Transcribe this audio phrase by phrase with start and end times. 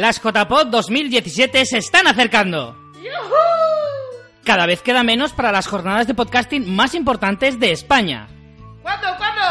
[0.00, 2.74] Las JPod 2017 se están acercando.
[4.44, 8.26] Cada vez queda menos para las jornadas de podcasting más importantes de España.
[8.80, 9.08] ¿Cuándo?
[9.18, 9.42] ¿Cuándo?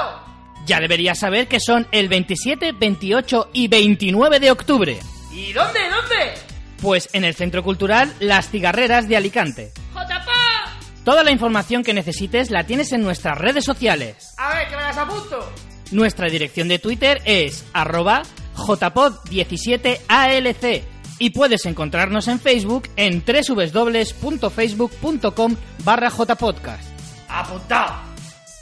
[0.65, 4.99] Ya deberías saber que son el 27, 28 y 29 de octubre.
[5.31, 5.81] ¿Y dónde?
[5.87, 6.33] ¿Dónde?
[6.81, 9.71] Pues en el Centro Cultural Las Cigarreras de Alicante.
[9.93, 11.03] ¡JPod!
[11.05, 14.33] Toda la información que necesites la tienes en nuestras redes sociales.
[14.39, 15.53] A ver, que me las apunto.
[15.91, 18.23] Nuestra dirección de Twitter es arroba
[18.59, 20.83] jpod17alc
[21.19, 26.89] y puedes encontrarnos en Facebook en www.facebook.com barra jpodcast.
[27.27, 27.95] ¡Apuntado!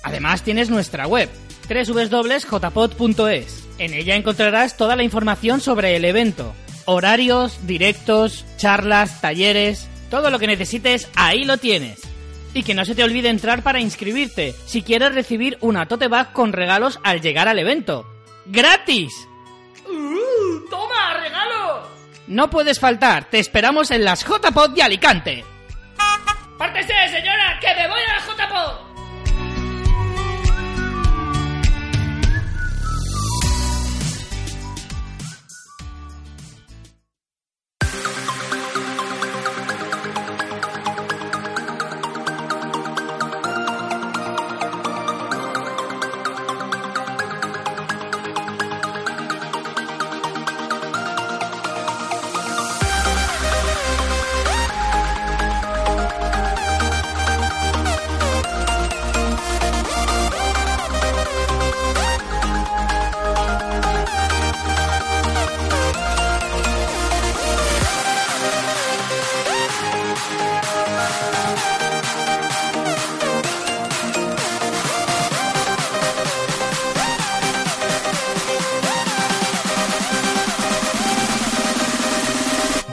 [0.04, 1.30] Además tienes nuestra web
[1.70, 3.68] www.jpod.es.
[3.78, 10.40] En ella encontrarás toda la información sobre el evento, horarios, directos, charlas, talleres, todo lo
[10.40, 12.00] que necesites ahí lo tienes.
[12.54, 16.34] Y que no se te olvide entrar para inscribirte si quieres recibir una tote bag
[16.34, 18.08] con regalos al llegar al evento.
[18.46, 19.14] ¡Gratis!
[19.90, 20.70] ¡Uh!
[20.70, 21.88] ¡Toma, regalo!
[22.28, 25.46] No puedes faltar, te esperamos en las JPod de Alicante.
[26.58, 28.87] ¡Pártese, señora, que me voy a la JPod!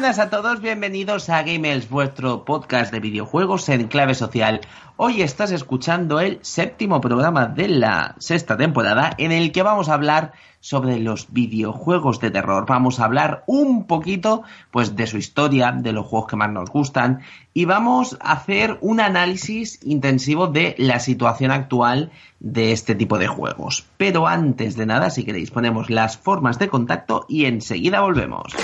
[0.00, 4.60] Buenas a todos, bienvenidos a Gamers, vuestro podcast de videojuegos en clave social.
[4.96, 9.94] Hoy estás escuchando el séptimo programa de la sexta temporada en el que vamos a
[9.94, 12.64] hablar sobre los videojuegos de terror.
[12.68, 16.70] Vamos a hablar un poquito pues de su historia, de los juegos que más nos
[16.70, 17.22] gustan
[17.52, 23.26] y vamos a hacer un análisis intensivo de la situación actual de este tipo de
[23.26, 23.84] juegos.
[23.96, 28.54] Pero antes de nada, si queréis, ponemos las formas de contacto y enseguida volvemos.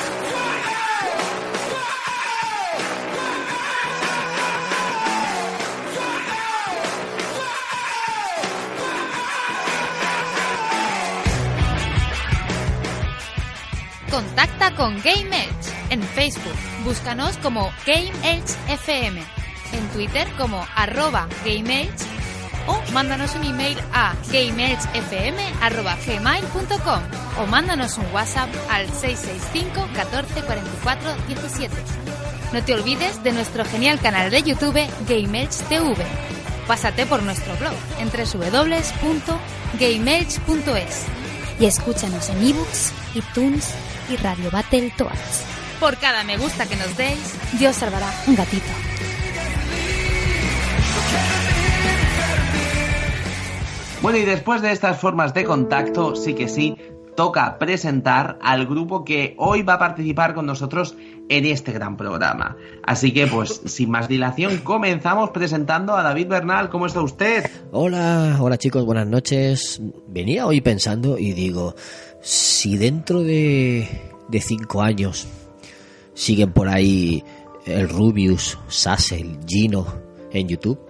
[14.77, 16.57] Con Game Edge en Facebook.
[16.85, 19.23] Búscanos como Game Edge FM.
[19.73, 22.05] En Twitter como arroba Game Edge
[22.67, 27.01] o mándanos un email a gameedgefm.gmail.com
[27.41, 31.73] o mándanos un WhatsApp al 665 14 44 17.
[32.53, 36.05] No te olvides de nuestro genial canal de YouTube Game Edge TV.
[36.67, 41.07] Pásate por nuestro blog en www.gameedge.es
[41.61, 43.73] y escúchanos en ebooks, iTunes
[44.09, 45.45] y Radio Battletoads.
[45.81, 48.65] Por cada me gusta que nos deis, Dios salvará un gatito.
[54.03, 56.77] Bueno, y después de estas formas de contacto, sí que sí,
[57.17, 60.97] toca presentar al grupo que hoy va a participar con nosotros
[61.29, 62.57] en este gran programa.
[62.83, 66.69] Así que, pues, sin más dilación, comenzamos presentando a David Bernal.
[66.69, 67.51] ¿Cómo está usted?
[67.73, 69.81] Hola, hola chicos, buenas noches.
[70.07, 71.75] Venía hoy pensando y digo,
[72.25, 73.87] si dentro de,
[74.29, 75.27] de cinco años
[76.15, 77.23] siguen por ahí
[77.67, 79.87] el Rubius, Sassel, Gino
[80.33, 80.81] en YouTube,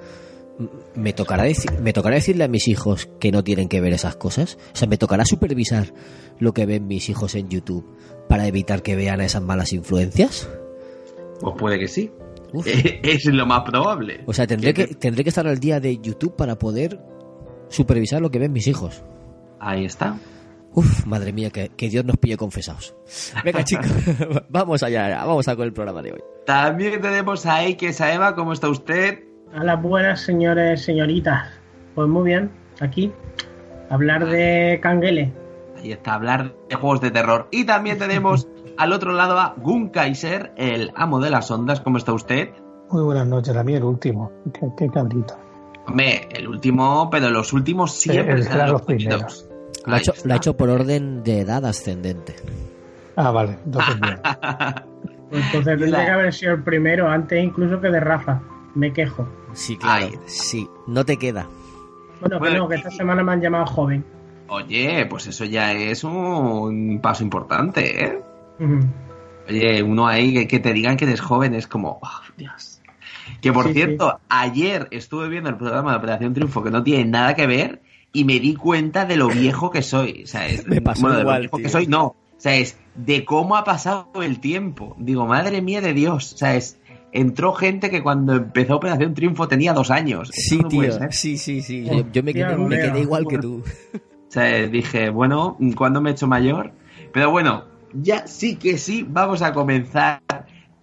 [0.94, 1.44] me tocará,
[1.82, 4.58] me tocará decirle a mis hijos que no tienen que ver esas cosas.
[4.72, 5.92] O sea, me tocará supervisar
[6.38, 7.84] lo que ven mis hijos en YouTube
[8.28, 10.48] para evitar que vean esas malas influencias.
[11.40, 12.12] Pues puede que sí.
[12.52, 12.64] Uf.
[13.02, 14.22] Es lo más probable.
[14.26, 17.00] O sea, tendré Que que, tendré que estar al día de YouTube para poder
[17.70, 19.02] supervisar lo que ven mis hijos.
[19.58, 20.16] Ahí está.
[20.74, 22.94] Uf, madre mía, que, que Dios nos pille confesados.
[23.44, 23.86] Venga, chicos,
[24.48, 26.20] vamos allá, vamos a con el programa de hoy.
[26.46, 28.34] También tenemos a Eike Saeva.
[28.34, 29.20] ¿Cómo está usted?
[29.54, 31.48] A las buenas señores, señoritas.
[31.94, 32.50] Pues muy bien,
[32.80, 33.12] aquí.
[33.88, 35.32] Hablar de Canguele.
[35.76, 37.46] Ahí está, hablar de juegos de terror.
[37.52, 38.48] Y también tenemos
[38.78, 41.80] al otro lado a Gun Kaiser, el amo de las ondas.
[41.80, 42.50] ¿Cómo está usted?
[42.90, 44.32] Muy buenas noches, a mí el último.
[44.52, 45.36] Qué, qué cabrito.
[45.86, 49.14] Hombre, el último, pero los últimos siempre El- serán los los primeros.
[49.42, 49.48] primeros.
[49.86, 52.36] Lo ha, hecho, lo ha hecho por orden de edad ascendente.
[53.16, 53.58] Ah, vale.
[53.64, 54.18] Entonces, bien.
[55.30, 58.40] Pues entonces tendría La- que haber sido el primero, antes incluso que de Rafa.
[58.76, 59.28] Me quejo.
[59.52, 60.06] Sí, claro.
[60.06, 60.18] Ay.
[60.26, 61.46] Sí, no te queda.
[62.20, 64.04] Bueno, que Bueno, no, que esta semana me han llamado joven.
[64.48, 68.20] Oye, pues eso ya es un paso importante, ¿eh?
[69.48, 72.80] Oye, uno ahí que, que te digan que eres joven es como, oh, Dios.
[73.40, 77.06] Que por Sí, cierto, ayer estuve viendo el programa de Operación Triunfo que no tiene
[77.10, 77.80] nada que ver
[78.14, 80.22] y me di cuenta de lo viejo que soy.
[80.24, 81.64] O sea, es, Me pasó bueno, de lo viejo tío.
[81.64, 82.06] que soy, no.
[82.06, 84.96] O sea, es de cómo ha pasado el tiempo.
[84.98, 86.32] Digo, madre mía de Dios.
[86.32, 86.78] O sea, es,
[87.12, 90.30] entró gente que cuando empezó Operación Triunfo tenía dos años.
[90.32, 90.92] Sí, no tío.
[91.10, 91.84] Sí, sí, sí.
[91.84, 93.62] Yo, yo me, quedé, me quedé igual que tú.
[94.26, 96.72] O sea, dije, bueno, ¿cuándo me he hecho mayor?
[97.12, 100.22] Pero bueno, ya sí que sí, vamos a comenzar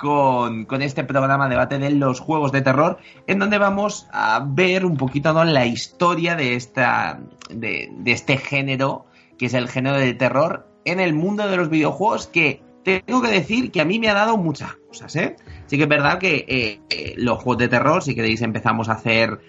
[0.02, 4.84] con, con este programa debate de los juegos de terror, en donde vamos a ver
[4.84, 5.44] un poquito ¿no?
[5.44, 7.20] la historia de, esta,
[7.52, 9.06] de, de este género,
[9.38, 13.30] que es el género de terror, en el mundo de los videojuegos, que tengo que
[13.30, 15.36] decir que a mí me ha dado muchas cosas, ¿eh?
[15.68, 18.94] Sí que es verdad que eh, eh, los juegos de terror, si queréis empezamos a
[18.94, 19.40] hacer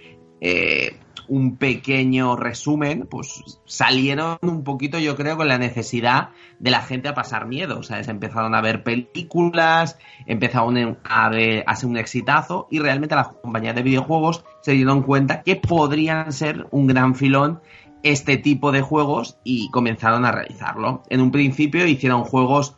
[0.43, 0.97] eh,
[1.33, 7.09] un pequeño resumen, pues salieron un poquito, yo creo, con la necesidad de la gente
[7.09, 7.79] a pasar miedo.
[7.79, 9.97] O sea, se empezaron a ver películas,
[10.27, 15.05] empezaron a, ver, a ser un exitazo y realmente las compañías de videojuegos se dieron
[15.05, 17.63] cuenta que podrían ser un gran filón
[18.03, 21.03] este tipo de juegos y comenzaron a realizarlo.
[21.09, 22.77] En un principio hicieron juegos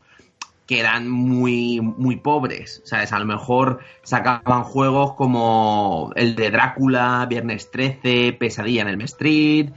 [0.67, 2.83] que eran muy, muy pobres.
[2.85, 3.13] ¿Sabes?
[3.13, 9.71] A lo mejor sacaban juegos como el de Drácula, Viernes 13, Pesadilla en el Street,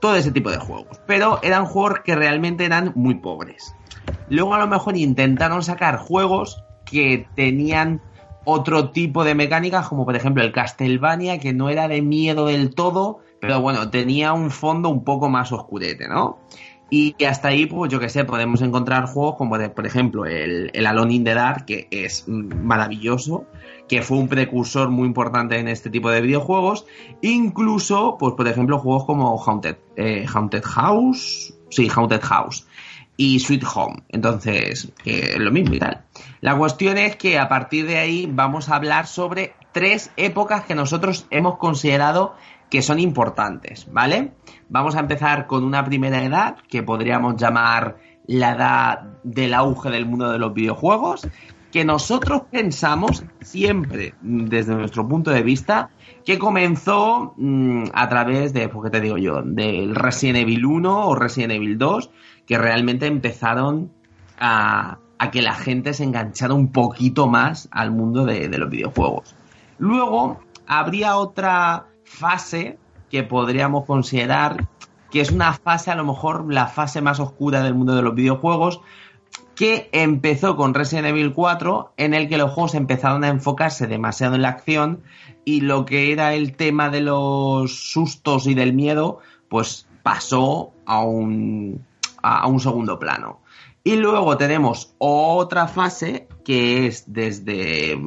[0.00, 1.00] todo ese tipo de juegos.
[1.06, 3.74] Pero eran juegos que realmente eran muy pobres.
[4.28, 8.00] Luego a lo mejor intentaron sacar juegos que tenían
[8.44, 12.74] otro tipo de mecánicas, como por ejemplo el Castlevania, que no era de miedo del
[12.74, 16.38] todo, pero bueno, tenía un fondo un poco más oscurete, ¿no?
[16.90, 20.86] Y hasta ahí, pues yo que sé, podemos encontrar juegos como, por ejemplo, el, el
[20.86, 23.46] Alone in the Dark, que es maravilloso,
[23.88, 26.86] que fue un precursor muy importante en este tipo de videojuegos.
[27.20, 32.66] Incluso, pues por ejemplo, juegos como Haunted, eh, Haunted House, sí, Haunted House
[33.18, 34.02] y Sweet Home.
[34.08, 36.04] Entonces, es lo mismo y tal.
[36.40, 40.74] La cuestión es que a partir de ahí vamos a hablar sobre tres épocas que
[40.74, 42.34] nosotros hemos considerado
[42.70, 44.32] que son importantes, ¿vale?
[44.68, 50.06] Vamos a empezar con una primera edad que podríamos llamar la edad del auge del
[50.06, 51.26] mundo de los videojuegos,
[51.72, 55.90] que nosotros pensamos siempre, desde nuestro punto de vista,
[56.24, 61.08] que comenzó mmm, a través de, pues, ¿qué te digo yo?, del Resident Evil 1
[61.08, 62.10] o Resident Evil 2,
[62.46, 63.92] que realmente empezaron
[64.38, 69.34] a, a que la gente se enganchara un poquito más al mundo de los videojuegos.
[69.78, 72.78] Luego, habría otra fase
[73.10, 74.68] que podríamos considerar
[75.10, 78.14] que es una fase, a lo mejor la fase más oscura del mundo de los
[78.14, 78.80] videojuegos,
[79.54, 84.34] que empezó con Resident Evil 4, en el que los juegos empezaron a enfocarse demasiado
[84.34, 85.02] en la acción
[85.44, 89.18] y lo que era el tema de los sustos y del miedo,
[89.48, 91.84] pues pasó a un,
[92.22, 93.40] a un segundo plano.
[93.82, 97.98] Y luego tenemos otra fase que es desde,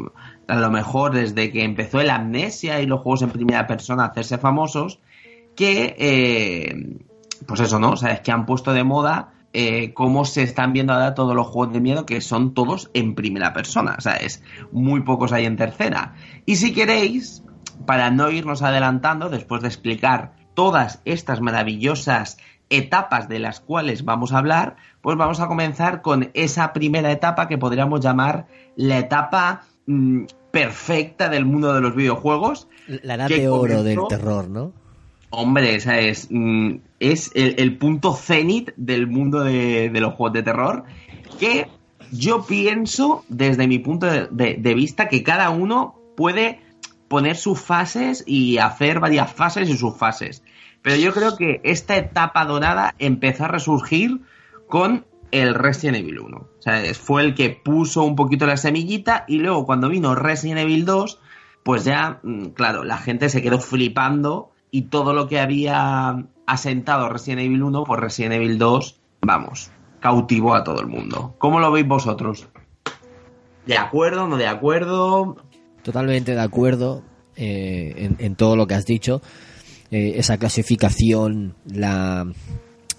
[0.51, 4.07] a lo mejor desde que empezó el amnesia y los juegos en primera persona a
[4.07, 4.99] hacerse famosos,
[5.55, 6.99] que, eh,
[7.47, 7.91] pues eso, ¿no?
[7.91, 11.35] O sea, es que han puesto de moda eh, cómo se están viendo ahora todos
[11.35, 13.95] los juegos de miedo que son todos en primera persona.
[13.97, 14.43] O sea, es
[14.73, 16.15] muy pocos hay en tercera.
[16.45, 17.43] Y si queréis,
[17.85, 22.37] para no irnos adelantando, después de explicar todas estas maravillosas
[22.69, 27.47] etapas de las cuales vamos a hablar, pues vamos a comenzar con esa primera etapa
[27.47, 32.67] que podríamos llamar la etapa mmm, perfecta del mundo de los videojuegos.
[32.87, 33.83] La edad de oro comenzó...
[33.83, 34.73] del terror, ¿no?
[35.29, 40.33] Hombre, esa es, mm, es el, el, punto cenit del mundo de, de, los juegos
[40.33, 40.83] de terror.
[41.39, 41.67] Que
[42.11, 46.59] yo pienso, desde mi punto de, de, de, vista, que cada uno puede
[47.07, 50.43] poner sus fases y hacer varias fases y sus fases.
[50.81, 54.21] Pero yo creo que esta etapa dorada empezó a resurgir
[54.67, 56.37] con el Resident Evil 1.
[56.37, 60.59] O sea, fue el que puso un poquito la semillita y luego cuando vino Resident
[60.59, 61.19] Evil 2,
[61.63, 67.09] pues ya, mm, claro, la gente se quedó flipando y todo lo que había asentado
[67.09, 71.35] Resident Evil 1, pues Resident Evil 2, vamos, cautivó a todo el mundo.
[71.37, 72.47] ¿Cómo lo veis vosotros?
[73.65, 74.27] ¿De acuerdo?
[74.27, 75.37] ¿No de acuerdo?
[75.83, 77.03] Totalmente de acuerdo
[77.35, 79.21] eh, en, todo lo que has dicho.
[79.91, 82.25] Eh, esa clasificación la,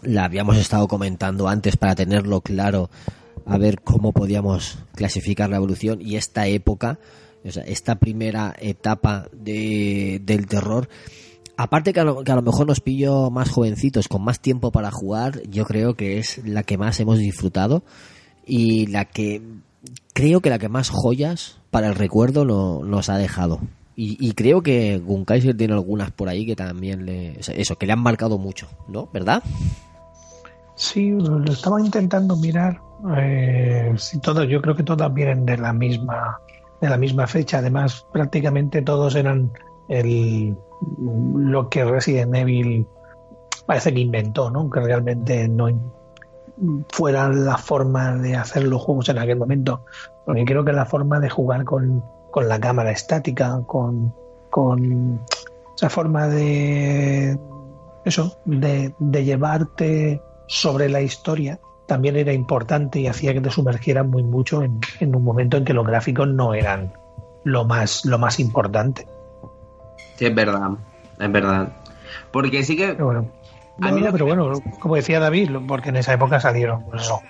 [0.03, 2.91] la habíamos estado comentando antes para tenerlo claro,
[3.47, 6.99] a ver cómo podíamos clasificar la evolución y esta época,
[7.45, 10.89] o sea, esta primera etapa de, del terror
[11.57, 14.73] aparte que a, lo, que a lo mejor nos pillo más jovencitos, con más tiempo
[14.73, 17.85] para jugar, yo creo que es la que más hemos disfrutado
[18.47, 19.43] y la que
[20.13, 23.61] creo que la que más joyas para el recuerdo no- nos ha dejado.
[23.95, 28.01] Y, y creo que Gunkaiser tiene algunas por ahí que también eso, que le han
[28.03, 29.11] marcado mucho, ¿no?
[29.13, 29.43] ¿Verdad?
[30.83, 32.83] Sí, lo estaba intentando mirar.
[33.17, 36.41] Eh, sí, todos, yo creo que todas vienen de la misma,
[36.81, 37.59] de la misma fecha.
[37.59, 39.53] Además, prácticamente todos eran
[39.89, 40.57] el,
[41.37, 42.85] lo que Resident Evil
[43.65, 44.69] parece que inventó, ¿no?
[44.69, 45.69] Que realmente no
[46.89, 49.85] fuera la forma de hacer los juegos en aquel momento.
[50.27, 54.13] Porque creo que la forma de jugar con, con la cámara estática, con,
[54.51, 55.21] con
[55.77, 57.39] esa forma de
[58.05, 60.21] eso, de, de llevarte
[60.53, 65.17] sobre la historia, también era importante y hacía que te sumergieras muy mucho en, en
[65.17, 66.93] un momento en que los gráficos no eran
[67.45, 69.07] lo más, lo más importante.
[70.17, 70.73] Sí, es verdad,
[71.19, 71.73] es verdad.
[72.31, 72.89] Porque sí que...
[72.93, 73.31] Pero bueno,
[73.81, 76.85] A no, mí no, pero que- bueno, como decía David, porque en esa época salieron,
[76.85, 77.23] pues eso,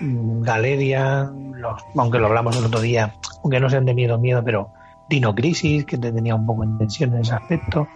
[0.00, 4.42] mm, Galeria, los, aunque lo hablamos el otro día, aunque no sean de miedo, miedo,
[4.44, 4.70] pero
[5.08, 7.88] Dino Crisis, que te tenía un poco en tensión en ese aspecto.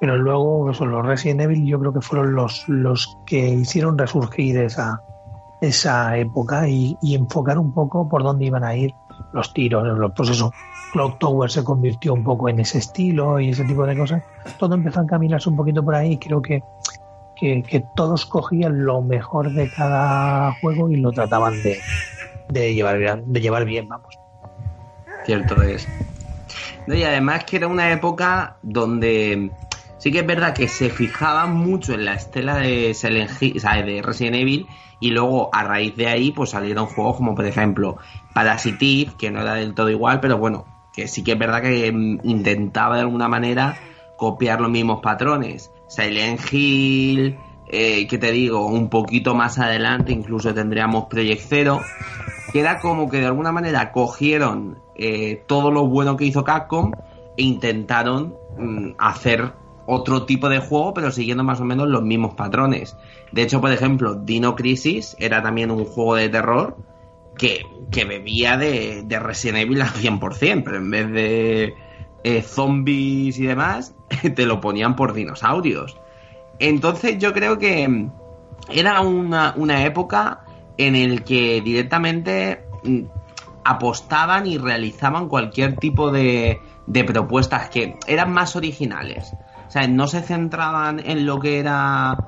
[0.00, 4.56] Pero luego, eso, los Resident Evil, yo creo que fueron los, los que hicieron resurgir
[4.58, 5.02] esa,
[5.60, 8.94] esa época y, enfocar un poco por dónde iban a ir
[9.32, 9.86] los tiros.
[10.16, 10.52] Pues eso,
[10.92, 14.22] Clock Tower se convirtió un poco en ese estilo y ese tipo de cosas.
[14.58, 16.62] Todo empezó a encaminarse un poquito por ahí y creo que
[17.40, 21.78] que, que todos cogían lo mejor de cada juego y lo trataban de,
[22.50, 24.18] de llevar de llevar bien, vamos.
[25.24, 25.88] Cierto es.
[26.86, 29.50] No, y además que era una época donde
[30.00, 33.60] sí que es verdad que se fijaban mucho en la estela de, Silent Hill- o
[33.60, 34.66] sea, de Resident Evil
[34.98, 37.98] y luego a raíz de ahí pues salieron juegos como por ejemplo
[38.34, 41.92] Parasitive, que no era del todo igual, pero bueno, que sí que es verdad que
[41.92, 43.78] mm, intentaba de alguna manera
[44.16, 45.70] copiar los mismos patrones.
[45.88, 47.36] Silent Hill,
[47.68, 51.82] eh, que te digo, un poquito más adelante incluso tendríamos Project Zero,
[52.52, 56.92] que era como que de alguna manera cogieron eh, todo lo bueno que hizo Capcom
[57.36, 59.59] e intentaron mm, hacer
[59.92, 62.96] otro tipo de juego, pero siguiendo más o menos los mismos patrones.
[63.32, 66.76] De hecho, por ejemplo, Dino Crisis era también un juego de terror
[67.36, 71.74] que, que bebía de, de Resident Evil al 100%, pero en vez de
[72.22, 73.96] eh, zombies y demás,
[74.36, 75.96] te lo ponían por dinosaurios.
[76.60, 78.08] Entonces yo creo que
[78.68, 80.44] era una, una época
[80.76, 83.00] en el que directamente mm,
[83.64, 89.34] apostaban y realizaban cualquier tipo de, de propuestas que eran más originales.
[89.70, 92.18] O sea, no se centraban en lo que era,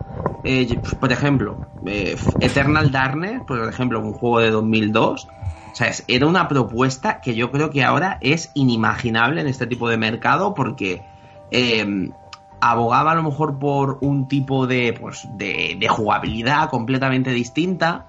[0.44, 5.26] eh, por ejemplo, eh, Eternal Darkness, por ejemplo, un juego de 2002.
[5.26, 9.88] O sea, era una propuesta que yo creo que ahora es inimaginable en este tipo
[9.88, 11.02] de mercado porque
[11.50, 12.12] eh,
[12.60, 18.06] abogaba a lo mejor por un tipo de, pues, de, jugabilidad completamente distinta,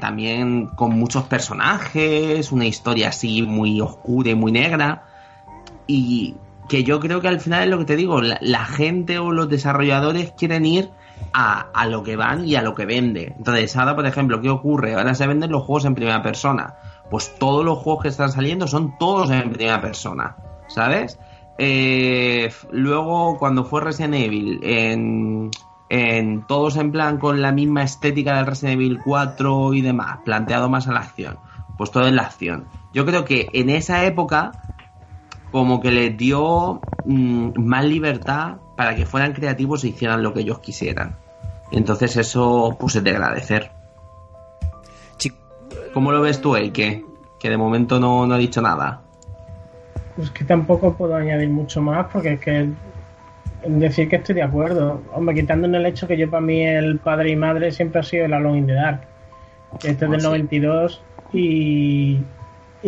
[0.00, 5.04] también con muchos personajes, una historia así muy oscura y muy negra,
[5.86, 6.34] y
[6.68, 9.48] que yo creo que al final es lo que te digo, la, gente o los
[9.48, 10.90] desarrolladores quieren ir
[11.32, 13.34] a, a lo que van y a lo que vende.
[13.36, 14.94] Entonces, ahora, por ejemplo, ¿qué ocurre?
[14.94, 16.74] Ahora se venden los juegos en primera persona.
[17.10, 20.36] Pues todos los juegos que están saliendo son todos en primera persona,
[20.68, 21.18] ¿sabes?
[21.58, 25.50] Eh, luego, cuando fue Resident Evil, en,
[25.88, 30.68] en todos en plan con la misma estética del Resident Evil 4 y demás, planteado
[30.68, 31.38] más a la acción,
[31.78, 32.66] pues todo en la acción.
[32.92, 34.52] Yo creo que en esa época,
[35.56, 40.40] como que les dio mm, más libertad para que fueran creativos e hicieran lo que
[40.40, 41.16] ellos quisieran.
[41.72, 43.70] Entonces, eso, pues es de agradecer.
[45.94, 47.06] ¿Cómo lo ves tú, Eike?
[47.40, 49.00] Que de momento no, no ha dicho nada.
[50.14, 52.68] Pues que tampoco puedo añadir mucho más porque es que
[53.66, 55.00] decir que estoy de acuerdo.
[55.14, 58.02] Hombre, quitando en el hecho que yo para mí el padre y madre siempre ha
[58.02, 59.00] sido el Alone in the Dark.
[59.82, 60.26] Este es Ah, del sí.
[60.26, 62.18] 92 y,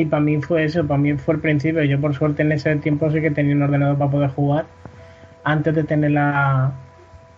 [0.02, 1.83] y para mí fue eso, para mí fue el principio.
[1.85, 4.67] Yo por suerte en ese tiempo sí que tenía un ordenador para poder jugar
[5.45, 6.73] antes de tener la,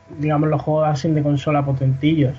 [0.09, 2.37] digamos, los juegos así de consola potentillos.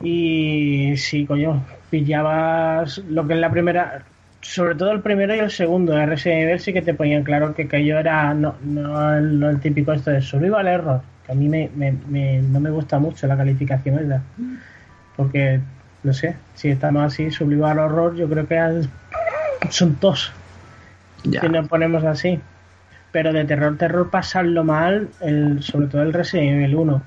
[0.00, 4.04] Y sí, coño, pillabas lo que es la primera,
[4.40, 7.52] sobre todo el primero y el segundo de Resident Evil sí que te ponían claro
[7.54, 11.48] que aquello era no, no no el típico esto de survival error, que a mí
[11.48, 14.22] me, me- me- no me gusta mucho la calificación esa,
[15.16, 15.60] porque
[16.02, 18.88] no sé, si estamos así, survival horror, yo creo que al-
[19.70, 19.96] son
[21.24, 21.40] Ya.
[21.40, 22.40] si nos ponemos así.
[23.10, 27.02] Pero de terror, terror, pasarlo mal, el, sobre todo el Resident Evil 1.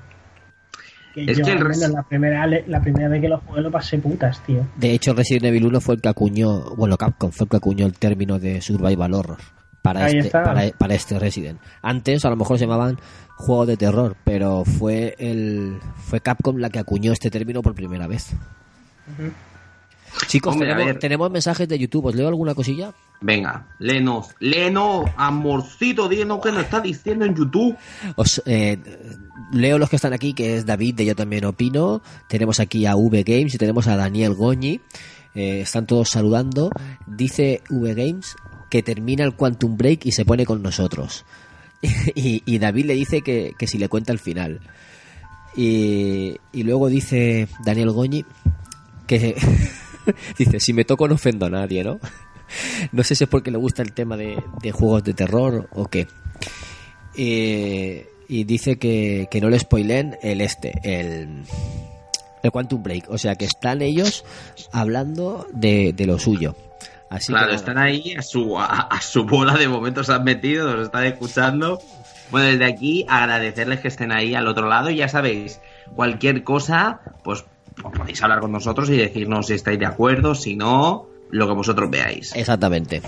[1.14, 3.70] Que Es yo, que el menos, la primera, la primera vez que lo jugué lo
[3.70, 4.66] pasé putas, tío.
[4.76, 7.86] De hecho, Resident Evil 1 fue el que acuñó, bueno, Capcom fue el que acuñó
[7.86, 9.38] el término de survival horror.
[9.82, 11.60] para Ahí este, para, para este Resident.
[11.82, 12.98] Antes a lo mejor se llamaban
[13.36, 18.06] juegos de terror, pero fue el fue Capcom la que acuñó este término por primera
[18.06, 18.34] vez.
[20.26, 22.06] Chicos, Hombre, tenemos, tenemos mensajes de YouTube.
[22.06, 22.92] ¿Os leo alguna cosilla?
[23.20, 27.76] Venga, léenos, léenos, amorcito, díganos qué nos está diciendo en YouTube.
[28.16, 28.78] Os eh,
[29.52, 32.02] leo los que están aquí, que es David de Yo También Opino.
[32.28, 34.80] Tenemos aquí a V Games y tenemos a Daniel Goñi.
[35.34, 36.70] Eh, están todos saludando.
[37.06, 38.36] Dice V Games
[38.70, 41.24] que termina el Quantum Break y se pone con nosotros.
[42.14, 44.60] y, y David le dice que, que si le cuenta el final.
[45.54, 48.24] Y, y luego dice Daniel Goñi
[49.18, 49.36] que
[50.38, 51.98] dice, si me toco no ofendo a nadie, ¿no?
[52.92, 55.86] No sé si es porque le gusta el tema de, de juegos de terror o
[55.86, 56.06] qué.
[57.16, 61.44] Eh, y dice que, que no le spoilen el este, el,
[62.42, 63.08] el Quantum Break.
[63.08, 64.26] O sea que están ellos
[64.70, 66.54] hablando de, de lo suyo.
[67.08, 70.24] Así claro, que están ahí a su, a, a su bola de momento se han
[70.24, 71.78] metido, nos están escuchando.
[72.30, 75.58] Bueno, desde aquí agradecerles que estén ahí al otro lado y ya sabéis,
[75.94, 81.06] cualquier cosa, pues podéis hablar con nosotros y decirnos si estáis de acuerdo, si no,
[81.30, 82.34] lo que vosotros veáis.
[82.36, 83.02] Exactamente.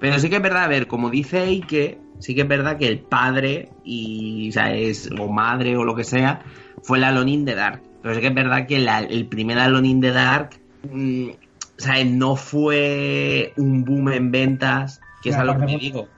[0.00, 2.86] Pero sí que es verdad, a ver, como dice Eike, sí que es verdad que
[2.86, 6.42] el padre y, o, sea, es, o madre o lo que sea,
[6.82, 7.82] fue el Alone in the Dark.
[8.02, 10.50] Pero sí que es verdad que la- el primer Alone in the Dark,
[10.88, 15.64] mm, o sea, no fue un boom en ventas, que es No, a lo que
[15.64, 16.08] me digo.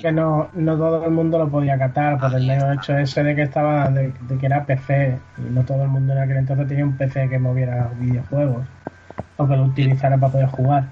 [0.00, 3.36] Que no, no todo el mundo lo podía catar por el mero hecho ese de
[3.36, 6.66] que estaba de, de que era PC y no todo el mundo en aquel entonces
[6.66, 8.66] tenía un PC que moviera videojuegos
[9.36, 10.84] o que lo utilizara para poder jugar.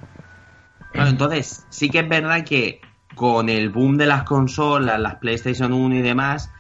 [0.93, 2.81] Claro, entonces, sí que es verdad que
[3.15, 6.51] con el boom de las consolas, las PlayStation 1 y demás,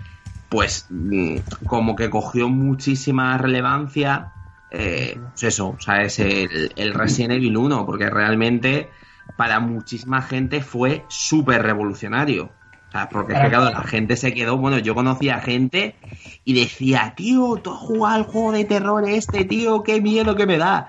[0.48, 4.28] pues mm, como que cogió muchísima relevancia,
[4.70, 8.90] eh, pues eso, o sea, es el, el Resident Evil 1, porque realmente
[9.36, 12.50] para muchísima gente fue súper revolucionario.
[12.88, 15.96] O sea, porque claro, la gente se quedó, bueno, yo conocía gente
[16.44, 20.58] y decía, tío, tú has al juego de terror este, tío, qué miedo que me
[20.58, 20.88] da.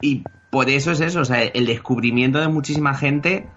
[0.00, 3.48] Y por eso es eso, o sea, el descubrimiento de muchísima gente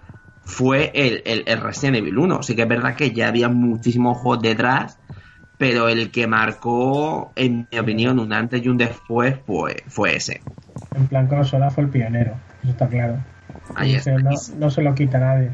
[0.43, 2.43] fue el, el, Resident Evil 1.
[2.43, 4.99] Sí que es verdad que ya había muchísimos juegos detrás,
[5.57, 10.41] pero el que marcó, en mi opinión, un antes y un después fue, fue ese.
[10.95, 13.19] En plan consola fue el pionero, eso está claro.
[13.75, 14.17] Ahí está.
[14.17, 15.51] no, no se lo quita nadie.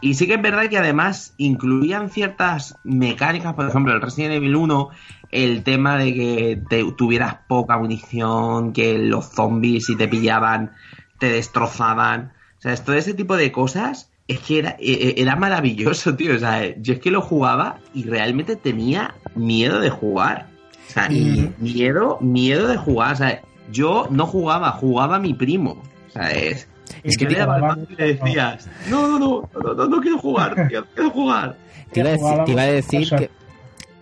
[0.00, 4.54] Y sí que es verdad que además incluían ciertas mecánicas, por ejemplo, el Resident Evil
[4.56, 4.90] 1,
[5.30, 10.72] el tema de que te- tuvieras poca munición, que los zombies si te pillaban
[11.18, 12.32] te destrozaban.
[12.58, 16.34] O sea, todo ese tipo de cosas es que era, e- e- era maravilloso, tío.
[16.36, 20.48] O sea, yo es que lo jugaba y realmente tenía miedo de jugar.
[20.86, 23.12] O sea, Y- miedo, miedo de jugar.
[23.14, 23.40] O sea,
[23.72, 25.82] yo no jugaba, jugaba mi primo.
[26.08, 26.68] O sea, es...
[27.04, 30.00] Es que le daba el mando y le decías, no, no, no, no, no, no
[30.00, 31.56] quiero jugar, tío, quiero jugar.
[31.92, 33.16] Te iba a decir, te iba a decir Eso.
[33.16, 33.30] que,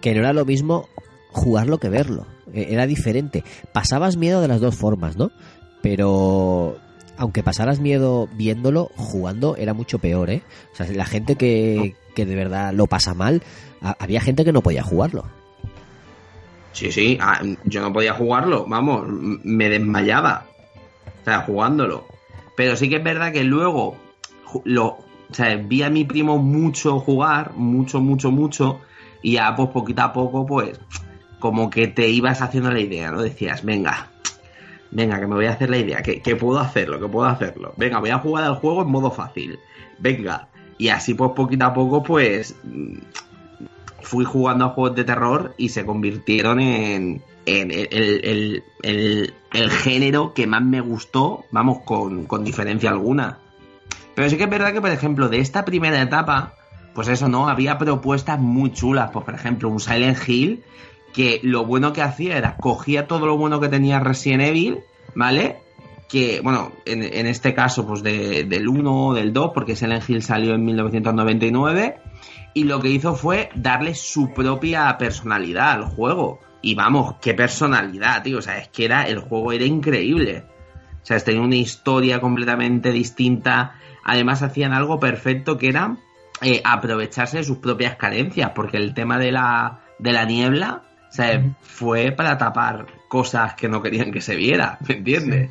[0.00, 0.88] que no era lo mismo
[1.30, 2.26] jugarlo que verlo.
[2.54, 3.44] Eh, Era diferente.
[3.72, 5.30] Pasabas miedo de las dos formas, ¿no?
[5.82, 6.76] Pero
[7.18, 10.42] aunque pasaras miedo viéndolo, jugando era mucho peor, ¿eh?
[10.72, 13.42] O sea, la gente que, que de verdad lo pasa mal,
[13.82, 15.24] ha- había gente que no podía jugarlo.
[16.72, 20.46] Sí, sí, ah, yo no podía jugarlo, vamos, me desmayaba.
[21.20, 22.06] O sea, jugándolo.
[22.62, 23.96] Pero sí que es verdad que luego
[24.62, 25.04] lo, o
[25.64, 28.78] vi a mi primo mucho jugar, mucho, mucho, mucho,
[29.20, 30.78] y ya pues poquito a poco, pues,
[31.40, 33.20] como que te ibas haciendo la idea, ¿no?
[33.20, 34.12] Decías, venga,
[34.92, 37.74] venga, que me voy a hacer la idea, que, que puedo hacerlo, que puedo hacerlo.
[37.76, 39.58] Venga, voy a jugar al juego en modo fácil.
[39.98, 40.46] Venga.
[40.78, 42.98] Y así pues poquito a poco, pues, mm,
[44.02, 50.62] fui jugando a juegos de terror y se convirtieron en el, el- género que más
[50.62, 53.38] me gustó, vamos, con, con diferencia alguna.
[54.14, 56.54] Pero sí que es verdad que, por ejemplo, de esta primera etapa,
[56.94, 57.48] pues eso, ¿no?
[57.48, 60.62] Había propuestas muy chulas, pues por ejemplo, un Silent Hill,
[61.12, 64.80] que lo bueno que hacía era, cogía todo lo bueno que tenía Resident Evil,
[65.14, 65.56] ¿vale?
[66.08, 70.22] Que, bueno, en, este caso, pues de- del 1 o del 2, porque Silent Hill
[70.22, 71.96] salió en 1999,
[72.54, 76.40] y lo que hizo fue darle su propia personalidad al juego.
[76.62, 78.38] Y vamos, qué personalidad, tío.
[78.38, 80.44] O sea, es que era, el juego era increíble.
[81.02, 83.74] O sea, tenía una historia completamente distinta.
[84.04, 85.96] Además, hacían algo perfecto que era
[86.40, 88.52] eh, aprovecharse de sus propias carencias.
[88.54, 93.68] Porque el tema de la, de la niebla, o sea, fue para tapar cosas que
[93.68, 94.78] no querían que se viera.
[94.86, 95.50] ¿Me entiendes?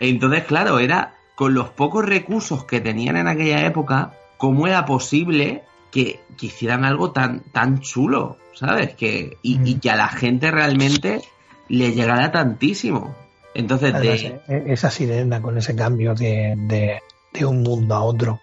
[0.00, 5.62] Entonces, claro, era con los pocos recursos que tenían en aquella época, ¿cómo era posible
[5.90, 8.36] que, que hicieran algo tan, tan chulo?
[8.54, 8.94] ¿Sabes?
[8.94, 11.22] Que, y, y que a la gente realmente
[11.68, 13.14] le llegara tantísimo.
[13.54, 17.00] Entonces, Además, de, e- esa sirena con ese cambio de, de,
[17.32, 18.40] de un mundo a otro,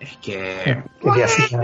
[0.00, 0.82] Es que...
[1.02, 1.60] que te hacía-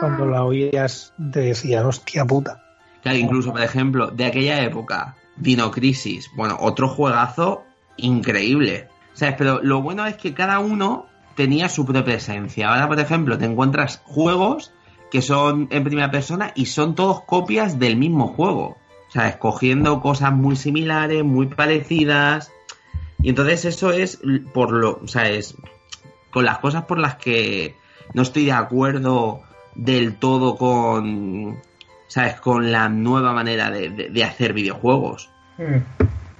[0.00, 2.62] cuando la oías te decían, hostia puta.
[3.02, 7.64] Claro, incluso, por ejemplo, de aquella época, Dino Crisis, bueno, otro juegazo
[7.98, 8.88] increíble.
[9.12, 9.34] ¿Sabes?
[9.36, 11.06] Pero lo bueno es que cada uno
[11.36, 12.68] tenía su propia esencia.
[12.70, 14.72] Ahora, por ejemplo, te encuentras juegos
[15.10, 18.78] que son en primera persona y son todos copias del mismo juego.
[19.08, 22.52] O sea, escogiendo cosas muy similares, muy parecidas.
[23.22, 24.20] Y entonces eso es
[24.54, 25.56] por lo, o sea, es
[26.30, 27.74] con las cosas por las que
[28.14, 29.42] no estoy de acuerdo
[29.74, 31.58] del todo con,
[32.06, 32.40] ¿sabes?
[32.40, 35.76] Con la nueva manera de, de- de hacer videojuegos Mm.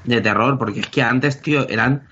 [0.05, 2.07] de terror, porque es que antes, tío, eran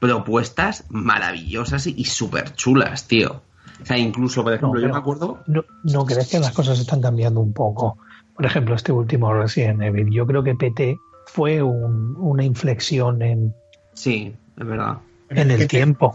[0.00, 3.42] propuestas maravillosas y, súper chulas, tío.
[3.82, 5.42] O sea, incluso, por ejemplo, yo me acuerdo...
[5.46, 7.98] ¿No, ¿No crees que las cosas están cambiando un poco?
[8.34, 10.10] Por ejemplo, este último Resident Evil.
[10.10, 13.54] Yo creo que PT fue un- una inflexión en,
[13.94, 14.98] Sí, es verdad.
[15.28, 16.14] en el tiempo.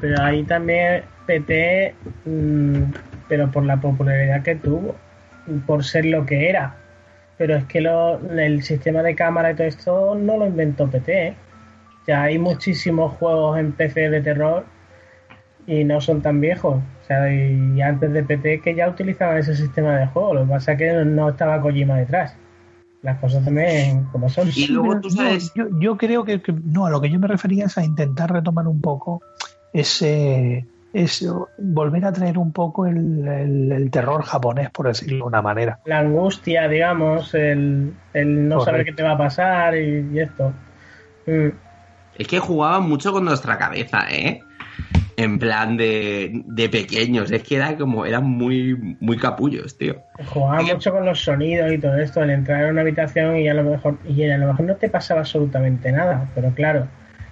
[0.00, 2.82] Pero ahí también PT, mm,
[3.28, 4.94] pero por la popularidad que tuvo,
[5.66, 6.76] por ser lo que era.
[7.36, 11.26] Pero es que lo- el sistema de cámara y todo esto no lo inventó PT.
[11.28, 11.34] ¿eh?
[12.08, 14.64] Ya hay muchísimos juegos en PC de terror
[15.66, 16.76] y no son tan viejos.
[16.76, 20.32] O sea, y antes de PT que ya utilizaban ese sistema de juego.
[20.34, 22.34] Lo que pasa es que no estaba Kojima detrás.
[23.02, 24.48] Las cosas también como son.
[24.56, 25.52] Y luego Pero tú yo- sabes...
[25.54, 28.32] Yo, yo creo que, que- no, a lo que yo me refería es a intentar
[28.32, 29.22] retomar un poco
[29.74, 31.26] ese, ese
[31.58, 35.78] volver a traer un poco el, el- el terror japonés, por decirlo de una manera.
[35.84, 40.54] La angustia, digamos, el, el no saber qué te va a pasar y, y esto.
[41.26, 41.48] Mm.
[42.18, 44.42] Es que jugaban mucho con nuestra cabeza, ¿eh?
[45.16, 47.30] En plan de, de pequeños.
[47.30, 48.06] Es que era como...
[48.06, 49.96] Eran muy, muy capullos, tío.
[50.26, 50.74] Jugaba Oye.
[50.74, 53.64] mucho con los sonidos y todo esto, el entrar en una habitación y a lo
[53.64, 56.86] mejor y a lo mejor no te pasaba absolutamente nada, pero claro,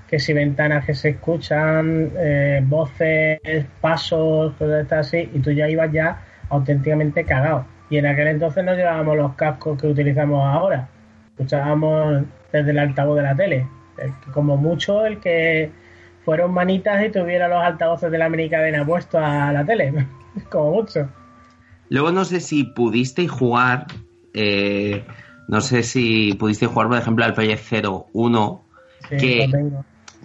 [0.08, 3.40] que si ventanas que se escuchan, eh, voces,
[3.80, 7.66] pasos, cosas así, y tú ya ibas ya auténticamente cagado.
[7.90, 10.88] Y en aquel entonces no llevábamos los cascos que utilizamos ahora,
[11.30, 13.66] escuchábamos desde el altavoz de la tele,
[14.32, 15.70] como mucho el que
[16.24, 20.06] fueron manitas y tuviera los altavoces de la minicadena puestos a la tele,
[20.50, 21.08] como mucho.
[21.88, 23.86] Luego no sé si pudisteis jugar,
[24.34, 25.04] eh,
[25.48, 27.62] no sé si pudisteis jugar, por ejemplo, al Project
[28.12, 28.62] 01,
[29.10, 29.48] Sí, Que-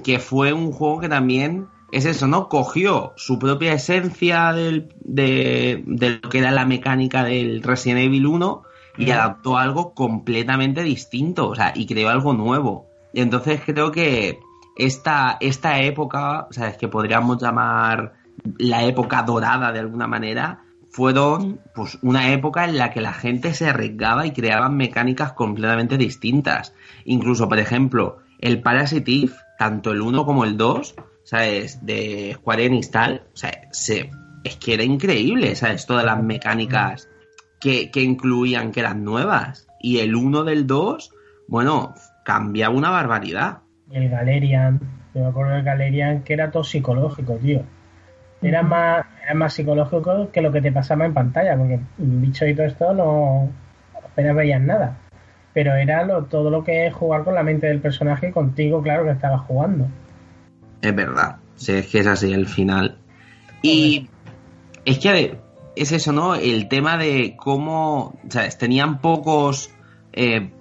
[0.03, 2.49] que fue un juego que también es eso, ¿no?
[2.49, 8.25] Cogió su propia esencia del, de, de lo que era la mecánica del Resident Evil
[8.25, 8.63] 1
[8.97, 9.11] y Ujú.
[9.11, 12.90] adaptó algo completamente distinto, o sea, y creó algo nuevo.
[13.13, 14.39] Y entonces creo que
[14.75, 18.13] esta, esta época, o sea, es que podríamos llamar
[18.57, 23.53] la época dorada de alguna manera, fueron pues una época en la que la gente
[23.53, 26.73] se arriesgaba y creaban mecánicas completamente distintas.
[27.05, 31.85] Incluso, por ejemplo, el Parasite Eve, tanto el 1 como el 2, ¿sabes?
[31.85, 34.09] De Square Enix tal, o sea, se,
[34.43, 35.85] es que era increíble, ¿sabes?
[35.85, 37.09] Todas las mecánicas
[37.59, 39.67] que, que incluían que eran nuevas.
[39.79, 41.11] Y el 1 del 2,
[41.47, 41.93] bueno,
[42.23, 43.59] cambiaba una barbaridad.
[43.89, 44.79] Y el Galerian,
[45.13, 47.63] yo me acuerdo del Galerian que era todo psicológico, tío.
[48.41, 52.55] Era más, era más psicológico que lo que te pasaba en pantalla, porque bicho y
[52.55, 53.49] todo esto no
[54.03, 54.97] apenas veías nada.
[55.53, 58.81] Pero era lo, todo lo que es jugar con la mente del personaje y contigo,
[58.81, 59.87] claro, que estabas jugando.
[60.81, 62.97] Es verdad, sí, es que es así el final.
[63.61, 64.09] Y
[64.85, 65.39] es que a ver,
[65.75, 66.35] es eso, ¿no?
[66.35, 68.57] El tema de cómo, ¿sabes?
[68.57, 69.73] Tenían pocos,
[70.13, 70.51] eh,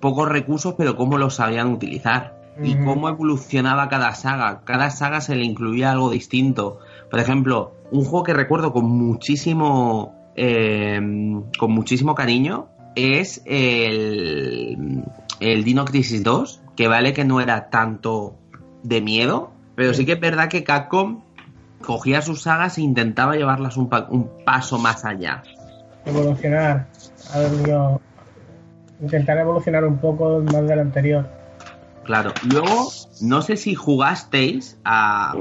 [0.00, 2.38] pocos recursos, pero cómo los sabían utilizar.
[2.62, 4.60] Y cómo evolucionaba cada saga.
[4.64, 6.78] Cada saga se le incluía algo distinto.
[7.10, 11.00] Por ejemplo, un juego que recuerdo con muchísimo, eh,
[11.58, 15.04] con muchísimo cariño es el,
[15.40, 18.34] el Dino Crisis 2, que vale que no era tanto
[18.82, 21.20] de miedo, pero sí que es verdad que Capcom
[21.84, 25.42] cogía sus sagas e intentaba llevarlas un, pa- un paso más allá.
[26.04, 26.88] Evolucionar,
[27.32, 28.00] algo-
[29.00, 31.28] intentar evolucionar un poco más de lo anterior.
[32.04, 32.32] Claro.
[32.50, 32.88] Luego,
[33.22, 35.34] no sé si jugasteis a,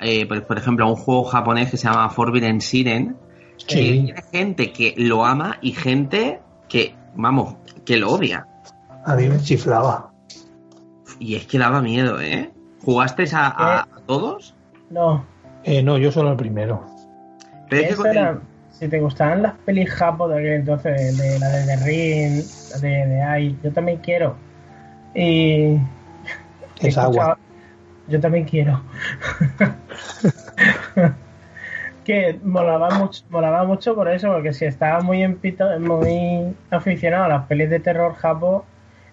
[0.00, 3.16] eh, por, por ejemplo, a un juego japonés que se llama Forbidden Siren.
[3.68, 3.80] que Sí.
[4.04, 8.46] tiene gente que lo ama y gente que, vamos, que lo odia.
[9.06, 10.10] A mí me chiflaba.
[11.20, 12.50] Y es que daba miedo, ¿eh?
[12.84, 14.54] ¿Jugasteis a, a- a todos?
[14.90, 15.24] No,
[15.62, 16.84] Eh, no, yo solo el primero.
[17.70, 21.48] Pero es que el- si te gustaban las pelis japo de aquel entonces, de la
[21.48, 22.44] de The Ring,
[22.80, 24.36] de, de Ai, yo también quiero.
[25.14, 25.76] Y.
[26.80, 27.38] Es agua.
[28.08, 28.82] Yo también quiero.
[32.04, 37.28] que molaba mucho, molaba mucho por eso, porque si estaba muy empito, muy aficionado a
[37.28, 38.64] las pelis de terror japo,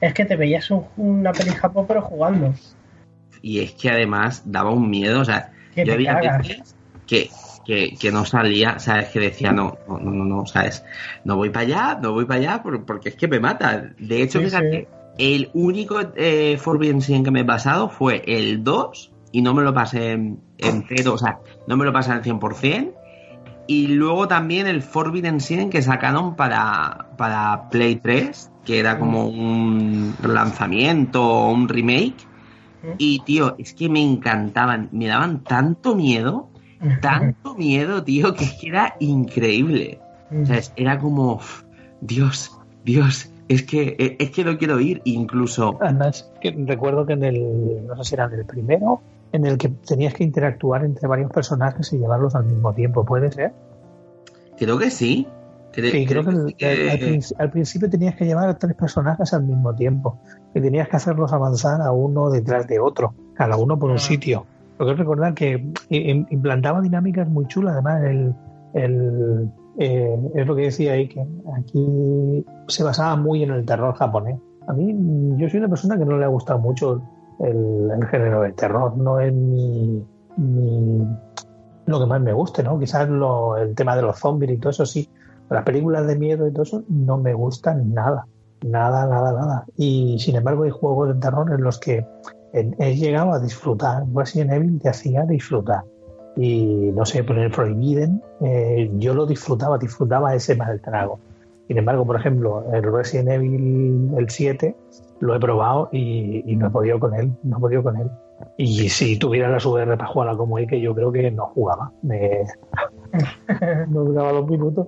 [0.02, 2.54] es que te veías un- una peli japo pero jugando.
[3.42, 6.76] Y es que además daba un miedo, o sea, Que yo había veces
[7.08, 7.30] que
[7.66, 9.10] que, que no salía, ¿sabes?
[9.10, 10.84] Que decía, no, no, no, no, ¿sabes?
[11.24, 13.92] No voy para allá, no voy para allá por- porque es que me mata.
[13.98, 18.64] De hecho, Sí, fíjate, el único eh, Forbidden Sin que me he pasado fue el
[18.64, 22.24] 2 y no me lo pasé en- entero, o sea, no me lo pasé al
[22.24, 22.94] 100%.
[23.68, 29.28] Y luego también el Forbidden Sin que sacaron para, para Play 3, que era como
[29.28, 32.28] un lanzamiento o un remake.
[32.98, 36.50] Y tío, es que me encantaban, me daban tanto miedo,
[37.02, 40.00] tanto miedo, tío, que era increíble.
[40.42, 41.40] O sea, es- era como,
[42.02, 42.52] Dios,
[42.84, 45.78] Dios, es que, e, es que no quiero ir, incluso.
[45.82, 49.02] Además, que recuerdo que en el, no sé si era en el primero,
[49.34, 53.32] en el que tenías que interactuar entre varios personajes y llevarlos al mismo tiempo, ¿puede
[53.32, 53.54] ser?
[54.58, 55.28] Creo que sí.
[55.74, 59.34] Cre- Sí, creo que, el- que- al, al principio tenías que llevar a tres personajes
[59.34, 60.18] al mismo tiempo
[60.54, 64.46] y tenías que hacerlos avanzar a uno detrás de otro, cada uno por un sitio.
[64.82, 68.02] Lo que recordar que im- implantaba dinámicas muy chulas, además
[68.74, 71.24] el, eh, es lo que decía ahí, que
[71.56, 74.40] aquí se basaba muy en el terror japonés.
[74.68, 74.92] A mí,
[75.38, 77.00] yo soy una persona que no le ha gustado mucho
[77.42, 80.04] el, el género de terror, no es mi,
[80.38, 81.08] mi-
[81.86, 82.80] lo que más me guste, ¿no?
[82.80, 85.08] Quizás lo- el tema de los zombies y todo eso sí,
[85.52, 88.26] las películas de miedo y todo eso no me gustan nada,
[88.66, 89.66] nada, nada, nada.
[89.78, 92.04] Y sin embargo hay juegos de terror en los que
[92.54, 94.04] he, llegado a disfrutar.
[94.14, 95.84] Resident Evil te hacía disfrutar.
[96.36, 101.20] Y no sé, por el Forbidden, eh, yo lo disfrutaba, disfrutaba ese mal trago.
[101.68, 104.76] Sin embargo, por ejemplo, el Resident Evil el 7
[105.20, 108.10] lo he probado y, y no he podido con él, no he podido con él.
[108.58, 111.92] Y si tuviera las VR para jugarla como él, que yo creo que no jugaba.
[112.02, 112.44] Me...
[113.90, 114.88] no duraba dos minutos.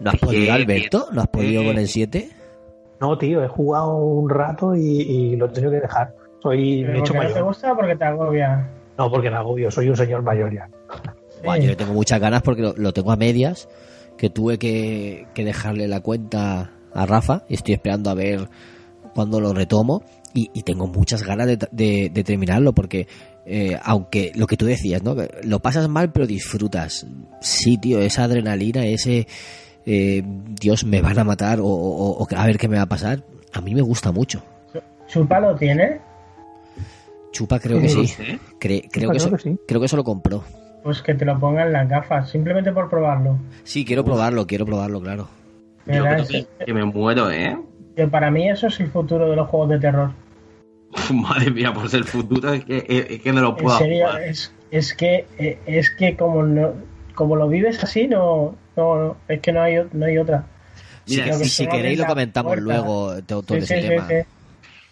[0.00, 1.06] ¿No has podido, Alberto?
[1.12, 2.28] ¿No has podido eh, con el 7?
[3.00, 6.14] No, tío, he jugado un rato y, y lo he tenido que dejar.
[6.44, 7.44] Soy me he ¿Pero hecho porque no te mayor.
[7.44, 8.70] gusta o porque te agobia?
[8.98, 10.68] No, porque me agobio, soy un señor mayor ya.
[11.42, 13.66] Buah, yo le tengo muchas ganas porque lo, lo tengo a medias,
[14.18, 18.48] que tuve que, que dejarle la cuenta a Rafa y estoy esperando a ver
[19.14, 20.04] cuándo lo retomo
[20.34, 23.08] y, y tengo muchas ganas de, de- de terminarlo porque
[23.46, 25.16] eh, aunque lo que tú decías, ¿no?
[25.42, 27.06] Lo pasas mal pero disfrutas.
[27.40, 29.26] Sí, tío, esa adrenalina, ese
[29.86, 30.22] eh,
[30.60, 33.22] Dios me van a matar o, o- o a ver qué me va a pasar,
[33.52, 34.42] a mí me gusta mucho.
[35.08, 36.00] ¿Chupa lo tiene?
[37.34, 38.06] Chupa creo que Sí.
[38.06, 39.58] Cre- creo, que creo eso, que sí.
[39.66, 40.44] creo que eso lo compró.
[40.84, 43.38] Pues que te lo pongan las gafas, simplemente por probarlo.
[43.64, 45.28] Sí, quiero probarlo, quiero probarlo, claro.
[45.86, 47.58] Yo Verás, creo que, que me muero, ¿eh?
[47.96, 50.10] que para mí eso es el futuro de los juegos de terror.
[51.12, 54.22] Madre mía, pues el futuro es que, es que no lo En puedo serio, jugar.
[54.22, 56.72] es, es que eh, es que como no,
[57.16, 60.46] como lo vives así, no, no, no, es que no hay, no hay otra.
[61.06, 62.64] Mira, si, si queréis lo comentamos puerta.
[62.64, 64.08] luego todo, todo Sí, ese sí, sí, tema.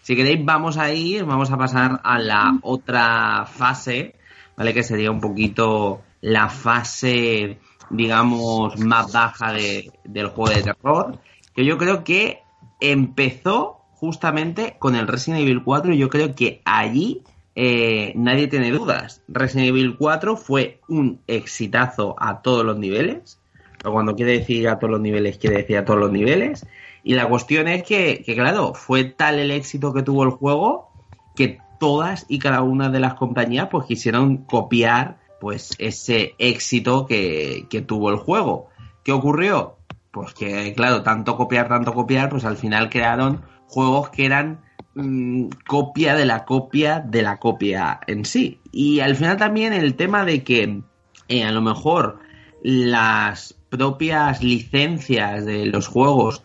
[0.03, 4.17] Si queréis, vamos a ir, vamos a pasar a la otra fase,
[4.57, 4.75] ¿vale?
[4.75, 7.59] Que sería un poquito la fase,
[7.91, 11.19] digamos, más baja de- del juego de terror.
[11.55, 12.41] Que yo creo que
[12.81, 17.23] empezó justamente con el Resident Evil 4 y yo creo que allí
[17.55, 19.23] eh, nadie tiene dudas.
[19.29, 23.38] Resident Evil 4 fue un exitazo a todos los niveles.
[23.85, 26.67] Cuando quiere decir a todos los niveles, quiere decir a todos los niveles.
[27.05, 30.91] Y la cuestión es que, claro, fue tal el éxito que tuvo el juego
[31.35, 37.67] que todas y cada una de las compañías pues quisieron copiar pues ese éxito que,
[37.69, 38.69] que tuvo el juego.
[39.03, 39.79] ¿Qué ocurrió?
[40.12, 44.61] Pues que, claro, tanto copiar, tanto copiar, pues al final crearon juegos que eran
[44.95, 48.61] mm, copia de la copia de la copia en sí.
[48.71, 50.83] Y al final también el tema de que
[51.29, 52.21] eh, a lo mejor
[52.62, 56.45] las propias licencias de los juegos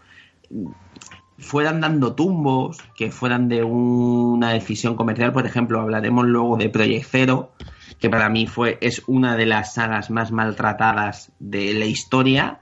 [1.40, 7.06] fueran dando tumbos, que fueran de una decisión comercial, por ejemplo, hablaremos luego de Project
[7.10, 7.52] Zero,
[8.00, 12.60] que para mí fue, es una de las sagas más maltratadas de la historia.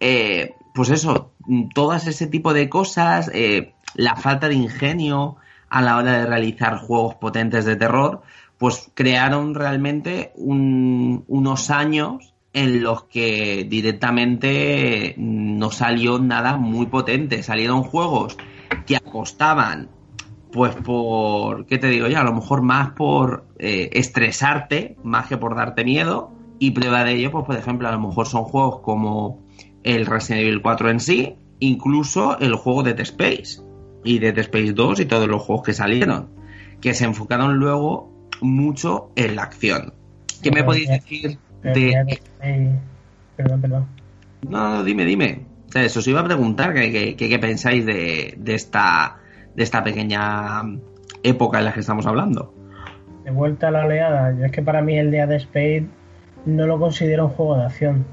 [0.00, 1.32] Eh, pues eso,
[1.74, 5.36] todas ese tipo de cosas, eh, la falta de ingenio
[5.68, 8.22] a la hora de realizar juegos potentes de terror,
[8.58, 17.42] pues crearon realmente un- unos años en los que directamente no salió nada muy potente.
[17.42, 18.36] Salieron juegos
[18.86, 19.90] que apostaban,
[20.52, 22.18] pues por, ¿qué te digo yo?
[22.18, 26.32] A lo mejor más por eh, estresarte, más que por darte miedo.
[26.58, 29.42] Y prueba de ello, pues por ejemplo, a lo mejor son juegos como
[29.82, 33.60] el Resident Evil 4 en sí, incluso el juego Dead Space
[34.04, 36.28] y Dead Space 2 y todos los juegos que salieron,
[36.80, 39.94] que se enfocaron luego mucho en la acción.
[40.40, 42.18] ¿Qué me podéis ya- decir de...
[42.42, 42.78] eh,
[43.36, 43.86] Perdón, perdón.
[44.48, 45.42] No, no, dime, dime.
[45.68, 49.16] O sea, eso os iba a preguntar qué qué pensáis de, de esta
[49.54, 50.62] de esta pequeña
[51.22, 52.52] época en la que estamos hablando.
[53.24, 54.34] De vuelta a la oleada.
[54.36, 55.86] Yo es que para mí el día de Spade
[56.44, 58.04] no lo considero un juego de acción.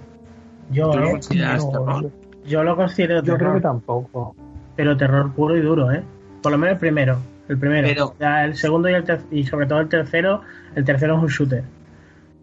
[0.72, 1.20] Yo, ¿Tú lo ¿eh?
[1.32, 2.12] Yo- terror?
[2.46, 4.36] Yo lo considero Yo creo terror, que tampoco.
[4.76, 6.04] pero terror puro y duro, ¿eh?
[6.42, 7.18] Por lo menos el primero.
[7.50, 7.88] El primero.
[7.88, 10.42] Pero- el segundo y, el ter- y sobre todo el tercero.
[10.76, 11.64] El tercero es un shooter.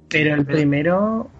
[0.09, 1.31] Pero el Pero- primero.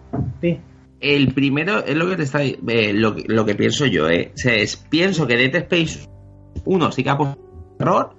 [0.41, 0.59] Sí.
[1.01, 2.59] El primero es lo que te está eh,
[2.95, 4.33] lo, lo que pienso yo, ¿eh?
[4.35, 6.09] O sea, es- pienso que Dead Space
[6.65, 7.39] 1 sí que ha puesto
[7.79, 8.17] error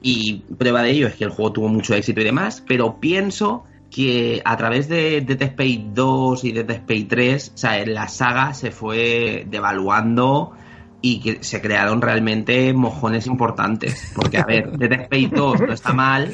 [0.00, 3.64] y prueba de ello es que el juego tuvo mucho éxito y demás, pero pienso
[3.90, 8.54] que a través de Dead Space 2 y Dead Space 3, o sea, la saga
[8.54, 10.52] se fue devaluando
[11.00, 14.12] y que se crearon realmente mojones importantes.
[14.14, 16.30] Porque, a ver, Dead Space 2 no está mal,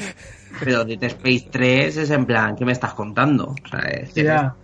[0.58, 3.54] pero Dead Space 3 es en plan, ¿qué me estás contando?
[3.64, 4.54] O sea, es- Ya.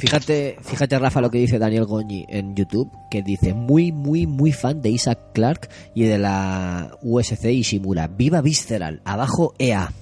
[0.00, 4.50] Fíjate, fíjate Rafa lo que dice Daniel Goñi en YouTube, que dice muy, muy, muy
[4.50, 8.08] fan de Isaac Clark y de la USC Ishimura.
[8.08, 9.92] Viva Visceral, abajo EA.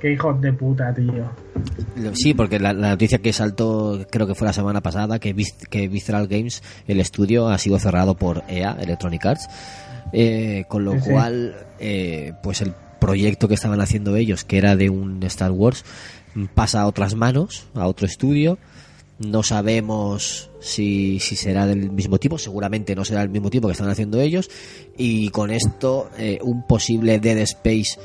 [0.00, 1.30] Qué hijos de puta, tío.
[2.14, 5.54] Sí, porque la, la noticia que saltó, creo que fue la semana pasada, que, Vis-
[5.70, 9.48] que Visceral Games, el estudio, ha sido cerrado por EA, Electronic Arts,
[10.12, 11.10] eh, con lo Sí, sí.
[11.10, 12.74] cual, eh, pues el
[13.06, 15.84] proyecto que estaban haciendo ellos, que era de un Star Wars,
[16.54, 18.58] pasa a otras manos, a otro estudio.
[19.18, 23.72] No sabemos si, si será del mismo tipo, seguramente no será el mismo tipo que
[23.72, 24.50] están haciendo ellos.
[24.96, 27.98] Y con esto, eh, un posible Dead Space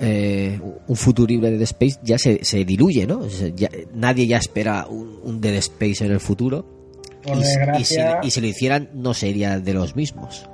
[0.00, 3.26] eh, un futurible Dead Space ya se, se diluye, ¿no?
[3.54, 6.64] Ya- nadie ya espera un, un Dead Space en el futuro.
[7.84, 10.48] Si, y si lo hicieran, no sería de los mismos.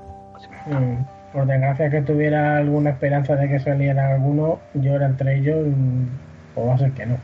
[0.67, 5.67] Mm, Por desgracia que tuviera alguna esperanza de que saliera alguno, yo era entre ellos,
[5.67, 6.05] mm,
[6.55, 7.17] pues va a ser que no.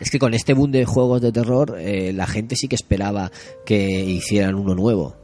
[0.00, 3.30] Es que con este boom de juegos de terror, eh, la gente sí que esperaba
[3.66, 5.16] que hicieran uno nuevo.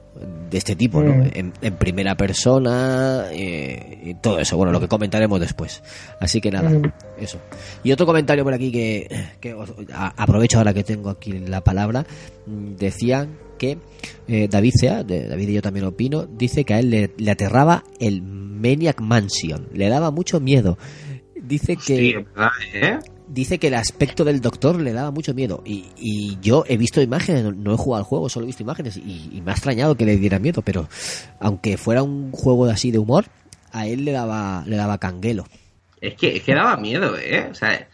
[0.50, 1.12] De este tipo, ¿no?
[1.14, 1.30] Mm.
[1.34, 4.56] En, en primera persona eh, y todo eso.
[4.56, 5.82] Bueno, lo que comentaremos después.
[6.20, 6.90] Así que nada, Mm.
[7.20, 7.38] eso.
[7.84, 9.08] Y otro comentario por aquí que,
[9.40, 12.06] que os- a- aprovecho ahora que tengo aquí la palabra.
[12.46, 13.78] Decían que
[14.28, 17.30] eh, David Sea, de David y yo también opino, dice que a él le, le
[17.30, 19.68] aterraba el Maniac Mansion.
[19.72, 20.78] Le daba mucho miedo.
[21.40, 22.98] Dice que Sí, ¿verdad, eh?
[23.28, 25.62] dice que el aspecto del doctor le daba mucho miedo.
[25.64, 28.62] Y, y yo he visto imágenes, no, no he jugado al juego, solo he visto
[28.62, 28.96] imágenes.
[28.96, 30.88] Y, y me ha extrañado que le diera miedo, pero
[31.40, 33.26] aunque fuera un juego así de humor,
[33.72, 35.44] a él le daba, le daba canguelo.
[36.00, 37.48] Es que, es que daba miedo, ¿eh?
[37.50, 37.88] O sea,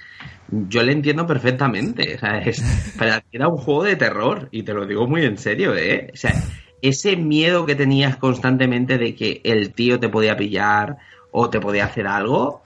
[0.52, 2.14] yo le entiendo perfectamente.
[2.14, 2.62] O sea, es,
[2.98, 4.48] para era un juego de terror.
[4.52, 6.10] Y te lo digo muy en serio, ¿eh?
[6.12, 6.34] O sea,
[6.82, 10.98] ese miedo que tenías constantemente de que el tío te podía pillar
[11.30, 12.62] o te podía hacer algo,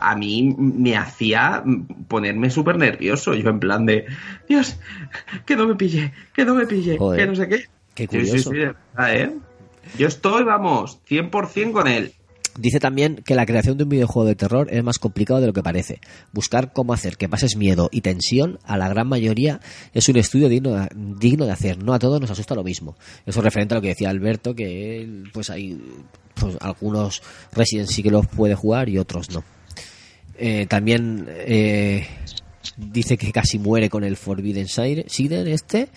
[0.00, 1.62] a mí me hacía
[2.08, 3.34] ponerme súper nervioso.
[3.34, 4.06] Yo en plan de,
[4.48, 4.78] Dios,
[5.44, 7.66] que no me pille, que no me pille, Joder, que no sé qué.
[7.94, 8.50] qué Sí, sí, curioso.
[8.50, 8.56] sí,
[9.08, 9.30] ¿eh?
[9.98, 12.14] Yo estoy, vamos, 100% con él.
[12.58, 15.52] Dice también que la creación de un videojuego de terror es más complicado de lo
[15.52, 16.00] que parece.
[16.32, 19.60] Buscar cómo hacer que pases miedo y tensión a la gran mayoría
[19.94, 21.82] es un estudio digno de, digno de hacer.
[21.82, 22.96] No a todos nos asusta lo mismo.
[23.24, 25.80] Eso referente a lo que decía Alberto, que pues hay
[26.34, 29.44] pues, algunos Resident sí que los puede jugar y otros no.
[30.36, 32.06] Eh, también eh,
[32.76, 35.88] dice que casi muere con el Forbidden Sire- Siden este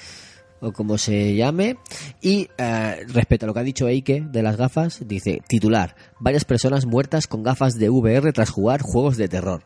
[0.64, 1.78] o como se llame.
[2.22, 6.46] Y eh, respecto a lo que ha dicho Eike de las gafas, dice titular, varias
[6.46, 9.62] personas muertas con gafas de VR tras jugar juegos de terror.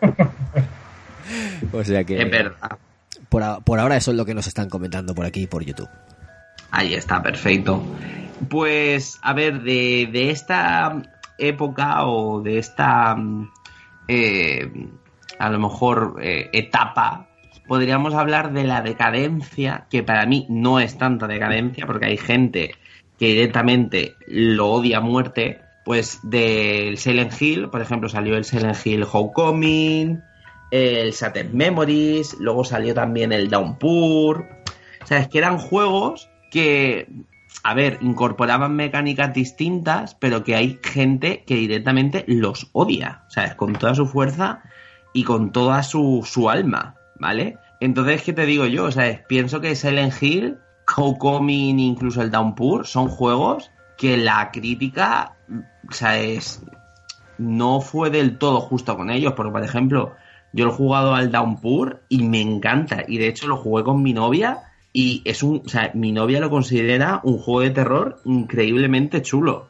[1.72, 2.78] o sea que Es verdad.
[3.28, 5.88] por, a- por ahora eso es lo que nos están comentando por aquí por YouTube.
[6.70, 7.82] Ahí está, perfecto.
[8.48, 11.02] Pues, a ver, de, de esta
[11.38, 13.50] época o de esta, mm,
[14.08, 14.70] eh,
[15.38, 17.26] a lo mejor, eh, etapa,
[17.70, 22.74] podríamos hablar de la decadencia, que para mí no es tanta decadencia, porque hay gente
[23.16, 28.84] que directamente lo odia a muerte, pues del Silent Hill, por ejemplo, salió el Silent
[28.84, 30.20] Hill Homecoming,
[30.72, 34.48] el Shattered Memories, luego salió también el Downpour,
[35.04, 37.06] o sea, es que eran juegos que,
[37.62, 43.54] a ver, incorporaban mecánicas distintas, pero que hay gente que directamente los odia, ¿sabes?
[43.54, 44.60] Con toda su fuerza
[45.12, 47.58] y con toda su, su alma, ¿vale?
[47.78, 48.84] Entonces, ¿qué te digo yo?
[48.84, 50.58] O sea, pienso que Silent Hill,
[50.96, 55.36] Homecoming, incluso el Downpour, son juegos que la crítica,
[55.88, 56.62] o sea, es,
[57.38, 60.14] no fue del todo justo con ellos, porque, por ejemplo,
[60.52, 64.12] yo he jugado al Downpour y me encanta, y de hecho lo jugué con mi
[64.12, 64.62] novia
[64.92, 69.68] y es un, o sea, mi novia lo considera un juego de terror increíblemente chulo.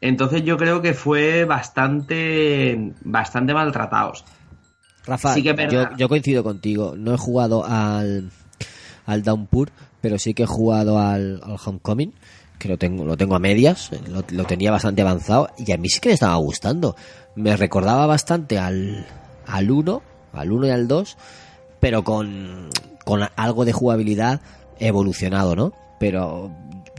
[0.00, 4.24] Entonces yo creo que fue bastante, bastante maltratados.
[5.06, 6.94] Rafa, Sí que yo, yo coincido contigo.
[6.96, 8.30] No he jugado al,
[9.06, 12.12] al Downpour, pero sí que he jugado al, al Homecoming,
[12.58, 15.88] que lo tengo, lo tengo a medias, lo, lo tenía bastante avanzado, y a mí
[15.88, 16.96] sí que me estaba gustando.
[17.34, 19.06] Me recordaba bastante al,
[19.46, 21.16] al 1, al 1 y al 2,
[21.80, 22.70] pero con,
[23.04, 24.40] con algo de jugabilidad
[24.78, 25.72] evolucionado, ¿no?
[25.98, 26.50] Pero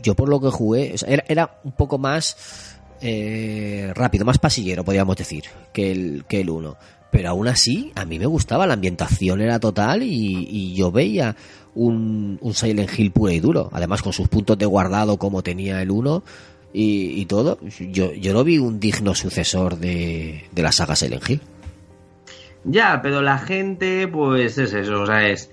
[0.02, 4.38] yo por lo que jugué, o sea, era, era un poco más eh, rápido, más
[4.38, 6.76] pasillero, podríamos decir, que el, que el 1.
[7.14, 11.36] Pero aún así, a mí me gustaba, la ambientación era total y, y yo veía
[11.76, 13.70] un, un Silent Hill puro y duro.
[13.72, 16.24] Además, con sus puntos de guardado como tenía el 1
[16.72, 21.30] y, y todo, yo, yo lo vi un digno sucesor de, de la saga Silent
[21.30, 21.40] Hill.
[22.64, 25.52] Ya, pero la gente, pues es eso, o sea, es.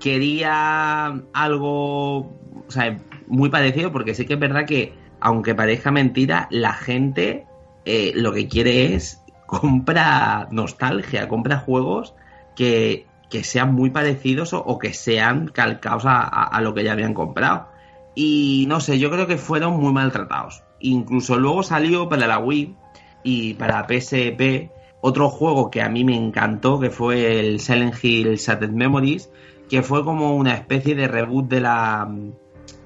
[0.00, 6.48] Quería algo, o sea, muy parecido, porque sí que es verdad que, aunque parezca mentira,
[6.50, 7.44] la gente
[7.84, 9.21] eh, lo que quiere es
[9.60, 12.14] compra nostalgia, compra juegos
[12.56, 16.92] que, que sean muy parecidos o, que sean calcados a, a- a lo que ya
[16.92, 17.68] habían comprado.
[18.14, 20.62] Y no sé, yo creo que fueron muy maltratados.
[20.80, 22.74] Incluso luego salió para la Wii
[23.24, 24.70] y para PSP
[25.02, 29.30] otro juego que a mí me encantó, que fue el Silent Hill Shattered Memories,
[29.68, 32.08] que fue como una especie de reboot de la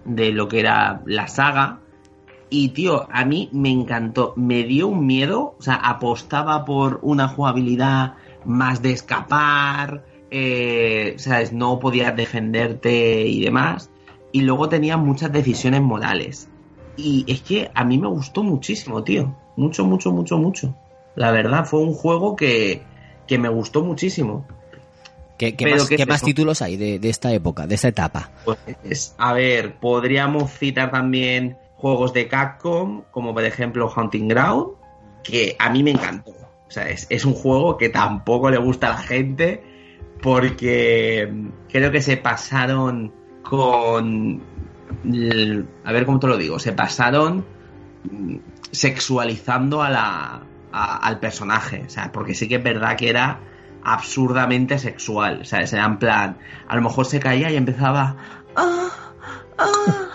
[0.04, 1.78] de lo que era la saga.
[2.48, 7.28] Y tío, a mí me encantó, me dio un miedo, o sea, apostaba por una
[7.28, 13.90] jugabilidad más de escapar, eh, sabes, no podías defenderte y demás.
[14.32, 16.48] Y luego tenía muchas decisiones morales.
[16.96, 19.34] Y es que a mí me gustó muchísimo, tío.
[19.56, 20.74] Mucho, mucho, mucho, mucho.
[21.14, 22.82] La verdad, fue un juego que,
[23.26, 24.46] que me gustó muchísimo.
[25.38, 28.30] ¿Qué, más, ¿qué más títulos hay de, de esta época, de esta etapa?
[28.44, 34.68] Pues, a ver, podríamos citar también juegos de Capcom, como por ejemplo Hunting Ground,
[35.22, 36.30] que a mí me encantó.
[36.68, 39.62] O sea, es, es un juego que tampoco le gusta a la gente,
[40.22, 41.32] porque
[41.70, 43.12] creo que se pasaron
[43.42, 44.42] con.
[45.84, 47.44] A ver cómo te lo digo, se pasaron
[48.72, 51.84] sexualizando a la, a- al personaje.
[51.86, 53.40] O sea, porque sí que es verdad que era
[53.84, 55.40] absurdamente sexual.
[55.42, 58.16] O sea, era en plan, a lo mejor se caía y empezaba.
[58.56, 58.88] "Ah,
[59.58, 60.08] ah,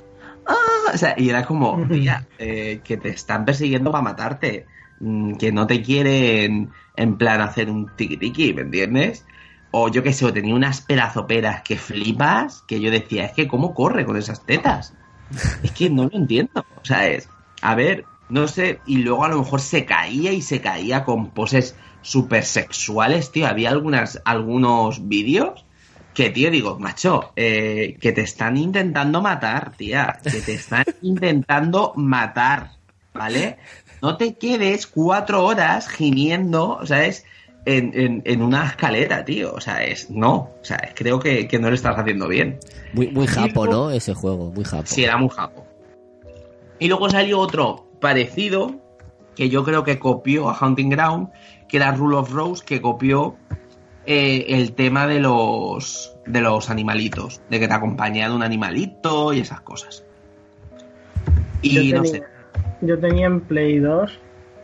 [0.48, 4.66] ah", o sea, y era como, tía, eh, que te están persiguiendo para matarte.
[5.00, 9.26] mm, Que no te quieren en plan hacer un tiki tiki, ¿me entiendes?
[9.72, 13.48] O yo que sé, o tenía unas pedazoperas que flipas, que yo decía, es que
[13.48, 14.94] cómo corre con esas tetas.
[15.64, 16.66] Es que no lo entiendo.
[16.76, 17.30] O sea, es,
[17.62, 21.32] a ver, no sé, y luego a lo mejor se caía y se caía con
[21.32, 23.48] poses súper sexuales, tío.
[23.48, 25.66] Había algunas, algunos vídeos
[26.14, 30.20] que, tío, digo, macho, eh, que te están intentando matar, tía.
[30.24, 32.72] Que te están intentando matar,
[33.14, 33.57] ¿vale?
[34.01, 37.24] No te quedes cuatro horas gimiendo, ¿sabes?
[37.66, 39.53] En, en, en una escalera, tío.
[39.53, 40.09] O sea, es.
[40.09, 40.34] No.
[40.62, 42.59] O sea, creo que, que no lo estás haciendo bien.
[42.93, 43.91] Muy, muy japo, luego- ¿no?
[43.91, 44.88] Ese juego, muy japo.
[44.88, 45.66] Sí, era muy japo.
[46.80, 48.76] Y luego salió otro parecido,
[49.36, 51.30] que yo creo que copió a Hunting Ground,
[51.70, 53.36] que era Rule of Rose, que copió
[54.06, 59.39] eh, el tema de los de los animalitos, de que te acompañan un animalito y
[59.39, 60.06] esas cosas.
[61.62, 62.24] Y yo, no tenía, sé,
[62.82, 64.20] yo tenía en Play 2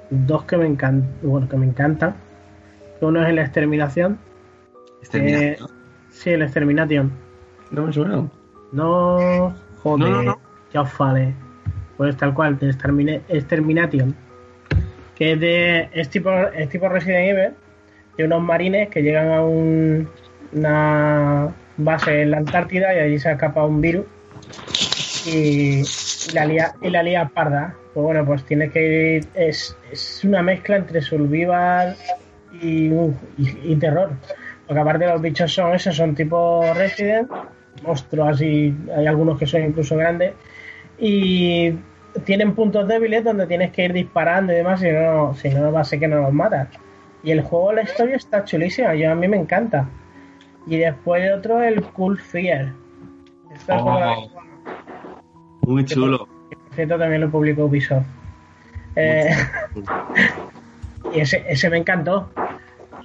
[0.10, 2.16] dos que me encantan, bueno, que me encantan.
[3.02, 4.18] Uno es el Exterminación.
[5.02, 5.70] Exterminación.
[6.10, 7.12] sí, el Extermination.
[7.72, 8.28] no me suena.
[8.72, 10.40] No, joder, No, no, no.
[10.74, 11.34] ya os vale.
[11.98, 14.16] Pues tal cual, de Extermine- Extermination.
[15.16, 17.54] Que es, de, es, tipo, es tipo Resident Evil,
[18.18, 20.10] de unos marines que llegan a un,
[20.54, 24.06] una base en la Antártida y allí se escapa un virus
[25.26, 27.76] y, y la lía, y la lía parda.
[27.94, 31.96] Pues bueno, pues tiene que ir, es, es una mezcla entre survival
[32.62, 34.12] y, y, y terror.
[34.66, 37.30] Porque aparte los bichos son esos, son tipo Resident,
[37.84, 40.34] monstruos así, hay algunos que son incluso grandes.
[41.00, 41.74] Y
[42.26, 45.82] tienen puntos débiles donde tienes que ir disparando y demás, si no, si no va
[45.82, 46.68] a ser que no los matas.
[47.28, 49.90] Y el juego, la historia está chulísima, yo a mí me encanta.
[50.66, 52.72] Y después el otro, el Cool Fear.
[53.54, 53.80] Este Oh.
[53.80, 54.32] juego,
[55.64, 56.20] Muy chulo.
[56.20, 58.06] por cierto, también lo publicó Ubisoft.
[58.96, 59.30] Eh,
[61.14, 62.30] y ese, ese me encantó.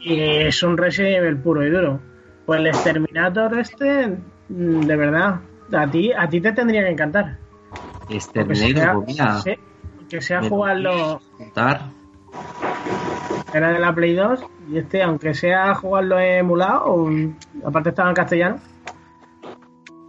[0.05, 1.99] Y es un Resident Evil puro y duro.
[2.47, 4.07] Pues el Exterminator este,
[4.51, 5.41] mm, de verdad,
[5.77, 7.39] a ti, a ti te tendría que encantar.
[8.07, 9.55] Sea, Exterminator, mira, sí,
[10.09, 11.87] que sea jugarlo, contar.
[13.55, 17.09] Era de la Play 2, y este, aunque sea jugarlo emulado,
[17.65, 18.57] aparte estaba en castellano.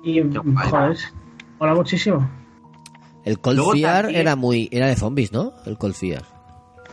[0.04, 0.22] Y,
[0.70, 0.98] joder,
[1.60, 2.30] mola muchísimo.
[3.26, 5.54] El Cold Luego Fear también- era muy era de zombies, ¿no?
[5.66, 6.24] El Cold Fear,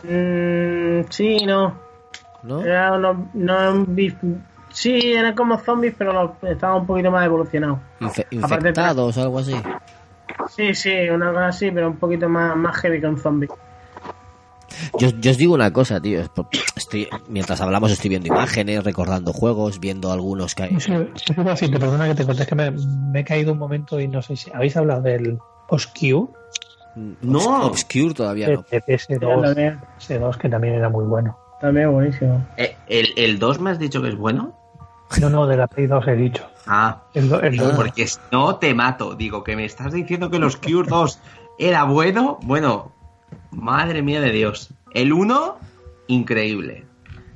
[0.03, 1.75] Mm, sí, no.
[2.43, 2.61] ¿no?
[2.65, 3.85] Era unos- no,
[4.69, 7.79] sí, eran como zombies, pero lo- estaban un poquito más evolucionados.
[7.99, 9.53] Infe- infectados o algo así.
[10.49, 13.47] Sí, sí, una cosa así, pero un poquito más, más heavy que un zombie.
[14.99, 16.21] Yo Yo, os digo una cosa, tío.
[16.75, 21.79] Estoy, mientras hablamos estoy viendo imágenes, recordando juegos, viendo algunos que eso iba a decirte,
[21.79, 24.35] perdona que te conté, es que me, me he caído un momento y no sé
[24.35, 25.37] si habéis hablado del
[25.69, 26.27] Oscure
[26.95, 27.39] No.
[27.39, 28.65] Obs- Obscure todavía de, no.
[28.69, 31.37] de Ya, PS2, también, PS2, que también era muy bueno.
[31.61, 32.45] también buenísimo.
[32.57, 34.57] Eh, ¿El, ¿El 2 me has dicho que es bueno?
[35.19, 36.45] No, no, de la Play 2 he dicho.
[36.67, 39.13] Ah, El, do- el porque si no te mato.
[39.15, 41.19] Digo, que me estás diciendo que los Cure 2
[41.59, 42.39] era bueno.
[42.43, 42.91] Bueno,
[43.51, 44.69] madre mía de Dios.
[44.93, 45.57] El 1,
[46.07, 46.85] increíble.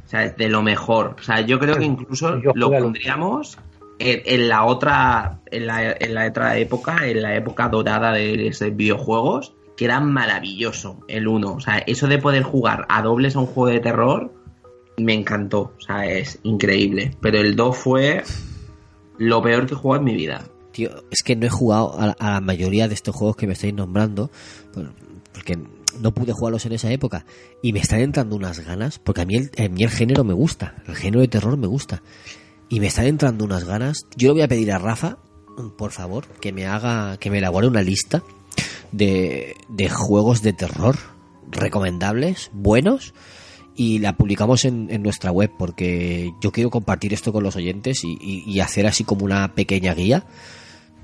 [0.05, 1.15] O sea, es de lo mejor.
[1.19, 3.57] O sea, yo creo que incluso Yo lo pondríamos
[3.99, 8.47] en, en la otra, en la, en la otra época, en la época dorada de
[8.47, 11.53] esos videojuegos, que era maravilloso el 1.
[11.53, 14.33] O sea, eso de poder jugar a dobles a un juego de terror,
[14.97, 15.73] me encantó.
[15.77, 17.11] O sea, es increíble.
[17.19, 18.23] Pero el 2 fue
[19.17, 20.43] lo peor que he jugado en mi vida.
[20.71, 23.53] Tío, es que no he jugado a, a la mayoría de estos juegos que me
[23.53, 24.29] estáis nombrando,
[24.73, 24.91] por-
[25.33, 25.57] porque
[25.99, 27.25] no pude jugarlos en esa época.
[27.61, 30.33] Y me están entrando unas ganas, porque a mí el, a mí el género me
[30.33, 32.01] gusta, el género de terror me gusta.
[32.69, 34.05] Y me están entrando unas ganas.
[34.15, 35.17] Yo le voy a pedir a Rafa,
[35.77, 38.23] por favor, que me haga, que me elabore una lista
[38.91, 40.95] de, de juegos de terror
[41.51, 43.13] recomendables, buenos,
[43.75, 48.03] y la publicamos en, en nuestra web porque yo quiero compartir esto con los oyentes
[48.03, 50.25] y, y- y hacer así como una pequeña guía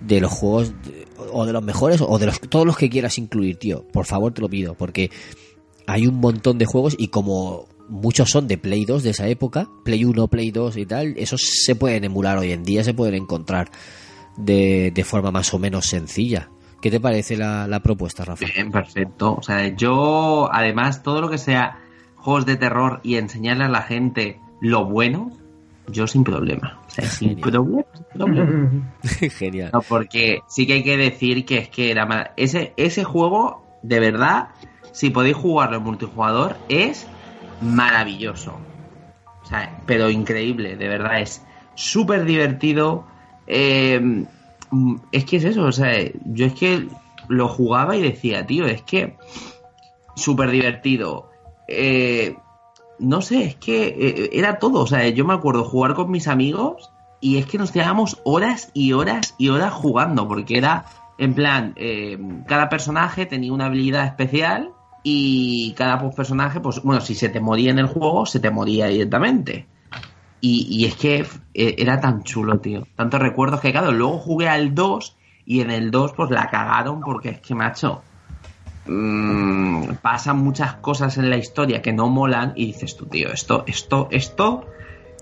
[0.01, 0.73] de los juegos
[1.31, 3.85] o de los mejores o de los todos los que quieras incluir, tío.
[3.91, 5.11] Por favor, te lo pido porque
[5.87, 9.67] hay un montón de juegos y como muchos son de Play 2 de esa época,
[9.83, 13.15] Play 1, Play 2 y tal, esos se pueden emular hoy en día, se pueden
[13.15, 13.69] encontrar
[14.37, 16.49] de, de forma más o menos sencilla.
[16.81, 18.45] ¿Qué te parece la, la propuesta, Rafa?
[18.45, 19.35] Bien, perfecto.
[19.35, 21.79] O sea, yo, además, todo lo que sea
[22.15, 25.31] juegos de terror y enseñarle a la gente lo bueno,
[25.91, 26.79] yo sin problema.
[26.87, 27.83] O sea, sin problema.
[27.93, 28.71] sin problema.
[29.37, 29.69] Genial.
[29.73, 33.63] No, porque sí que hay que decir que es que era ma- ese ese juego
[33.83, 34.49] de verdad
[34.91, 37.07] si podéis jugarlo en multijugador es
[37.61, 38.59] maravilloso
[39.43, 41.43] o sea pero increíble de verdad es
[41.75, 43.05] súper divertido
[43.47, 43.99] eh,
[44.69, 45.93] mm, es que es eso o sea
[46.25, 46.87] yo es que
[47.27, 49.15] lo jugaba y decía tío es que
[50.15, 51.29] súper divertido
[51.67, 52.35] eh,
[53.01, 54.81] no sé, es que eh, era todo.
[54.81, 58.71] O sea, yo me acuerdo jugar con mis amigos y es que nos quedábamos horas
[58.73, 60.85] y horas y horas jugando, porque era
[61.17, 64.71] en plan, eh, cada personaje tenía una habilidad especial
[65.03, 68.49] y cada pues, personaje, pues bueno, si se te moría en el juego, se te
[68.49, 69.67] moría directamente.
[70.39, 72.87] Y, y es que eh, era tan chulo, tío.
[72.95, 77.01] Tantos recuerdos que, claro, luego jugué al 2 y en el 2 pues la cagaron
[77.01, 78.01] porque es que, macho,
[78.91, 83.63] mm, pasan muchas cosas en la historia que no molan y dices tú, tío, esto,
[83.67, 84.65] esto, esto,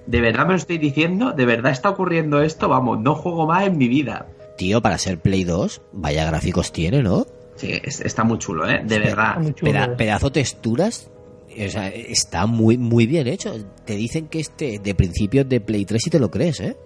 [0.08, 3.66] de verdad me lo estoy diciendo, de verdad está ocurriendo esto, vamos, no juego más
[3.68, 4.28] en mi vida.
[4.58, 7.26] Tío, para ser Play 2, vaya gráficos tiene, ¿no?
[7.56, 8.82] Sí, es- está muy chulo, ¿eh?
[8.84, 9.38] De verdad.
[9.38, 9.72] muy chulo.
[9.72, 11.10] Peda- pedazo texturas.
[11.52, 13.54] O sea, está muy, muy bien hecho.
[13.86, 16.78] Te dicen que este de principios de Play 3 y te lo crees, ¿eh?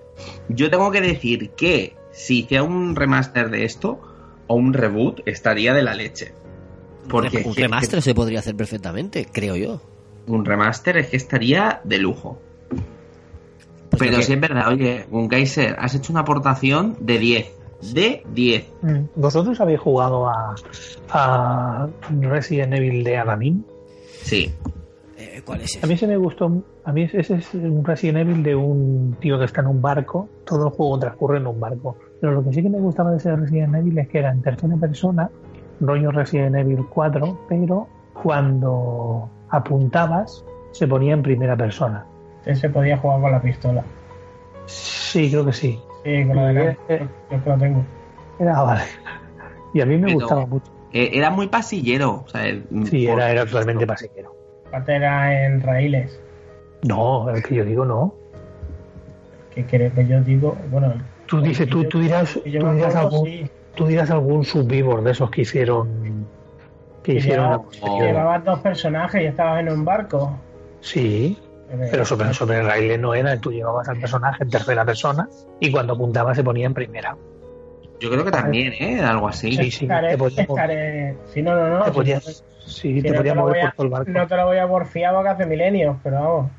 [0.49, 3.99] Yo tengo que decir que si hiciera un remaster de esto
[4.47, 6.33] o un reboot, estaría de la leche.
[7.09, 9.81] Porque un que- remaster se podría hacer perfectamente, creo yo.
[10.27, 12.37] un remaster es que estaría de lujo.
[13.89, 17.51] Pues Pero si es verdad, oye, un Kaiser, has hecho una aportación de 10.
[17.93, 18.65] De 10.
[18.81, 18.97] Mm.
[19.17, 20.55] ¿Vosotros habéis jugado a,
[21.09, 21.87] a
[22.21, 23.65] Resident Evil de Adamin?
[24.23, 24.51] Sí.
[25.17, 25.87] eh, ¿Cuál es A ese?
[25.87, 26.63] mí se me gustó.
[26.85, 30.27] A mí ese es un Resident Evil de un tío que está en un barco.
[30.45, 31.97] Todo el juego transcurre en un barco.
[32.19, 34.41] Pero lo que sí que me gustaba de ese Resident Evil es que era en
[34.41, 35.29] tercera persona,
[35.87, 37.87] rollo Resident Evil 4, pero
[38.21, 42.05] cuando apuntabas se ponía en primera persona.
[42.45, 43.83] Ese podía jugar con la pistola.
[44.65, 45.79] Sí, creo que sí.
[46.03, 47.07] Sí, con la de Eh, eh.
[47.31, 47.83] Yo que lo tengo.
[48.39, 48.81] Era vale.
[49.73, 50.71] Y a mí me Pero- gustaba mucho.
[50.91, 52.23] Eh, era muy pasillero.
[52.25, 54.35] O sea, el- Sí, era, era totalmente pasajero.
[54.67, 56.19] Aparte era en raíles.
[56.83, 58.13] No, el que yo digo no.
[59.53, 60.93] Que creo que yo digo, bueno.
[61.27, 65.11] Tú dices, tú, tú dirás, yo tú dirás algún, sí, tú dirás algún Survivor de
[65.11, 66.25] esos que hicieron
[67.03, 67.61] que hicieron.
[67.99, 70.37] Llevabas dos personajes y estabas en un barco.
[70.79, 71.37] Sí,
[71.91, 75.27] pero sobre, sobre el rail no era, tú llevabas al personaje en tercera persona
[75.59, 77.17] y cuando apuntaba se ponía en primera.
[77.99, 79.01] Yo creo que también, ¿eh?
[79.01, 79.53] Algo así.
[79.53, 81.83] Sí, sí, Estaré, te podías, estaré- Sí, no, no, no.
[81.85, 82.23] te sí, podías,
[82.65, 84.11] sí, sí, te no podías mover a- por todo el barco.
[84.11, 86.51] No te lo voy a porfiar porque hace milenios, pero vamos.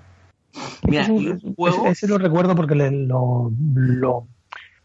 [0.87, 4.27] Mira, ese- ese lo recuerdo porque le- lo, lo,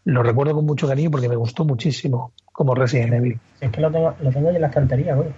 [0.04, 3.38] lo recuerdo con mucho cariño porque me gustó muchísimo como Resident Evil.
[3.60, 5.28] Es que lo tengo, lo tengo en la estantería, güey.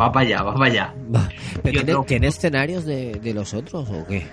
[0.00, 0.94] Va para allá, va para allá.
[1.14, 1.28] Va.
[1.62, 4.26] ¿Pero tiene, otro- tiene escenarios de, de los otros o qué?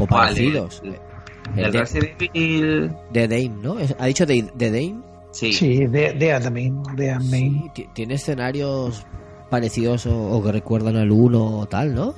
[0.00, 0.26] O Vale.
[0.28, 0.82] parecidos.
[0.84, 2.92] El, El de, Resident Evil.
[3.12, 3.78] de Dame, ¿no?
[3.80, 5.00] Es- ¿Ha dicho de, de Dame?
[5.32, 5.52] Sí.
[5.52, 6.82] Sí, de, de Adamin.
[7.20, 9.06] Sí, ti- tiene escenarios
[9.48, 12.14] parecidos o, o que recuerdan al 1 o tal, ¿no?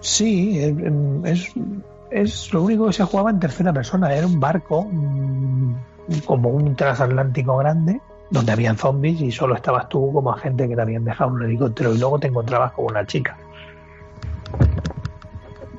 [0.00, 1.52] Sí, eh, em, es,
[2.10, 4.14] es lo único que se jugaba en tercera persona.
[4.14, 5.74] Era un barco, mm,
[6.24, 8.00] como un transatlántico grande,
[8.30, 11.94] donde habían zombies y solo estabas tú como agente que te habían dejado un helicóptero
[11.94, 13.36] y luego te encontrabas con una chica.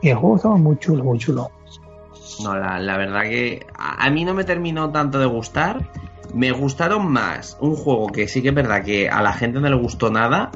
[0.01, 1.51] Y el juego estaba muy chulo, muy chulo.
[2.43, 5.89] No, la, verdad que a, a mí no me terminó tanto de gustar.
[6.33, 9.67] Me gustaron más un juego que sí que es verdad que a la gente no
[9.67, 10.51] le gustó nada,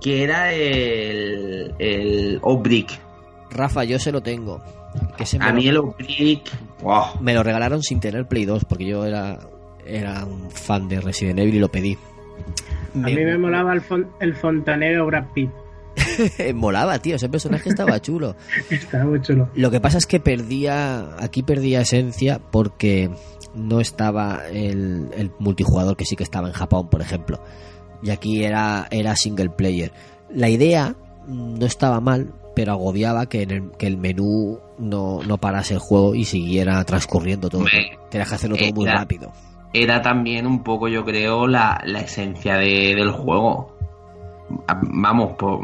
[0.00, 2.98] que era el, el Obrick.
[3.50, 4.60] Rafa, yo se lo tengo.
[5.16, 6.50] Que se me, A lo, mí el Obrick,
[6.82, 9.38] wow, me lo regalaron sin tener Play 2 porque yo era,
[9.86, 11.96] era un fan de Resident Evil y lo pedí.
[12.94, 15.50] A mí me molaba el, fon- el fontanero Brad Pitt.
[16.54, 18.34] Molaba, tío, ese personaje estaba chulo.
[18.70, 19.48] Está muy chulo.
[19.54, 23.10] Lo que pasa es que perdía, aquí perdía esencia porque
[23.54, 27.40] no estaba el, el multijugador que sí que estaba en Japón, por ejemplo.
[28.02, 29.92] Y aquí era, era single player.
[30.32, 30.94] La idea
[31.26, 35.72] mm, no estaba mal, pero agobiaba que, en el, que el menú no, no parase
[35.72, 37.64] el juego y siguiera transcurriendo todo.
[38.10, 39.32] Tenías que hacerlo todo muy rápido.
[39.72, 43.74] era también un poco, yo creo, la, la esencia de- del juego.
[44.68, 45.58] A- Vamos, por,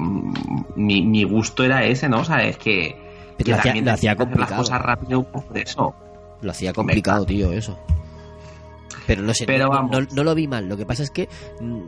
[0.75, 2.25] mi, mi gusto era ese, ¿no?
[2.25, 2.97] Sabes que,
[3.37, 4.51] Pero que lo hacía- lo complicado.
[4.53, 5.95] las cosas rápido por eso.
[6.41, 7.79] Lo hacía complicado, tío, eso.
[9.07, 9.91] Pero no sé, Pero no, vamos.
[9.91, 10.67] no- no lo vi mal.
[10.67, 11.29] Lo que pasa es que,
[11.61, 11.81] mm,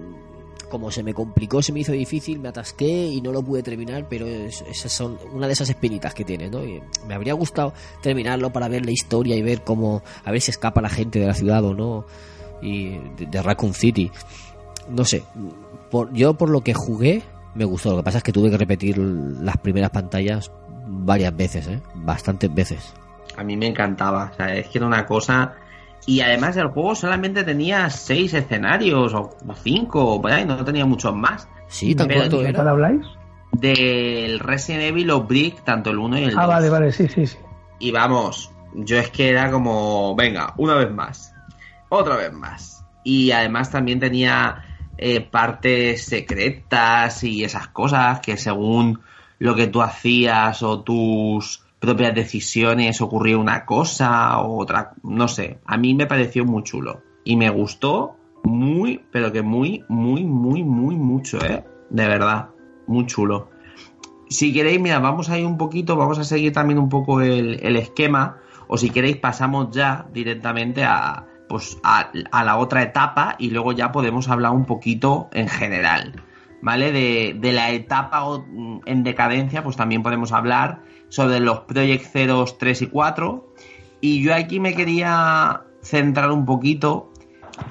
[0.69, 4.07] como se me complicó, se me hizo difícil, me atasqué y no lo pude terminar.
[4.09, 6.65] Pero es- esas son una de esas espinitas que tiene, ¿no?
[6.65, 10.51] Y me habría gustado terminarlo para ver la historia y ver cómo, a ver si
[10.51, 12.05] escapa la gente de la ciudad o no.
[12.61, 14.11] Y de, de Raccoon City.
[14.89, 15.23] No sé.
[15.91, 17.23] Por, yo, por lo que jugué,
[17.55, 17.91] me gustó.
[17.91, 20.51] Lo que pasa es que tuve que repetir las primeras pantallas
[20.87, 21.81] varias veces, ¿eh?
[21.95, 22.93] Bastantes veces.
[23.37, 24.31] A mí me encantaba.
[24.33, 25.55] O sea, es que era una cosa.
[26.07, 30.87] Y además el juego solamente tenía seis escenarios o cinco, o por ahí, no tenía
[30.87, 31.49] muchos más.
[31.69, 33.07] Sí, tan corto ¿De cuál habláis?
[33.53, 36.39] Del Resident Evil o Brick, tanto el 1 y el 2.
[36.39, 37.37] Ah, vale, vale, sí, sí, sí.
[37.79, 41.35] Y vamos, yo es que era como, venga, una vez más,
[41.89, 42.85] otra vez más.
[43.05, 44.65] Y además también tenía
[44.97, 49.01] eh, partes secretas y esas cosas que según
[49.39, 55.59] lo que tú hacías o tus propias decisiones ocurría una cosa o otra, no sé,
[55.65, 60.65] a mí me pareció muy chulo y me gustó muy, pero que muy, muy, muy,
[60.65, 61.65] muy mucho, ¿eh?
[61.91, 62.51] De verdad,
[62.87, 63.51] muy chulo.
[64.29, 67.61] Si queréis, mira, vamos a ir un poquito, vamos a seguir también un poco el,
[67.63, 73.37] el esquema, o si queréis pasamos ya directamente a, pues, a, a la otra etapa
[73.39, 76.23] y luego ya podemos hablar un poquito en general,
[76.63, 76.93] ¿vale?
[76.93, 78.45] De, de la etapa o-
[78.87, 83.55] en decadencia, pues también podemos hablar sobre los Project Zeros 3 y 4.
[84.01, 87.13] Y yo aquí me quería centrar un poquito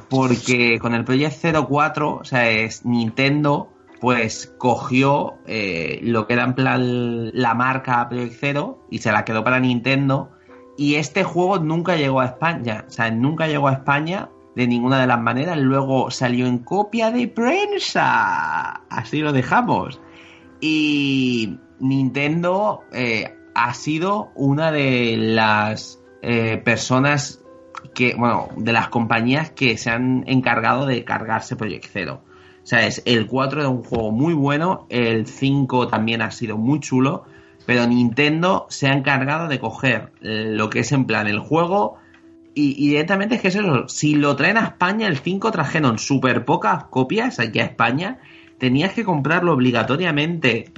[0.09, 3.69] porque con el Project 04, o sea, es Nintendo,
[3.99, 9.25] pues cogió eh, lo que era en plan la marca Project Zero y se la
[9.25, 10.31] quedó para Nintendo.
[10.77, 14.99] Y este juego nunca llegó a España, o sea, nunca llegó a España de ninguna
[14.99, 15.55] de las maneras.
[15.59, 20.01] Luego salió en copia de prensa, así lo dejamos.
[20.59, 27.39] Y Nintendo eh, ha sido una de las eh, personas
[27.93, 32.23] que, bueno, de las compañías que se han encargado de cargarse Project Zero.
[32.63, 36.57] O sea, es, el 4 era un juego muy bueno, el 5 también ha sido
[36.57, 37.25] muy chulo,
[37.67, 41.99] pero Nintendo se ha encargado de coger lo que es en plan el juego
[42.57, 45.99] y, y directamente es que es eso, si lo traen a España, el 5 trajeron
[45.99, 48.19] súper pocas copias aquí a España,
[48.57, 50.71] tenías que comprarlo obligatoriamente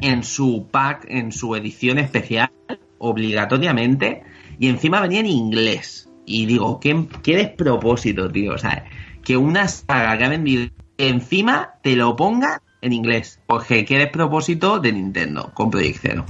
[0.00, 2.50] en su pack, en su edición especial,
[2.98, 4.24] obligatoriamente,
[4.58, 6.08] y encima venía en inglés.
[6.26, 8.54] Y digo, ¿qué, qué despropósito, tío?
[8.54, 8.84] O sea,
[9.22, 13.38] que una saga que ha vendido encima te lo ponga en inglés.
[13.46, 16.26] Pues que qué despropósito de Nintendo con Project Zero.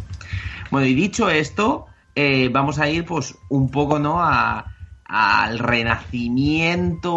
[0.70, 4.22] Bueno, y dicho esto, eh, vamos a ir pues un poco, ¿no?
[4.22, 4.71] A,
[5.14, 7.12] al renacimiento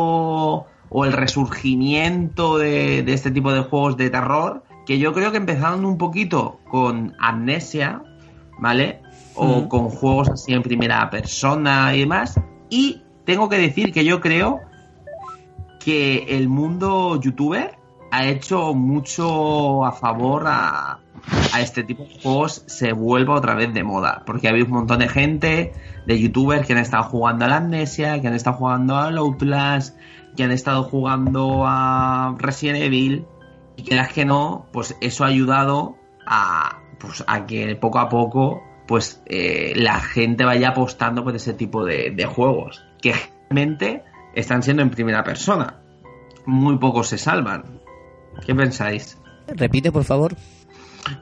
[0.89, 5.37] o el resurgimiento de, de este tipo de juegos de terror, que yo creo que
[5.37, 8.03] empezaron un poquito con Amnesia,
[8.59, 9.01] ¿vale?
[9.33, 9.67] O Mm.
[9.69, 12.37] con juegos así en primera persona y demás.
[12.69, 14.59] Y tengo que decir que yo creo
[15.79, 17.77] que el mundo youtuber
[18.11, 20.99] ha hecho mucho a favor a,
[21.53, 24.23] a este tipo de juegos se vuelva otra vez de moda.
[24.25, 25.73] Porque había un montón de gente,
[26.05, 29.97] de youtubers que han estado jugando a la Amnesia, que han estado jugando al Outlast,
[30.35, 33.25] que han estado jugando a Resident Evil.
[33.77, 38.09] Y que las que no, pues eso ha ayudado a, pues, a que poco a
[38.09, 42.85] poco pues eh, la gente vaya apostando por ese tipo de, de juegos.
[43.01, 44.03] Que realmente
[44.35, 45.81] están siendo en primera persona.
[46.45, 47.81] Muy pocos se salvan.
[48.45, 49.17] ¿Qué pensáis?
[49.47, 50.35] Repite, por favor.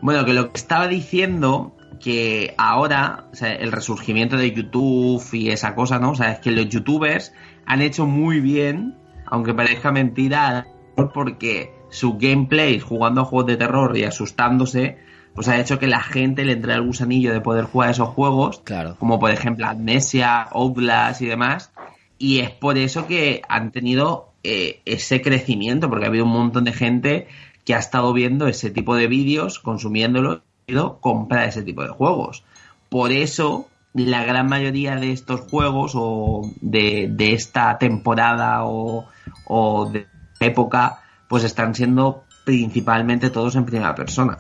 [0.01, 5.49] Bueno, que lo que estaba diciendo que ahora, o sea, el resurgimiento de YouTube y
[5.49, 6.11] esa cosa, ¿no?
[6.11, 7.34] O sea, es que los youtubers
[7.65, 10.67] han hecho muy bien, aunque parezca mentira,
[11.13, 14.97] porque su gameplay jugando a juegos de terror y asustándose,
[15.34, 18.61] pues ha hecho que la gente le entre al gusanillo de poder jugar esos juegos,
[18.63, 18.95] Claro.
[18.99, 21.71] como por ejemplo Amnesia, Outlast y demás,
[22.17, 26.65] y es por eso que han tenido eh, ese crecimiento, porque ha habido un montón
[26.65, 27.27] de gente
[27.66, 32.43] que ha estado viendo ese tipo de vídeos, consumiéndolo y comprar ese tipo de juegos.
[32.89, 39.05] Por eso la gran mayoría de estos juegos o de, de esta temporada o,
[39.45, 40.07] o de
[40.39, 40.99] época
[41.30, 44.39] pues están siendo principalmente todos en primera persona.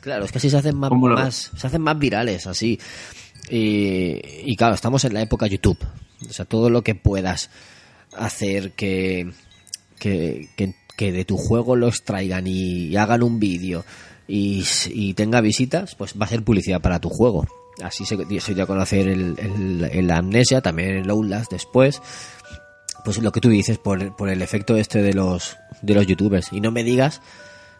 [0.00, 2.78] Claro, es que así se hacen más, ¿Cómo lo más- se hacen más virales, así.
[3.50, 4.20] Y,
[4.50, 5.78] y claro, estamos en la época YouTube.
[6.28, 7.50] O sea, todo lo que puedas
[8.16, 9.32] hacer que,
[9.98, 13.84] que, que- que de tu juego lo extraigan y, hagan un vídeo
[14.26, 17.44] y tenga visitas, pues va a ser publicidad para tu juego.
[17.82, 22.00] Así se, se dio a conocer el, el, el Amnesia, también el Outlast después.
[23.04, 26.52] Pues lo que tú dices, por, por el efecto este de los, de los youtubers.
[26.52, 27.20] Y no me digas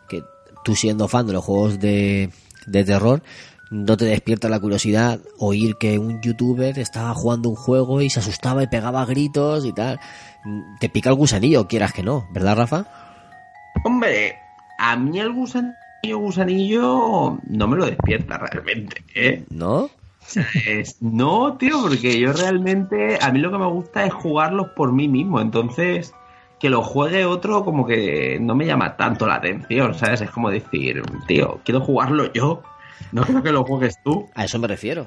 [0.08, 0.22] que
[0.64, 2.30] tú siendo fan de los juegos de,
[2.66, 3.22] de terror,
[3.70, 8.20] no te despierta la curiosidad oír que un youtuber estaba jugando un juego y se
[8.20, 10.00] asustaba y pegaba gritos y tal.
[10.80, 13.03] Te pica el gusanillo, quieras que no, ¿verdad, Rafa?
[13.84, 14.36] Hombre,
[14.78, 15.74] a mí el gusanillo,
[16.18, 19.44] gusanillo no me lo despierta realmente, ¿eh?
[19.50, 19.84] ¿No?
[19.84, 19.90] O
[20.26, 24.68] sea, es- no, tío, porque yo realmente, a mí lo que me gusta es jugarlos
[24.74, 26.12] por mí mismo, entonces
[26.58, 30.22] que lo juegue otro como que no me llama tanto la atención, ¿sabes?
[30.22, 32.62] Es como decir, tío, quiero jugarlo yo,
[33.12, 34.30] no quiero que lo juegues tú.
[34.34, 35.06] A eso me refiero.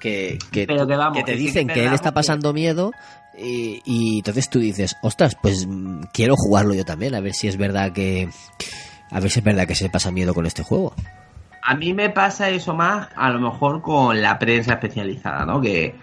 [0.00, 2.92] Que, que, Pero que vamos, que te que dicen que él está pasando miedo
[3.38, 7.48] y, y entonces tú dices, ostras, pues mm, quiero jugarlo yo también, a ver si
[7.48, 8.28] es verdad que...
[9.10, 10.92] A ver si es verdad que se pasa miedo con este juego.
[11.62, 15.60] A mí me pasa eso más, a lo mejor con la prensa especializada, ¿no?
[15.60, 15.94] Que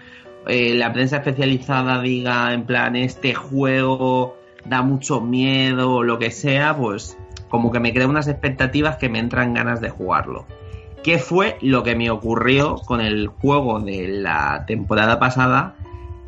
[0.46, 6.30] eh, la prensa especializada diga en plan, este juego da mucho miedo o lo que
[6.30, 7.16] sea, pues
[7.48, 10.46] como que me crea unas expectativas que me entran ganas de jugarlo.
[11.02, 15.76] ¿Qué fue lo que me ocurrió con el juego de la temporada pasada?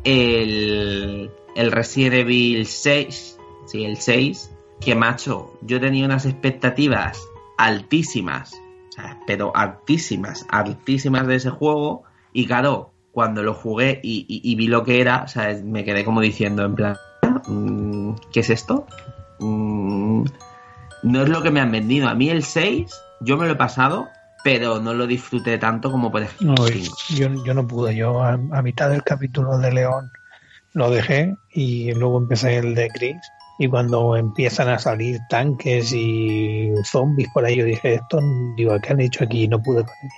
[0.09, 7.27] El, el Resident Evil 6, sí, el 6, que macho, yo tenía unas expectativas
[7.57, 8.55] altísimas,
[9.25, 15.01] pero altísimas, altísimas de ese juego, y claro, cuando lo jugué y, vi lo que
[15.01, 15.25] era,
[15.65, 16.95] me quedé como diciendo en plan,
[17.45, 18.87] mm, ¿qué es esto?
[19.39, 20.23] Mm,
[21.03, 22.07] no es lo que me han vendido.
[22.07, 24.07] A mí el 6, yo me lo he pasado,
[24.47, 26.97] pero no lo disfruté tanto como por ejemplo No, el y 5.
[27.09, 27.93] yo, yo no pude.
[27.97, 30.09] Yo a, a mitad del capítulo de León
[30.73, 33.17] lo dejé y luego empecé el de Chris.
[33.57, 38.21] Y cuando empiezan a salir tanques y zombies por ahí, yo dije, esto,
[38.55, 39.43] digo, ¿qué han hecho aquí?
[39.43, 40.09] Y no pude con él.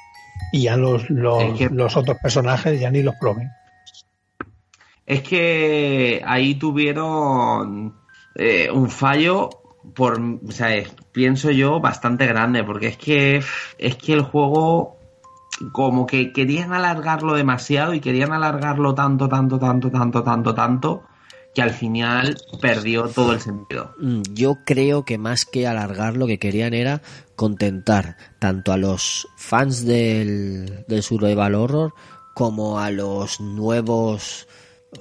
[0.51, 3.49] Y ya los, los, Es que- los otros personajes ya ni los probé.
[5.07, 7.95] Es que ahí tuvieron
[8.35, 9.49] eh, un fallo
[9.95, 10.51] por, o
[11.11, 13.41] pienso yo, bastante grande, porque es que
[13.77, 14.97] es que el juego
[15.71, 21.03] como que querían alargarlo demasiado y querían alargarlo tanto, tanto, tanto, tanto, tanto, tanto,
[21.53, 23.93] que al final perdió todo el sentido.
[23.99, 27.01] Mm, Yo creo que más que alargar lo que querían era
[27.35, 31.93] contentar tanto a los fans del, del survival horror
[32.35, 34.47] como a los nuevos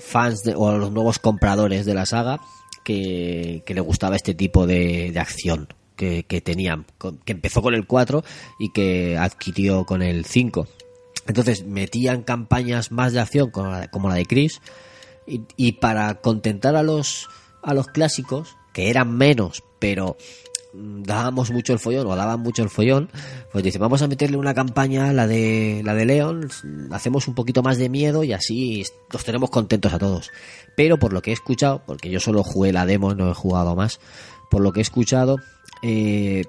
[0.00, 2.40] fans de- o a los nuevos compradores de la saga
[2.88, 6.86] que, le gustaba este tipo de, acción que, tenían,
[7.24, 8.24] que empezó con el 4
[8.58, 10.66] y que adquirió con el 5.
[11.26, 14.62] Entonces metían campañas más de acción como la, de Chris
[15.26, 17.28] y, y para contentar a los
[17.62, 20.16] a los clásicos que eran menos pero
[20.72, 23.08] dábamos mucho el follón o daban mucho el follón
[23.52, 26.48] pues dice vamos a meterle una campaña la de la de León
[26.90, 30.30] hacemos un poquito más de miedo y así los tenemos contentos a todos
[30.76, 33.74] pero por lo que he escuchado porque yo solo jugué la demo no he jugado
[33.76, 33.98] más
[34.50, 35.38] por lo que he escuchado
[35.82, 36.44] eh,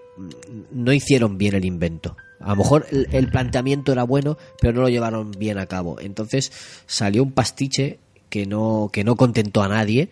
[0.71, 4.81] no hicieron bien el invento a lo mejor el, el planteamiento era bueno, pero no
[4.81, 5.99] lo llevaron bien a cabo.
[5.99, 6.51] Entonces
[6.85, 7.99] salió un pastiche
[8.29, 10.09] que no, que no contentó a nadie.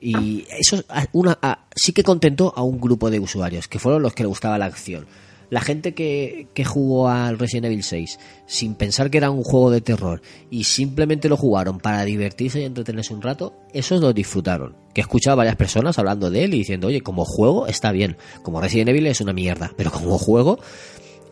[0.00, 0.82] Y eso
[1.12, 4.28] una, a- sí que contentó a un grupo de usuarios, que fueron los que le
[4.28, 5.06] gustaba la acción.
[5.50, 9.70] La gente que, que jugó al Resident Evil 6 sin pensar que era un juego
[9.70, 10.20] de terror
[10.50, 14.76] y simplemente lo jugaron para divertirse y entretenerse un rato, esos lo disfrutaron.
[14.92, 17.92] Que he escuchado a varias personas hablando de él y diciendo, oye, como juego está
[17.92, 20.58] bien, como Resident Evil es una mierda, pero como juego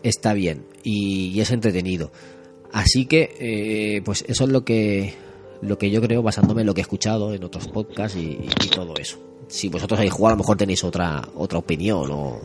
[0.03, 2.11] está bien y, y es entretenido.
[2.73, 5.15] Así que, eh, pues eso es lo que,
[5.63, 8.95] lo que yo creo basándome en lo que he escuchado en otros podcasts y, todo
[8.99, 9.19] eso.
[9.49, 12.41] Si vosotros habéis jugado, a lo mejor tenéis otra, otra opinión o,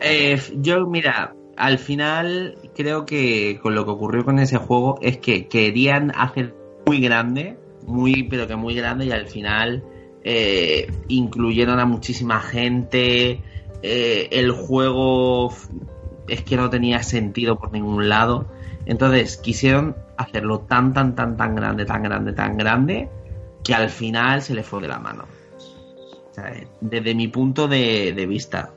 [0.00, 5.18] Eh, yo, mira, al final creo que con lo que ocurrió con ese juego es
[5.18, 6.54] que querían hacer
[6.86, 7.56] muy grande,
[7.86, 9.84] muy, pero que muy grande, y al final
[10.24, 13.42] eh, incluyeron a muchísima gente.
[13.82, 15.52] eh, el juego
[16.28, 18.46] es que no tenía sentido por ningún lado.
[18.86, 23.08] Entonces quisieron hacerlo tan, tan, tan, tan grande, tan grande, tan grande,
[23.64, 25.24] que al final se le fue de la mano.
[26.30, 28.72] O sea, desde mi punto de, de vista.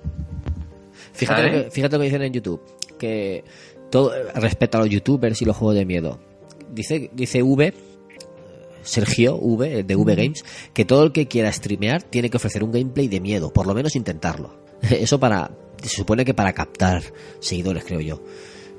[1.14, 2.62] Fíjate lo, que, fíjate lo que dicen en YouTube.
[2.98, 3.44] Que
[3.90, 6.20] todo respecto a los youtubers y los juegos de miedo.
[6.72, 7.74] Dice, dice V,
[8.84, 12.72] Sergio V, de V Games, que todo el que quiera streamear tiene que ofrecer un
[12.72, 14.56] gameplay de miedo, por lo menos intentarlo.
[14.82, 17.02] Eso para, se supone que para captar
[17.40, 18.22] seguidores, creo yo.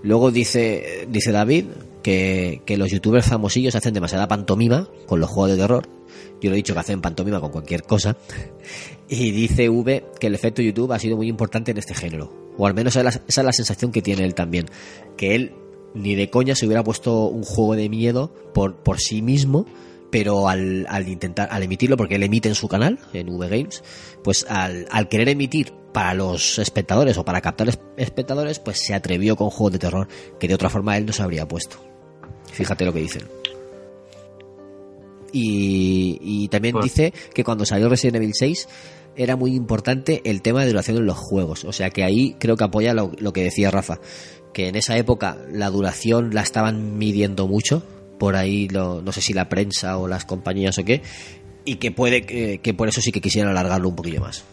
[0.03, 1.67] Luego dice, dice David
[2.03, 5.89] que, los youtubers famosillos hacen demasiada pantomima con los juegos de terror.
[6.41, 8.17] Yo lo he dicho que hacen pantomima con cualquier cosa.
[9.09, 12.33] Y dice V que el efecto YouTube ha sido muy importante en este género.
[12.57, 14.67] O al menos esa es la, esa es la sensación que tiene él también.
[15.19, 15.53] Que él
[15.93, 19.67] ni de coña se hubiera puesto un juego de miedo por, por sí mismo,
[20.11, 23.85] pero al, al intentar, al emitirlo, porque él emite en su canal, en V Games,
[24.25, 28.95] pues al, al querer emitir para los espectadores o para captar es- espectadores, pues se
[28.95, 30.09] atrevió con juegos de terror
[30.41, 31.77] que de otra forma él no se habría puesto.
[32.53, 33.23] Fíjate lo que dicen.
[35.33, 38.69] Y, y también Pues- dice que cuando salió Resident Evil 6
[39.17, 41.65] era muy importante el tema de duración en los juegos.
[41.65, 43.99] O sea que ahí creo que apoya lo, lo que decía Rafa.
[44.53, 47.83] Que en esa época la duración la estaban midiendo mucho.
[48.19, 51.01] Por ahí, lo- no sé si la prensa o las compañías o qué.
[51.65, 54.45] Y que puede que, que por eso sí que quisieran alargarlo un poquillo más.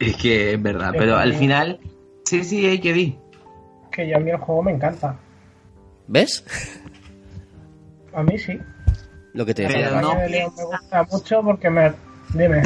[0.00, 1.78] Es que es verdad, pero al final,
[2.24, 3.16] sí, sí, hay que di.
[3.98, 5.16] Que yo a mí el juego me encanta.
[6.06, 6.44] ¿Ves?
[8.14, 8.56] A mí sí.
[9.32, 9.90] Lo que te Pero decía.
[9.90, 11.92] La no de me gusta mucho porque me...
[12.32, 12.62] Dime.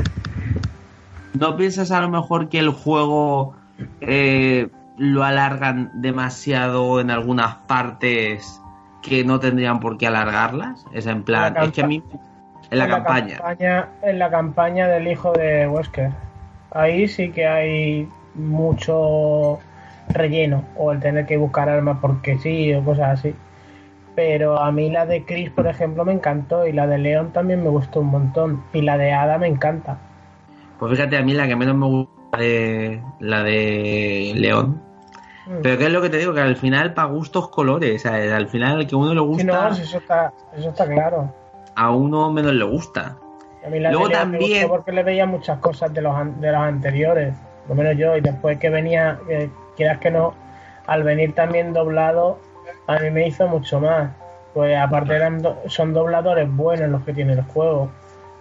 [1.32, 3.54] ¿No piensas a lo mejor que el juego
[4.02, 4.68] eh,
[4.98, 8.60] lo alargan demasiado en algunas partes
[9.00, 10.84] que no tendrían por qué alargarlas?
[10.92, 12.02] Es en plan, La es que a mí,
[12.70, 13.38] en la campaña.
[13.38, 16.10] campaña- En la campaña del hijo de Wesker.
[16.72, 19.60] Ahí sí que hay mucho
[20.08, 20.64] relleno.
[20.76, 23.34] O el tener que buscar armas porque sí o cosas así.
[24.14, 26.66] Pero a mí la de Chris, por ejemplo, me encantó.
[26.66, 28.62] Y la de Leon también me gustó un montón.
[28.72, 29.98] Y la de Ada me encanta.
[30.78, 34.80] Pues fíjate, a mí la que menos me gusta de la de León.
[35.46, 35.50] Mm.
[35.62, 38.32] Pero que es lo que te digo, que al final para gustos colores, ¿sabes?
[38.32, 41.32] al final el que uno le Sí, gusta, no, eso está, eso está claro.
[41.74, 43.16] a uno menos le gusta.
[43.66, 46.00] A mí la Luego de Leon me también- gustó porque le veía muchas cosas de
[46.02, 47.34] los, de los anteriores,
[47.66, 50.34] por lo menos yo, y después que venía, que quieras que no,
[50.86, 52.38] al venir también doblado,
[52.86, 54.10] a mí me hizo mucho más.
[54.54, 57.88] Pues aparte eran son dobladores buenos los que tiene el juego.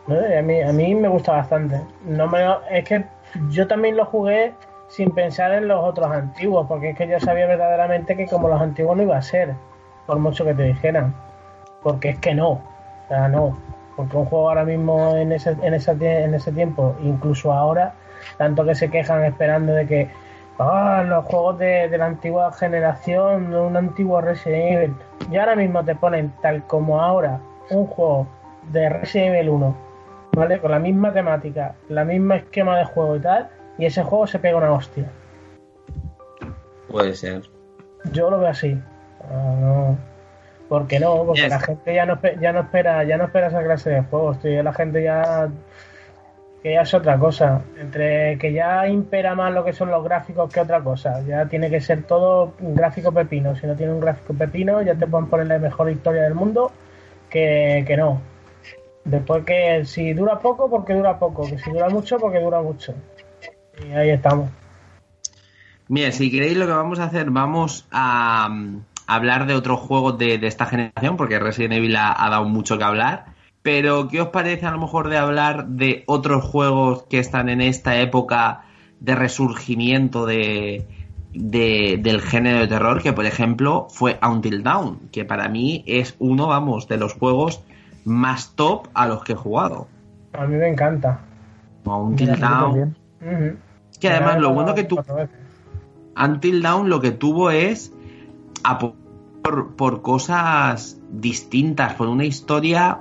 [0.08, 1.80] A, mí, a mí me gusta bastante.
[2.06, 3.06] No me es que
[3.50, 4.54] yo también lo jugué
[4.90, 8.62] sin pensar en los otros antiguos, porque es que yo sabía verdaderamente que como los
[8.62, 9.54] antiguos no iba a ser,
[10.06, 11.16] por mucho que te dijeran.
[11.82, 12.50] Porque es que no.
[12.50, 13.58] O sea, no.
[13.96, 17.94] Porque un juego ahora mismo en ese, en ese, en ese tiempo, incluso ahora,
[18.38, 20.10] tanto que se quejan esperando de que
[20.60, 24.96] ah, los juegos de, de la antigua generación, un antiguo Resident Evil.
[25.32, 27.40] Y ahora mismo te ponen tal como ahora
[27.70, 28.28] un juego
[28.72, 29.76] de Resident Evil 1,
[30.34, 30.60] ¿vale?
[30.60, 34.40] Con la misma temática, la misma esquema de juego y tal, y ese juego se
[34.40, 35.06] pega una hostia.
[36.90, 37.44] Puede ser.
[38.12, 38.78] Yo lo veo así.
[39.30, 39.98] Ah, no.
[40.68, 41.24] ¿Por qué no?
[41.26, 41.50] Porque Yes.
[41.50, 44.40] la gente ya no, ya no espera ya no espera esa clase de juegos.
[44.40, 44.64] tío.
[44.64, 45.50] La gente ya
[46.62, 47.62] que ya es otra cosa.
[47.80, 51.22] Entre que ya impera más lo que son los gráficos que otra cosa.
[51.28, 53.56] Ya tiene que ser todo un gráfico pepino.
[53.56, 56.72] Si no tiene un gráfico pepino, ya te pueden poner la mejor historia del mundo
[57.30, 58.22] que, que no.
[59.04, 61.50] Después que si dura poco, porque dura poco.
[61.50, 62.94] Que si dura mucho, porque dura mucho.
[63.84, 64.50] Y ahí estamos.
[65.88, 70.18] Mira, si queréis lo que vamos a hacer, vamos a mm, hablar de otros juegos
[70.20, 73.26] de, de esta generación, porque Resident Evil ha, ha dado mucho que hablar.
[73.64, 77.62] Pero, ¿qué os parece a lo mejor de hablar de otros juegos que están en
[77.62, 78.62] esta época
[79.00, 80.88] de resurgimiento de,
[81.34, 83.02] de- del género de terror?
[83.04, 87.62] Que, por ejemplo, fue Until Dawn, que para mí es uno, vamos, de los juegos
[88.04, 89.88] más top a los que he jugado.
[90.34, 91.20] A mí me encanta.
[91.86, 92.62] Until Dawn.
[92.64, 92.96] también.
[93.22, 93.58] Ujú.
[93.92, 95.00] Es que además lo bueno que tú.
[96.18, 97.94] Until Dawn lo que tuvo es
[98.64, 98.96] a por,
[99.76, 103.00] por cosas distintas, por una historia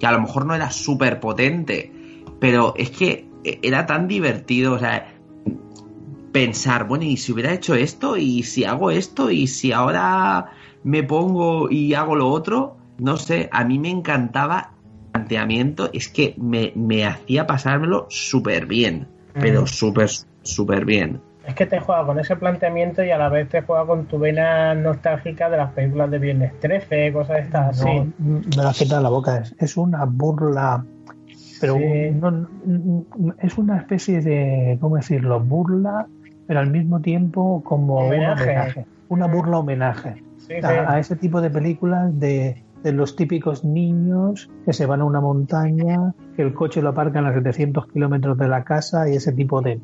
[0.00, 1.92] que a lo mejor no era súper potente,
[2.40, 5.14] pero es que era tan divertido, o sea,
[6.32, 8.16] pensar, bueno, ¿y si hubiera hecho esto?
[8.16, 9.30] ¿Y si hago esto?
[9.30, 12.76] ¿Y si ahora me pongo y hago lo otro?
[12.98, 18.66] No sé, a mí me encantaba el planteamiento, es que me, me hacía pasármelo súper
[18.66, 19.06] bien.
[19.34, 20.10] pero súper,
[20.42, 21.20] súper bien.
[21.50, 24.18] Es que te juega con ese planteamiento y a la vez te juega con tu
[24.18, 28.12] vena nostálgica de las películas de Viernes 13, cosas de estas así.
[28.18, 29.38] No, me la quita la boca.
[29.38, 30.84] Es, es una burla,
[31.60, 32.10] pero Sí.
[32.12, 33.04] no- no-
[33.40, 35.40] es una especie de, ¿cómo decirlo?
[35.40, 36.06] Burla,
[36.46, 38.42] pero al mismo tiempo como Homenaje.
[38.44, 38.86] un homenaje.
[39.08, 40.74] Una burla homenaje Sí, a, sí.
[40.86, 45.20] a ese tipo de películas de, de los típicos niños que se van a una
[45.20, 49.60] montaña, que el coche lo aparcan a 700 kilómetros de la casa y ese tipo
[49.60, 49.80] de,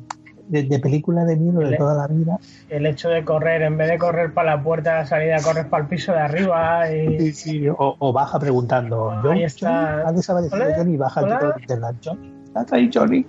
[0.47, 2.37] de, de película de miedo de Le- toda la vida.
[2.69, 5.65] El hecho de correr, en vez de correr para la puerta de la salida, corres
[5.65, 7.19] para el piso de arriba y...
[7.19, 9.69] Sí, sí, o, o baja preguntando, Ahí Johnny, está.
[9.69, 13.25] Johnny, ha desaparecido Hola, Johnny, baja el tipo de internet, Johnny, ¿estás ahí Johnny?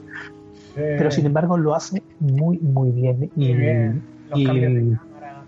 [0.74, 3.30] Pero sin embargo lo hace muy, muy bien.
[3.36, 4.02] Y, Muy bien.
[4.30, 5.44] Los y cambios de cámara.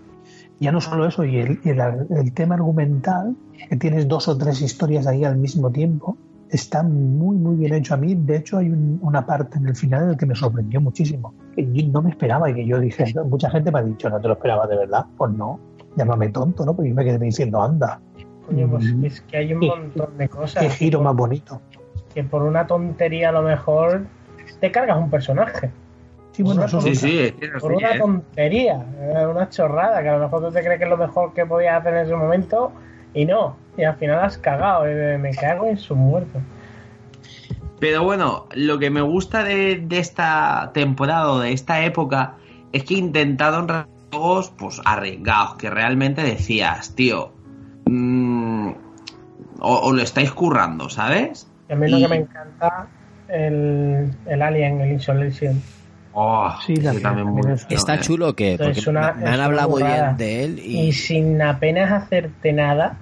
[0.59, 3.35] ya no solo eso, y el, y el, el tema argumental,
[3.69, 6.17] que tienes dos o tres historias ahí al mismo tiempo,
[6.51, 7.93] está muy, muy bien hecho.
[7.93, 10.35] A mí, de hecho, hay un- una parte en el final en el que me
[10.35, 13.83] sorprendió muchísimo, que yo no me esperaba y que yo dije, mucha gente me ha
[13.83, 15.05] dicho, no te lo esperaba de verdad.
[15.17, 15.59] Pues no,
[15.95, 16.75] llámame tonto, ¿no?
[16.75, 17.99] Porque yo me quedé diciendo, anda,
[18.45, 19.05] Coño, pues Mm.
[19.05, 21.61] es que hay un montón de cosas qué giro más bonito.
[22.13, 24.01] que por una tontería a lo mejor
[24.59, 25.71] te cargas un personaje.
[26.33, 27.97] Sí, bueno, eso Sí, es sí, es que es Por una ¿eh?
[27.99, 28.85] tontería,
[29.31, 31.79] una chorrada, que a lo mejor tú te crees que es lo mejor que podías
[31.79, 32.71] hacer en ese momento
[33.13, 33.55] y no.
[33.81, 36.39] Y al final has cagado, y me cago en su muerto.
[37.79, 42.35] Pero bueno, lo que me gusta de, de esta temporada o de esta época
[42.73, 43.67] es que intentaron
[44.11, 47.31] juegos pues arriesgados, que realmente decías, tío,
[47.87, 48.69] mm,
[49.61, 51.47] o, o lo estáis currando, ¿sabes?
[51.67, 52.85] Y a mí lo que me encanta
[53.29, 55.59] el, el Alien, el Isolation.
[56.13, 59.69] Oh, Sí, ese también, muy- es- Está eh, chulo que porque una- me han hablado
[59.69, 62.97] muy bien de él Y y sin apenas hacerte nada,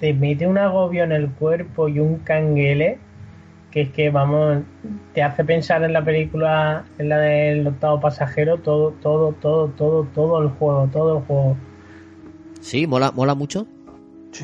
[0.00, 2.98] te mete un agobio en el cuerpo y un canguele
[3.70, 4.62] que es que, vamos,
[5.14, 10.04] te hace pensar en la película, en la del octavo pasajero, todo, todo, todo, todo,
[10.14, 11.56] todo el juego, todo el juego.
[12.60, 13.66] sí, mola, mola mucho.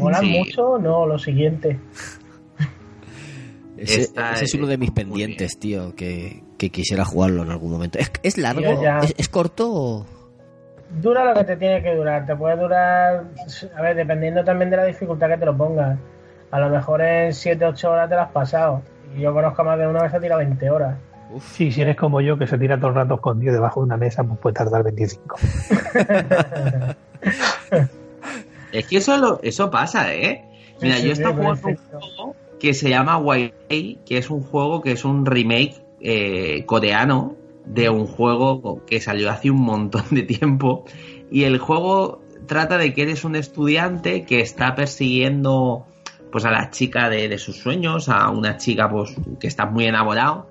[0.00, 0.30] ¿Mola Sí.
[0.36, 0.78] mucho?
[0.78, 1.78] No, lo siguiente.
[3.76, 4.10] Ese,
[4.42, 7.98] es uno de mis pendientes, tío, que, que quisiera jugarlo en algún momento.
[7.98, 8.82] ¿Es, es largo?
[8.82, 8.98] Ya.
[8.98, 9.72] ¿Es, es corto?
[9.72, 10.06] o-
[10.90, 12.26] Dura lo que te tiene que durar.
[12.26, 13.24] Te puede durar,
[13.76, 15.98] a ver, dependiendo también de la dificultad que te lo pongas.
[16.50, 18.82] A lo mejor en 7-8 horas te lo has pasado.
[19.16, 20.96] Y yo conozco a más de una vez que se tira 20 horas.
[21.40, 23.96] Sí, si eres como yo, que se tira todo el rato escondido debajo de una
[23.96, 25.36] mesa, pues puede tardar 25.
[28.72, 30.44] Es que eso, lo- eso pasa, ¿eh?
[30.80, 34.30] Mira, Sí, yo sí, sí, jugando un juego que se llama White Day, que es
[34.30, 37.34] un juego que es un remake eh, coreano
[37.66, 40.84] de un juego que salió hace un montón de tiempo.
[41.30, 45.86] Y el juego trata de que eres un estudiante que está persiguiendo
[46.32, 49.86] pues a la chica de, de sus sueños, a una chica pues que está muy
[49.86, 50.48] enamorado.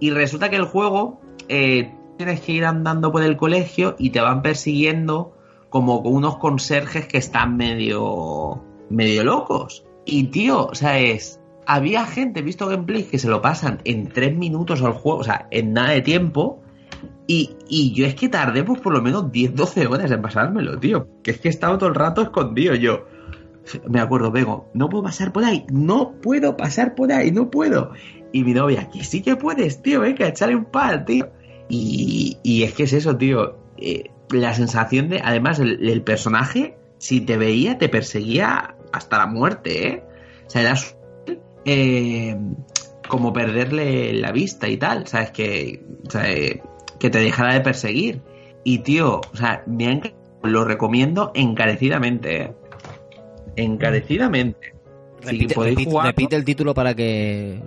[0.00, 4.20] Y resulta que el juego eh, tienes que ir andando por el colegio y te
[4.20, 5.36] van persiguiendo
[5.68, 9.84] como unos conserjes que están medio medio locos.
[10.04, 14.36] Y tío, o sea, es había gente, visto gameplays que se lo pasan en tres
[14.36, 16.60] minutos al juego, o sea, en nada de tiempo.
[17.26, 20.78] Y, y yo es que tardé pues por lo menos 10, 12 horas en pasármelo,
[20.78, 21.08] tío.
[21.22, 23.06] Que es que he estado todo el rato escondido yo.
[23.88, 27.92] Me acuerdo, Vego, no puedo pasar por ahí, no puedo pasar por ahí, no puedo.
[28.32, 31.30] Y mi novia, que sí que puedes, tío, venga, echarle un par, tío.
[31.68, 33.56] Y, y es que es eso, tío.
[33.76, 39.88] eh, la sensación de, además, el, personaje, si te veía, te perseguía hasta la muerte,
[39.88, 40.04] ¿eh?
[40.46, 40.76] O sea, era
[41.64, 42.36] eh,
[43.08, 45.30] como perderle la vista y tal, ¿sabes?
[45.30, 46.62] Que, sea, eh,
[46.98, 48.20] que te dejara de perseguir.
[48.64, 52.52] Y, tío, o sea, me ha enca- lo recomiendo encarecidamente, ¿eh?
[53.56, 54.74] Encarecidamente.
[55.20, 57.60] Si Repite, podéis repite- el título para que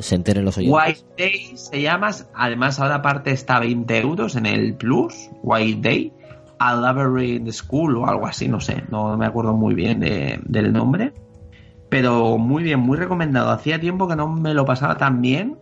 [0.00, 0.78] se enteren los oyentes.
[0.86, 5.88] White Day se llama, además ahora aparte está a 20 euros en el Plus, White
[5.88, 6.12] Day,
[6.58, 10.70] a Labyrinth School o algo así, no sé, no me acuerdo muy bien de- del
[10.72, 11.12] nombre,
[11.88, 13.50] pero muy bien, muy recomendado.
[13.50, 15.58] Hacía tiempo que no me lo pasaba tan bien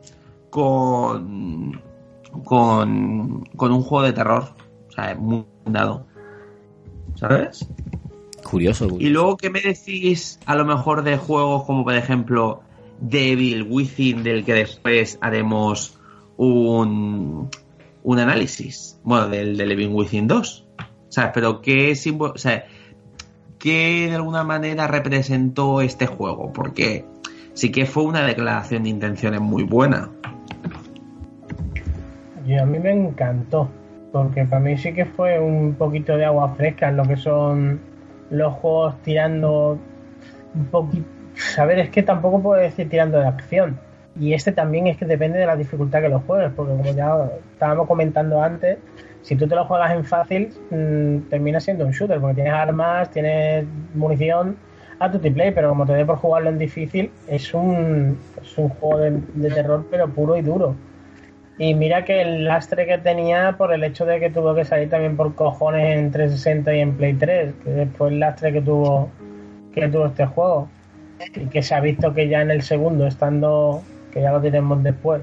[0.50, 1.80] con,
[2.44, 4.44] con, con un juego de terror,
[4.88, 6.06] o sea, muy dado,
[7.14, 7.68] ¿sabes?
[8.42, 8.88] Curioso.
[8.98, 12.60] Y luego, ¿qué me decís a lo mejor de juegos como por ejemplo
[13.00, 15.98] Devil Within, del que después haremos
[16.36, 17.48] un,
[18.02, 19.00] un análisis?
[19.02, 20.66] Bueno, del de Living Within 2.
[20.78, 22.66] O sea, pero ¿qué o sea,
[23.72, 26.52] de alguna manera representó este juego?
[26.52, 27.04] Porque
[27.54, 30.10] sí que fue una declaración de intenciones muy buena.
[32.46, 33.68] Y a mí me encantó,
[34.12, 37.80] porque para mí sí que fue un poquito de agua fresca en lo que son
[38.30, 39.78] los juegos tirando
[40.54, 41.08] un poquito...
[41.58, 43.78] A ver, es que tampoco puedo decir tirando de acción,
[44.18, 47.30] Y este también es que depende de la dificultad que lo juegues, porque como ya
[47.52, 48.78] estábamos comentando antes,
[49.26, 53.10] si tú te lo juegas en fácil, mm, termina siendo un shooter, porque tienes armas,
[53.10, 54.56] tienes munición
[55.00, 58.68] a tu play, pero como te dé por jugarlo en difícil, es un, es un
[58.68, 60.76] juego de, terror, pero puro y duro.
[61.58, 64.90] Y mira que el lastre que tenía por el hecho de que tuvo que salir
[64.90, 69.10] también por cojones en 360 y en Play 3, que fue el lastre que tuvo
[69.74, 70.68] que tuvo este juego.
[71.34, 74.82] Y que se ha visto que ya en el segundo, estando, que ya lo tenemos
[74.84, 75.20] después,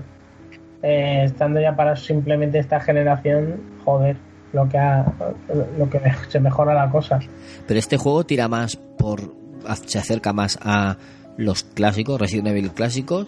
[0.83, 4.17] eh, estando ya para simplemente esta generación, joder,
[4.51, 5.05] lo que ha,
[5.79, 7.19] lo que se mejora la cosa.
[7.67, 9.33] Pero este juego tira más por
[9.87, 10.97] se acerca más a
[11.37, 13.27] los clásicos, Resident Evil clásicos,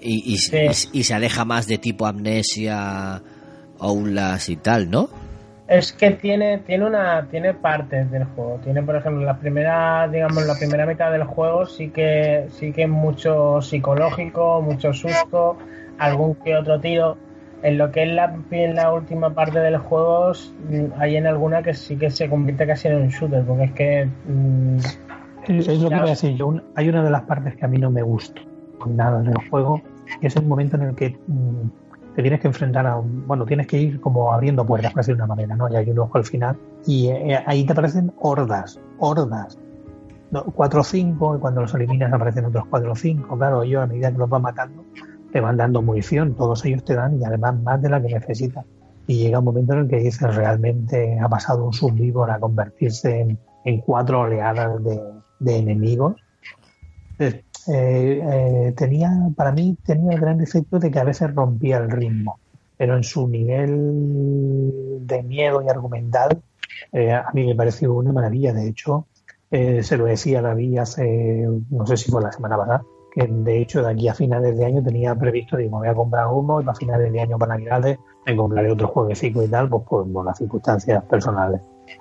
[0.00, 0.56] y, y, Sí.
[0.92, 3.20] y- y se aleja más de tipo amnesia,
[3.80, 5.08] aulas y tal, ¿no?
[5.66, 8.58] Es que tiene, tiene una, tiene partes del juego.
[8.64, 12.84] Tiene, por ejemplo, la primera, digamos, la primera mitad del juego sí que, sí que
[12.84, 15.58] es mucho psicológico, mucho susto,
[15.98, 17.16] algún que otro tiro.
[17.62, 20.30] En lo que es la, en la última parte del juego,
[20.70, 23.72] mm, hay en alguna que sí que se convierte casi en un shooter, porque es
[23.72, 24.76] que mm,
[25.48, 26.54] Es, lo que voy a decir yo.
[26.76, 28.42] Hay una de las partes que a mí no me gustó
[28.78, 29.82] con nada del juego,
[30.20, 31.68] que es el momento en el que mm,
[32.14, 35.18] te tienes que enfrentar a un, bueno, tienes que ir como abriendo puertas, por decirlo
[35.18, 35.68] de una manera, ¿no?
[35.68, 39.58] Y hay un ojo al final y eh, ahí te aparecen hordas, hordas.
[40.30, 43.38] No, cuatro o cinco, y cuando los eliminas aparecen otros cuatro o cinco.
[43.38, 44.84] Claro, ellos a medida que los vas matando,
[45.32, 48.64] te van dando munición, todos ellos te dan y además más de la que necesitas.
[49.06, 53.20] Y llega un momento en el que dices, realmente ha pasado un subvívor a convertirse
[53.20, 55.00] en, en cuatro oleadas de,
[55.40, 56.16] de enemigos.
[57.18, 61.90] Eh, eh, tenía, para mí tenía el gran efecto de que a veces rompía el
[61.90, 62.38] ritmo,
[62.76, 66.42] pero en su nivel de miedo y argumental,
[66.92, 68.52] eh, a mí me pareció una maravilla.
[68.52, 69.06] De hecho,
[69.50, 72.82] eh, se lo decía a David hace, no sé si fue la semana pasada,
[73.26, 76.60] de hecho de aquí a finales de año tenía previsto, digo, voy a comprar uno
[76.60, 80.12] y para finales de año para Navidades me compraré otro jueguecito y tal, pues por,
[80.12, 81.60] por las circunstancias personales.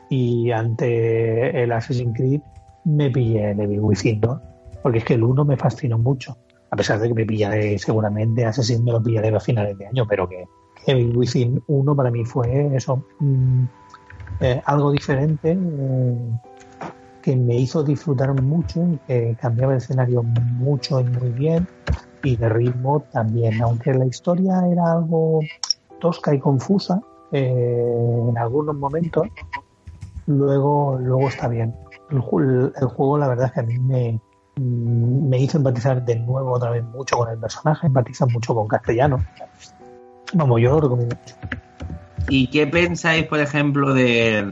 [0.09, 2.41] Y ante el Assassin's Creed
[2.85, 4.39] me pillé el Evil Within 2,
[4.83, 6.37] porque es que el 1 me fascinó mucho,
[6.69, 10.05] a pesar de que me pillaré seguramente Assassin me lo pillaré a finales de año,
[10.07, 10.45] pero que
[10.85, 13.63] Evil Within 1 para mí fue eso, mm,
[14.41, 16.31] eh, algo diferente, eh,
[17.27, 21.67] que me hizo disfrutar mucho, y que cambiaba el escenario mucho y muy bien,
[22.23, 25.41] y de ritmo también, aunque la historia era algo
[25.99, 27.01] tosca y confusa
[27.33, 27.83] eh,
[28.29, 29.27] en algunos momentos,
[30.25, 31.75] luego, luego está bien.
[32.11, 34.21] El, ju- el juego, la verdad es que a mí me,
[34.55, 39.21] me hizo empatizar de nuevo otra vez mucho con el personaje, empatiza mucho con castellano.
[40.31, 41.17] Vamos, yo lo recomiendo.
[42.29, 44.49] ¿Y qué pensáis, por ejemplo, de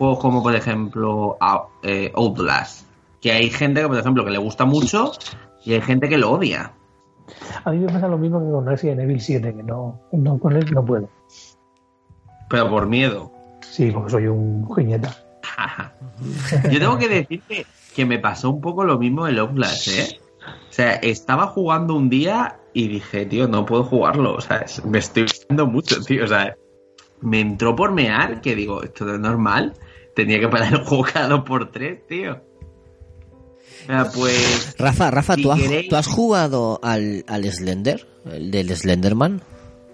[0.00, 1.36] juegos como, por ejemplo,
[1.82, 2.86] eh, Outlast?
[3.20, 5.12] Que hay gente que, por ejemplo, que le gusta mucho
[5.62, 6.72] y hay gente que lo odia.
[7.64, 10.56] A mí me pasa lo mismo que con Resident Evil 7, que no, no con
[10.56, 11.10] él no puedo.
[12.48, 13.30] Pero por miedo.
[13.60, 15.14] Sí, porque soy un jiñeta.
[16.70, 20.20] Yo tengo que decir que, que me pasó un poco lo mismo el Outlast, ¿eh?
[20.42, 24.34] O sea, estaba jugando un día y dije, tío, no puedo jugarlo.
[24.34, 26.24] O sea, me estoy jugando mucho, tío.
[26.24, 26.56] O sea,
[27.20, 29.74] me entró por mear que digo, esto es normal.
[30.22, 32.40] Tenía que parar el juego cada dos por tres, tío.
[33.86, 34.74] Sea, pues.
[34.78, 38.06] Rafa, Rafa, Si ¿tú, has, queréis- tú has jugado al, al Slender?
[38.30, 39.42] El del Slenderman.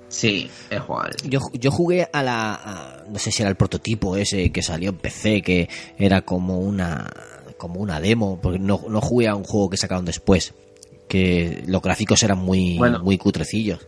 [0.09, 1.11] Sí, he jugado.
[1.25, 2.55] Yo, yo jugué a la.
[2.55, 6.59] a- no sé si era el prototipo ese que salió en PC, que era como
[6.59, 7.11] una.
[7.57, 10.55] como una demo, porque no, no jugué a un juego que sacaron después.
[11.09, 12.99] Que los gráficos eran muy, Bueno.
[13.01, 13.79] muy cutrecillos.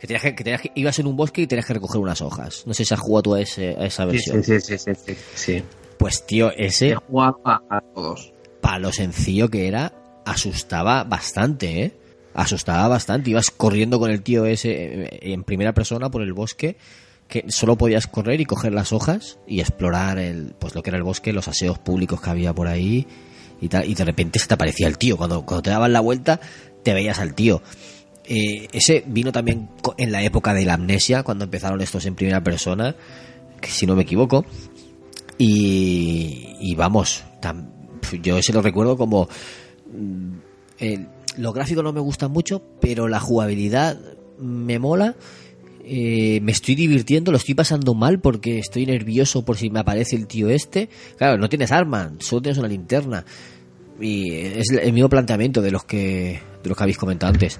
[0.00, 2.20] Que, tenías que, que tenías que- ibas en un bosque y tenías que recoger unas
[2.20, 2.64] hojas.
[2.66, 4.42] No sé si has jugado tú a, ese, a esa versión.
[4.42, 5.62] sí, sí, sí, sí, sí, sí.
[5.98, 8.32] Pues tío, ese, jugado a, a todos.
[8.60, 9.92] para lo sencillo que era,
[10.24, 11.92] asustaba bastante, ¿eh?
[12.34, 13.30] Asustaba bastante.
[13.30, 16.76] Ibas corriendo con el tío ese eh, en primera persona por el bosque,
[17.28, 20.96] que solo podías correr y coger las hojas y explorar el, pues lo que era
[20.96, 23.06] el bosque, los aseos públicos que había por ahí
[23.60, 23.88] y tal.
[23.88, 25.16] Y de repente se te aparecía el tío.
[25.16, 26.40] Cuando, cuando te daban la vuelta,
[26.82, 27.62] te veías al tío.
[28.24, 32.42] Eh, ese vino también en la época de la amnesia, cuando empezaron estos en primera
[32.42, 32.96] persona,
[33.60, 34.44] que si no me equivoco.
[35.38, 37.24] Y, vamos,
[38.22, 39.28] yo ese lo recuerdo como...
[39.92, 40.32] mm,
[41.36, 43.98] los gráficos no me gustan mucho, pero la jugabilidad
[44.38, 45.16] me mola.
[45.84, 50.16] eh, me estoy divirtiendo, lo estoy pasando mal porque estoy nervioso por si me aparece
[50.16, 50.88] el tío este.
[51.18, 53.24] Claro, no tienes arma, solo tienes una linterna.
[54.00, 57.58] Y es el mismo planteamiento de los que, de los que habéis comentado antes.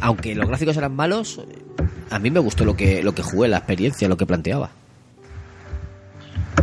[0.00, 1.40] Aunque los gráficos eran malos,
[2.10, 4.70] a mí me gustó lo que, lo que jugué, la experiencia, lo que planteaba.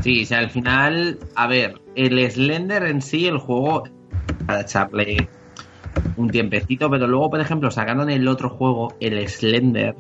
[0.02, 3.84] Sí, o sea, al final, a ver, el Slender en sí, el juego,
[4.46, 5.30] para echarle
[6.18, 9.96] un tiempecito, pero luego, por ejemplo, sacaron el otro juego, el Slender,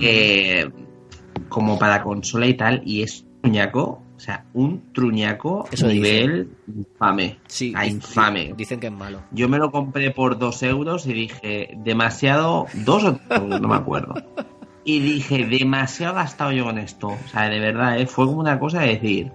[0.00, 0.70] eh,
[1.48, 7.38] como para consola y tal, y es truñaco, o sea, un truñaco Eso nivel infame.
[7.46, 8.52] Sí, infame.
[8.56, 9.22] Dicen que es malo.
[9.30, 13.76] Yo me lo compré por dos euros y dije, demasiado, dos o tres no me
[13.76, 14.14] acuerdo.
[14.88, 17.08] Y dije, demasiado gastado yo con esto.
[17.08, 18.06] O sea, de verdad, ¿eh?
[18.06, 19.30] fue como una cosa de decir,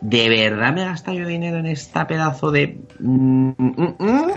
[0.00, 2.80] ¿de verdad me he gastado yo dinero en esta pedazo de...
[3.00, 4.32] mm, mm, mm?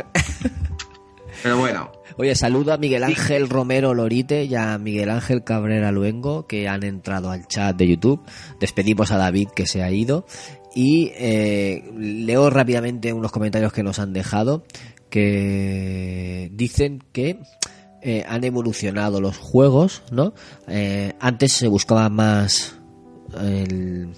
[1.41, 6.47] Pero bueno, Oye, saludo a Miguel Ángel Romero Lorite y a Miguel Ángel Cabrera Luengo
[6.47, 8.19] que han entrado al chat de YouTube.
[8.59, 10.25] Despedimos a David que se ha ido.
[10.75, 14.65] Y eh, leo rápidamente unos comentarios que nos han dejado
[15.09, 17.39] que dicen que
[18.01, 20.33] eh, han evolucionado los juegos, ¿no?
[20.67, 22.75] Eh, antes se buscaba más
[23.39, 24.13] el-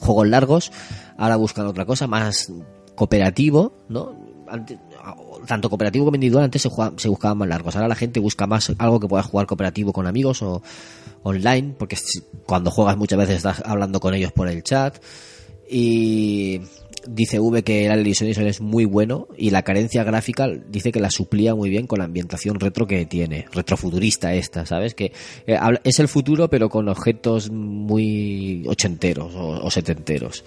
[0.00, 0.72] juegos largos,
[1.16, 2.52] ahora buscan otra cosa, más
[2.94, 4.16] cooperativo, ¿no?
[5.46, 7.74] Tanto cooperativo como individual antes se, jugaba- se buscaban más largos.
[7.76, 10.62] Ahora la gente busca más algo que pueda jugar cooperativo con amigos o
[11.22, 11.96] online, porque
[12.46, 14.96] cuando juegas muchas veces estás hablando con ellos por el chat.
[15.70, 16.60] Y
[17.06, 21.10] dice V que el Alienation es muy bueno y la carencia gráfica dice que la
[21.10, 24.94] suplía muy bien con la ambientación retro que tiene, retrofuturista esta, ¿sabes?
[24.94, 25.12] Que
[25.46, 30.44] eh, es el futuro pero con objetos muy ochenteros o, o setenteros.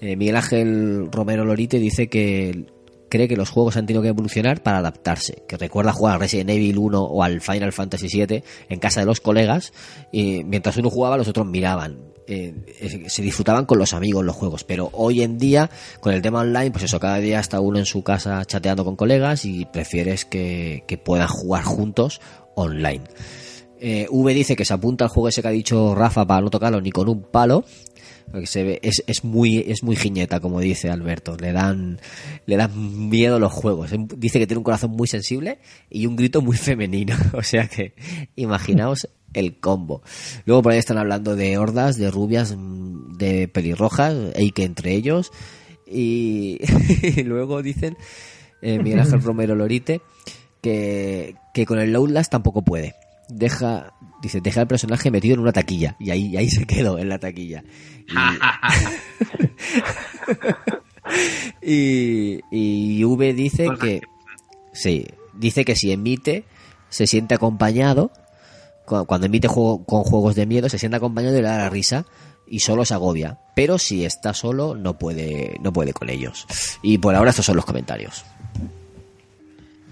[0.00, 2.66] Eh, Miguel Ángel Romero Lorite dice que
[3.08, 6.50] cree que los juegos han tenido que evolucionar para adaptarse, que recuerda jugar a Resident
[6.50, 9.72] Evil 1 o al Final Fantasy 7 en casa de los colegas
[10.10, 12.13] y mientras uno jugaba los otros miraban.
[12.26, 15.70] Eh, eh, se disfrutaban con los amigos los juegos, pero hoy en día
[16.00, 18.96] con el tema online, pues eso, cada día está uno en su casa chateando con
[18.96, 22.20] colegas y prefieres que, que puedan jugar juntos
[22.54, 23.04] online.
[23.86, 26.48] Eh, v dice que se apunta al juego ese que ha dicho Rafa para no
[26.48, 27.64] tocarlo ni con un palo.
[28.30, 31.36] Porque se ve, es, es muy, es muy jiñeta, como dice Alberto.
[31.36, 32.00] Le dan,
[32.46, 33.90] le dan miedo los juegos.
[34.16, 35.58] Dice que tiene un corazón muy sensible
[35.90, 37.14] y un grito muy femenino.
[37.34, 37.94] O sea que,
[38.36, 40.02] imaginaos el combo.
[40.46, 44.94] Luego por ahí están hablando de hordas, de rubias, mm, de pelirrojas, y que entre
[44.94, 45.30] ellos.
[45.86, 46.60] Y,
[47.02, 47.96] y luego dicen,
[48.62, 50.00] eh, Miguel Ángel Romero Lorite,
[50.62, 52.94] que, que con el Outlast tampoco puede.
[53.28, 53.92] Deja,
[54.22, 55.96] dice, deja al personaje metido en una taquilla.
[56.00, 57.62] Y ahí, y ahí se quedó, en la taquilla.
[61.62, 64.02] Y, y, y V dice que, que
[64.72, 66.44] sí, dice que si emite,
[66.88, 68.10] se siente acompañado.
[68.86, 71.70] Cu- Cuando emite juego, con juegos de miedo, se siente acompañado y le da la
[71.70, 72.04] risa
[72.46, 73.38] y solo se agobia.
[73.56, 76.46] Pero si está solo, no puede, no puede con ellos.
[76.82, 78.24] Y por ahora estos son los comentarios.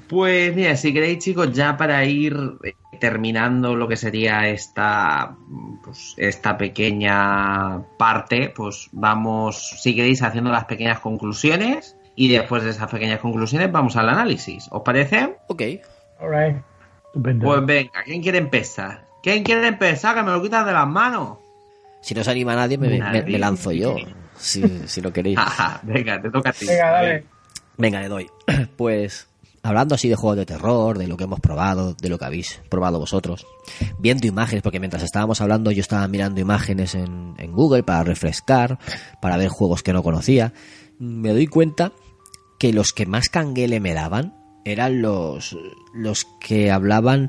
[0.09, 5.35] Pues mira, si queréis chicos, ya para ir eh, terminando lo que sería esta,
[5.83, 12.71] pues, esta pequeña parte, pues vamos, si queréis, haciendo las pequeñas conclusiones y después de
[12.71, 14.69] esas pequeñas conclusiones vamos al análisis.
[14.71, 15.37] ¿Os parece?
[15.47, 15.63] Ok.
[16.21, 16.59] Alright.
[17.13, 17.45] Estupendo.
[17.47, 19.07] Pues venga, ¿quién quiere empezar?
[19.23, 20.15] ¿Quién quiere empezar?
[20.15, 21.39] Que me lo quitas de las manos.
[22.01, 23.97] Si no se anima nadie, me, me- me lanzo yo.
[24.37, 25.39] Si, si lo queréis.
[25.83, 26.67] Venga, te toca a ti.
[26.67, 27.25] Venga, dale.
[27.77, 28.27] Venga, le doy.
[28.77, 29.29] Pues
[29.63, 32.61] hablando así de juegos de terror, de lo que hemos probado, de lo que habéis
[32.69, 33.47] probado vosotros,
[33.99, 38.79] viendo imágenes, porque mientras estábamos hablando yo estaba mirando imágenes en, en Google para refrescar,
[39.21, 40.53] para ver juegos que no conocía,
[40.99, 41.93] me doy cuenta
[42.59, 44.35] que los que más canguele me daban
[44.65, 45.57] eran los,
[45.95, 47.29] los que hablaban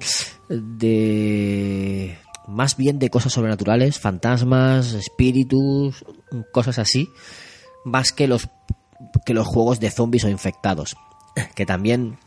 [0.50, 6.04] de más bien de cosas sobrenaturales, fantasmas, espíritus,
[6.52, 7.08] cosas así,
[7.86, 8.50] más que los
[9.26, 10.96] que los juegos de zombies o infectados,
[11.56, 12.18] que también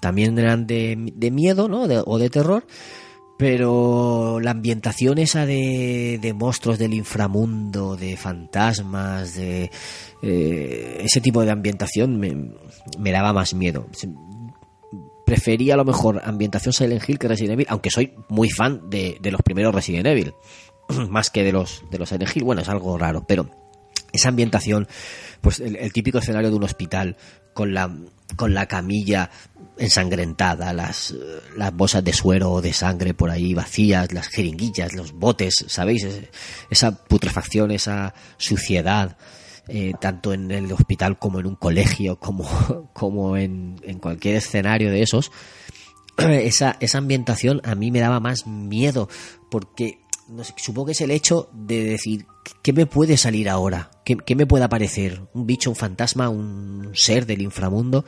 [0.00, 1.88] también eran de, de miedo, ¿no?
[1.88, 2.66] De- o de terror,
[3.36, 9.70] pero la ambientación esa de, de monstruos del inframundo, de fantasmas, de
[10.22, 12.52] eh, ese tipo de ambientación me,
[12.98, 13.86] me daba más miedo.
[15.28, 19.18] Prefería a lo mejor ambientación Silent Hill que Resident Evil, aunque soy muy fan de,
[19.20, 20.32] de los primeros Resident Evil,
[21.10, 22.44] más que de los de los Silent Hill.
[22.44, 23.50] Bueno, es algo raro, pero
[24.12, 24.88] esa ambientación,
[25.42, 27.16] pues el, el típico escenario de un hospital
[27.52, 27.94] con la
[28.36, 29.30] con la camilla
[29.78, 31.14] ensangrentada, las,
[31.56, 36.04] las bolsas de suero o de sangre por ahí vacías, las jeringuillas, los botes, ¿sabéis?
[36.04, 36.24] Es-
[36.70, 39.16] Esa putrefacción, esa suciedad,
[39.68, 42.48] eh, tanto en el hospital como en un colegio, como,
[42.92, 45.30] como en, en cualquier escenario de esos,
[46.18, 49.08] esa, esa ambientación a mí me daba más miedo,
[49.50, 49.98] porque
[50.56, 52.26] supongo que es el hecho de decir,
[52.62, 53.90] ¿qué me puede salir ahora?
[54.04, 55.22] ¿Qué, qué me puede aparecer?
[55.34, 58.04] ¿Un bicho, un fantasma, un ser del inframundo?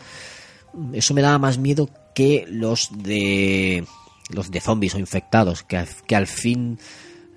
[0.92, 3.84] Eso me daba más miedo que los de
[4.28, 6.78] los de zombies o infectados, que, que al fin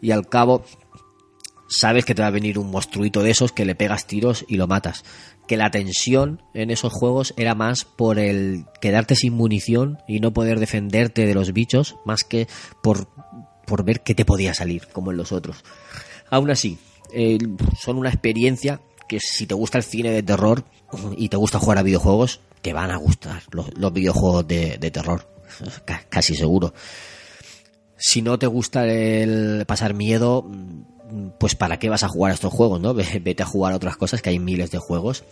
[0.02, 0.64] y al cabo
[1.80, 4.58] sabes que te va a venir un monstruito de esos que le pegas tiros y
[4.58, 5.04] lo matas.
[5.48, 10.32] que la tensión en esos juegos era más por el quedarte sin munición y no
[10.32, 12.48] poder defenderte de los bichos, más que
[12.82, 13.08] por,
[13.66, 15.64] por ver qué te podía salir, como en los otros.
[16.30, 16.78] Aún así,
[17.14, 17.38] eh,
[17.78, 18.80] son una experiencia
[19.10, 20.64] que si te gusta el cine de terror
[21.18, 25.28] y te gusta jugar a videojuegos, te van a gustar los, videojuegos de, terror,
[25.86, 26.74] ca- casi seguro.
[27.98, 30.50] Si no te gusta el pasar miedo,
[31.40, 32.94] pues para qué vas a jugar a estos juegos, ¿no?
[32.95, 35.23] Ve- Vete a jugar a otras cosas, que hay miles de juegos.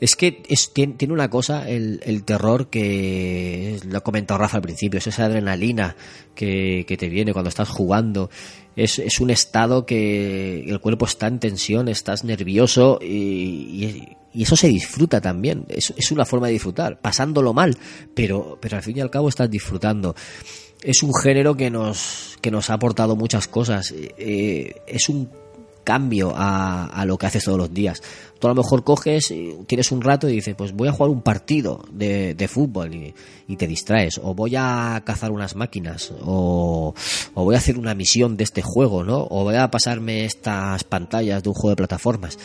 [0.00, 4.56] Es que es- tiene, tiene una cosa, el, el terror, que lo ha comentado Rafa
[4.56, 5.94] al principio, es esa adrenalina
[6.34, 8.30] que, que te viene cuando estás jugando.
[8.76, 14.44] Es, es un estado que el cuerpo está en tensión, estás nervioso y, y- y
[14.44, 15.64] eso se disfruta también.
[15.68, 17.76] Es, es una forma de disfrutar, pasándolo mal,
[18.14, 20.14] pero, pero al fin y al cabo estás disfrutando
[20.82, 23.92] es un género que nos, que nos ha aportado muchas cosas.
[23.96, 25.28] Eh, es un
[25.84, 28.02] cambio a, a lo que haces todos los días.
[28.38, 31.10] Tú a lo mejor coges, eh, tienes un rato y dices, pues voy a jugar
[31.10, 33.14] un partido de, de fútbol y,
[33.48, 34.18] y te distraes.
[34.22, 36.12] O voy a cazar unas máquinas.
[36.22, 36.94] O,
[37.34, 39.26] o voy a hacer una misión de este juego, ¿no?
[39.30, 42.38] O voy a pasarme estas pantallas de un juego de plataformas.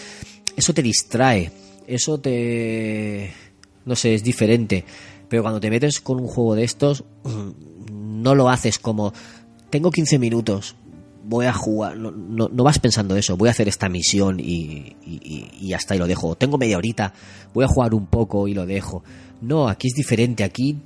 [0.56, 1.52] Eso te distrae.
[1.88, 3.32] Eso te...
[3.86, 4.84] No sé, es diferente.
[5.30, 7.04] Pero cuando te metes con un juego de estos,
[8.26, 9.14] no lo haces como
[9.70, 10.76] tengo 15 minutos,
[11.24, 14.96] voy a jugar, no, no, no vas pensando eso, voy a hacer esta misión y,
[15.06, 16.36] y, está y lo dejo.
[16.36, 17.14] Tengo media horita,
[17.54, 19.04] voy a jugar un poco y lo dejo.
[19.42, 20.80] No, aquí es diferente, aquí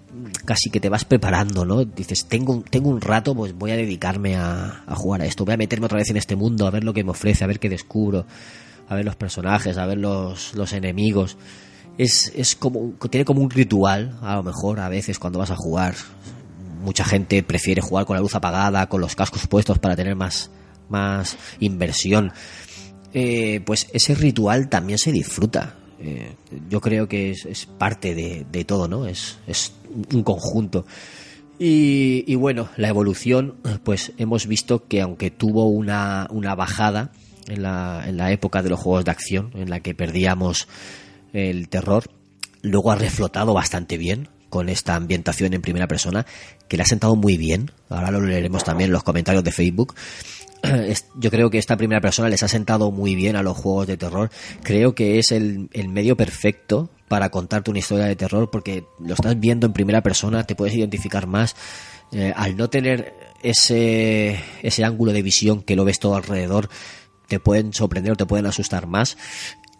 [0.43, 1.85] casi que te vas preparando, ¿no?
[1.85, 5.53] Dices, tengo, tengo un rato, pues voy a dedicarme a, a jugar a esto, voy
[5.53, 7.59] a meterme otra vez en este mundo, a ver lo que me ofrece, a ver
[7.59, 8.25] qué descubro,
[8.89, 11.37] a ver los personajes, a ver los, los enemigos.
[11.97, 15.55] Es, es como, tiene como un ritual, a lo mejor, a veces cuando vas a
[15.57, 15.95] jugar,
[16.79, 20.51] mucha gente prefiere jugar con la luz apagada, con los cascos puestos para tener más,
[20.89, 22.31] más inversión.
[23.13, 25.75] Eh, pues ese ritual también se disfruta.
[25.99, 26.33] Eh,
[26.69, 29.05] yo creo que es, es parte de, de todo, ¿no?
[29.05, 29.73] Es, es
[30.13, 30.85] un conjunto.
[31.57, 37.11] Y, y bueno, la evolución, pues hemos visto que aunque tuvo una, una bajada
[37.47, 40.69] en la, en la época de los juegos de acción, en la que perdíamos
[41.33, 42.05] el terror,
[42.61, 46.25] luego ha reflotado bastante bien con esta ambientación en primera persona,
[46.67, 47.71] que le ha sentado muy bien.
[47.89, 49.95] Ahora lo leeremos también en los comentarios de Facebook.
[51.15, 53.97] Yo creo que esta primera persona les ha sentado muy bien a los juegos de
[53.97, 54.29] terror.
[54.63, 59.15] Creo que es el, el medio perfecto para contarte una historia de terror porque lo
[59.15, 61.55] estás viendo en primera persona, te puedes identificar más.
[62.11, 63.13] Eh, al no tener
[63.43, 66.69] ese, ese ángulo de visión que lo ves todo alrededor,
[67.27, 69.17] te pueden sorprender o te pueden asustar más.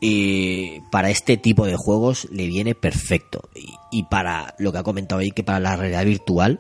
[0.02, 3.50] Y para este tipo de juegos le viene perfecto.
[3.54, 6.60] Y, y para lo que ha comentado ahí, que para la realidad virtual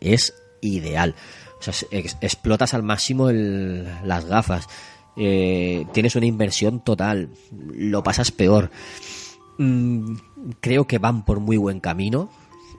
[0.00, 1.14] es ideal.
[1.60, 1.88] O sea,
[2.20, 4.68] explotas al máximo las gafas.
[5.16, 7.30] Eh, tienes una inversión total.
[7.52, 8.70] Lo pasas peor.
[9.58, 10.16] Mm,
[10.60, 12.28] creo que van por muy buen camino.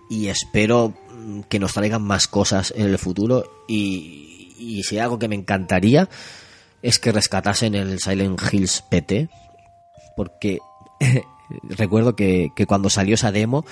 [0.09, 3.63] Y espero mm, que nos traigan más cosas en el futuro.
[3.67, 6.09] Y, y si hay algo que me encantaría
[6.81, 9.29] es que rescatasen el Silent Hills PT
[10.15, 10.59] porque
[11.63, 13.65] recuerdo que, que cuando salió esa demo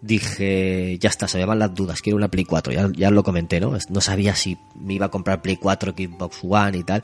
[0.00, 3.22] dije, ya está, se me van las dudas, quiero una Play 4, ya, ya lo
[3.22, 3.76] comenté, ¿no?
[3.88, 7.02] No sabía si me iba a comprar Play 4, Xbox One y tal.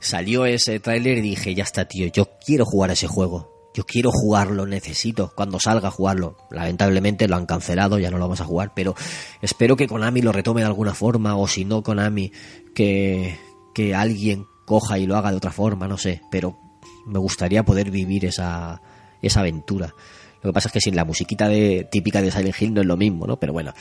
[0.00, 3.50] Salió ese tráiler y dije, ya está, tío, yo quiero jugar ese juego.
[3.74, 6.36] Yo quiero jugarlo, necesito cuando salga jugarlo.
[6.50, 8.94] Lamentablemente lo han cancelado, ya no lo vamos a jugar, pero
[9.40, 12.32] espero que Konami lo retome de alguna forma, o si no Konami,
[12.74, 13.38] que,
[13.74, 16.58] que alguien coja y lo haga de otra forma, no sé, pero
[17.06, 18.80] me gustaría poder vivir esa,
[19.20, 19.94] esa aventura.
[20.42, 22.86] Lo que pasa es que sin la musiquita de, típica de Silent Hill no es
[22.86, 23.38] lo mismo, ¿no?
[23.38, 23.72] Pero bueno,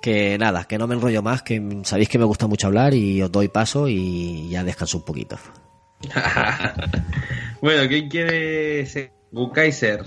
[0.00, 3.22] que nada, que no me enrollo más, que sabéis que me gusta mucho hablar y
[3.22, 5.36] os doy paso y ya descanso un poquito.
[7.60, 9.12] bueno, ¿quién quiere ser?
[9.32, 10.04] Gukaiser.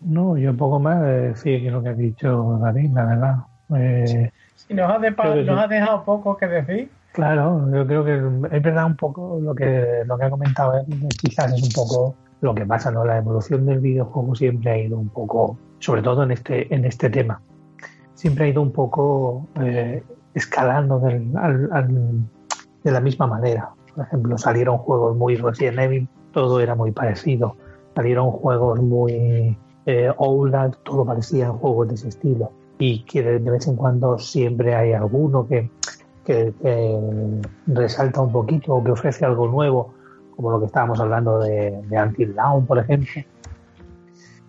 [0.00, 3.34] No, yo poco más de decir que lo que ha dicho David, la verdad.
[3.76, 5.10] Eh, Si nos has, de-
[5.44, 6.90] nos has dejado poco que decir.
[7.14, 10.84] Claro, yo creo que es verdad un poco lo que lo que ha comentado él,
[11.16, 13.04] quizás es un poco lo que pasa, ¿no?
[13.04, 17.10] La evolución del videojuego siempre ha ido un poco, sobre todo en este en este
[17.10, 17.40] tema,
[18.14, 20.02] siempre ha ido un poco eh,
[20.34, 23.70] escalando de la misma manera.
[23.94, 27.56] Por ejemplo, salieron juegos muy Resident Evil, todo era muy parecido.
[27.94, 32.50] Salieron juegos muy eh, Outlast, todo parecía juegos de ese estilo.
[32.76, 35.70] Y que de vez en cuando siempre hay alguno que,
[36.24, 36.98] que, que
[37.66, 39.94] resalta un poquito o que ofrece algo nuevo,
[40.34, 43.22] como lo que estábamos hablando de, de Until Dawn, por ejemplo.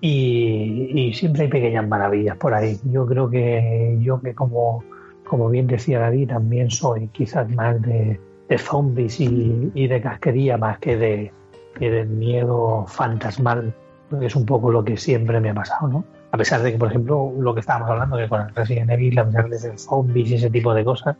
[0.02, 2.78] Y, siempre hay pequeñas maravillas por ahí.
[2.92, 4.84] Yo creo que yo que como,
[5.28, 10.80] como bien decía David, también soy quizás más de, de zombies y, de casquería más
[10.80, 11.32] que de,
[11.78, 13.74] que de miedo fantasmal
[14.10, 16.06] porque es un poco lo que siempre me ha pasado, ¿no?
[16.32, 19.18] A pesar de que, por ejemplo, lo que estábamos hablando, que con el Resident Evil,
[19.18, 21.16] a pesar de ser zombies y ese tipo de cosas,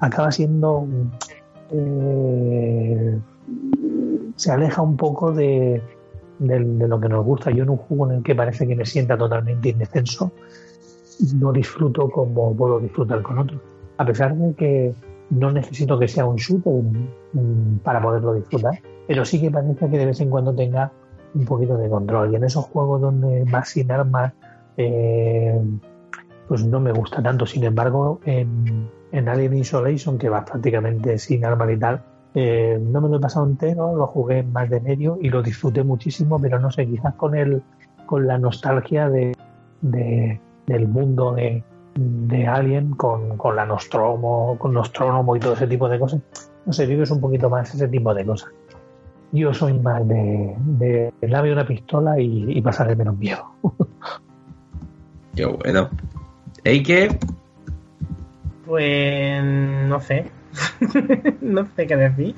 [0.00, 0.86] acaba siendo.
[1.70, 3.18] Eh,
[4.36, 5.82] se aleja un poco de,
[6.38, 7.50] de, lo que nos gusta.
[7.50, 10.32] Yo en un juego en el que parece que me sienta totalmente indefenso,
[11.36, 13.60] no disfruto como puedo disfrutar con otros.
[13.98, 14.94] A pesar de que
[15.28, 16.82] no necesito que sea un shooter
[17.84, 20.90] para poderlo disfrutar, pero sí que parece que de vez en cuando tenga
[21.34, 22.32] un poquito de control.
[22.32, 24.32] Y en esos juegos donde vas sin armas,
[24.76, 25.60] eh,
[26.48, 27.46] pues no me gusta tanto.
[27.46, 32.02] Sin embargo, en, en Alien Isolation, que vas prácticamente sin armas y tal,
[32.34, 35.82] eh, no me lo he pasado entero, lo jugué más de medio y lo disfruté
[35.82, 37.62] muchísimo, pero no sé, quizás con el,
[38.06, 39.36] con la nostalgia de,
[39.80, 41.64] de del mundo de,
[41.96, 46.20] de Alien con, con la Nostromo, con Nostromo y todo ese tipo de cosas.
[46.64, 48.50] No sé, vives un poquito más ese tipo de cosas.
[49.32, 53.44] Yo soy más de, de darme una pistola y, y de menos miedo.
[55.34, 55.88] Qué bueno.
[56.64, 57.18] ¿Y qué?
[58.70, 60.26] Pues no sé.
[61.40, 62.36] no sé qué decir.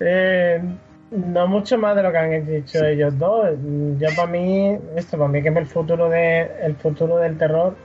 [0.00, 0.62] Eh,
[1.10, 3.50] no mucho más de lo que han dicho ellos dos.
[3.98, 7.76] Yo para mí, esto para mí que es el futuro de el futuro del terror,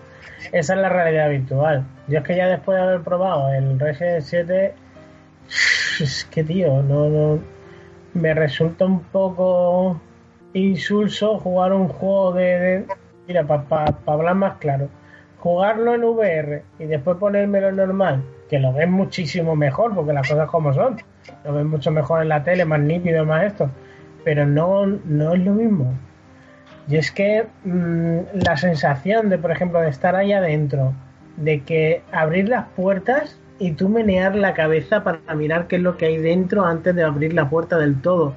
[0.54, 1.86] esa es la realidad virtual.
[2.08, 4.74] Yo es que ya después de haber probado el Resident 7,
[6.00, 7.40] es que tío, no, no
[8.14, 10.00] me resulta un poco
[10.54, 12.86] insulso jugar un juego de, de
[13.28, 14.88] mira, para pa, pa hablar más claro,
[15.48, 20.28] jugarlo en VR y después ponérmelo en normal, que lo ves muchísimo mejor, porque las
[20.28, 20.98] cosas como son
[21.46, 23.70] lo ves mucho mejor en la tele, más nítido, más esto,
[24.26, 25.94] pero no, no es lo mismo.
[26.90, 30.92] Y es que mmm, la sensación de, por ejemplo, de estar ahí adentro,
[31.38, 35.96] de que abrir las puertas y tú menear la cabeza para mirar qué es lo
[35.96, 38.34] que hay dentro antes de abrir la puerta del todo.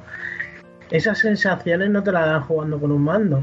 [0.92, 3.42] Esas sensaciones no te las dan jugando con un mando.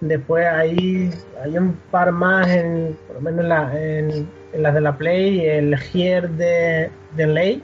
[0.00, 1.10] Después hay,
[1.42, 5.74] hay un par más, en, por lo menos en, en, las de la Play, el
[5.74, 7.62] Here de, de Ley,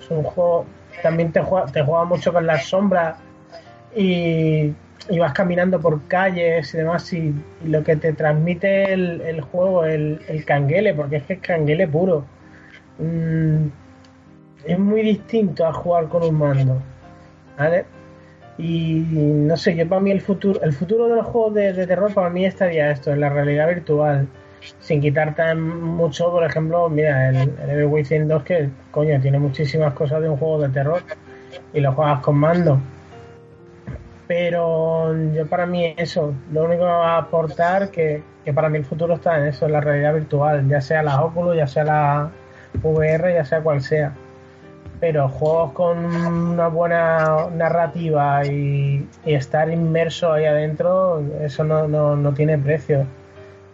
[0.00, 0.64] es un juego
[1.02, 3.18] también te juega, te juega mucho con las sombras
[3.94, 4.72] y,
[5.18, 7.34] vas caminando por calles y demás y,
[7.64, 11.86] lo que te transmite el, el juego el, el, canguele porque es que es canguele
[11.86, 12.24] puro
[12.98, 13.66] mm,
[14.64, 16.82] es muy distinto a jugar con un mando
[17.56, 17.84] ¿vale?
[18.58, 22.30] Y no sé yo para mí el futuro el futuro de los de terror para
[22.30, 24.28] mí estaría esto en la realidad virtual
[24.80, 29.38] sin quitar tan mucho, por ejemplo, mira, el, el Evil Within 2 que, coño, tiene
[29.38, 31.02] muchísimas cosas de un juego de terror
[31.72, 32.80] y lo juegas con mando.
[34.26, 38.68] Pero yo para mí eso, lo único que me va a aportar que, que para
[38.68, 41.66] mí el futuro está en eso, en la realidad virtual, ya sea la Oculus, ya
[41.66, 42.30] sea la
[42.82, 44.14] VR, ya sea cual sea.
[45.00, 52.16] Pero juegos con una buena narrativa y, y estar inmerso ahí adentro, eso no, no,
[52.16, 53.06] no tiene precio.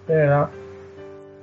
[0.09, 0.51] De verdad.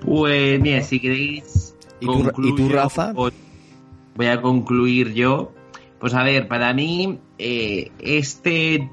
[0.06, 1.76] Pues bien, si queréis.
[2.00, 3.14] ¿Y tú, ¿Y tú, Rafa?
[3.14, 5.52] Voy a concluir yo.
[6.00, 8.90] Pues a ver, para mí, eh, este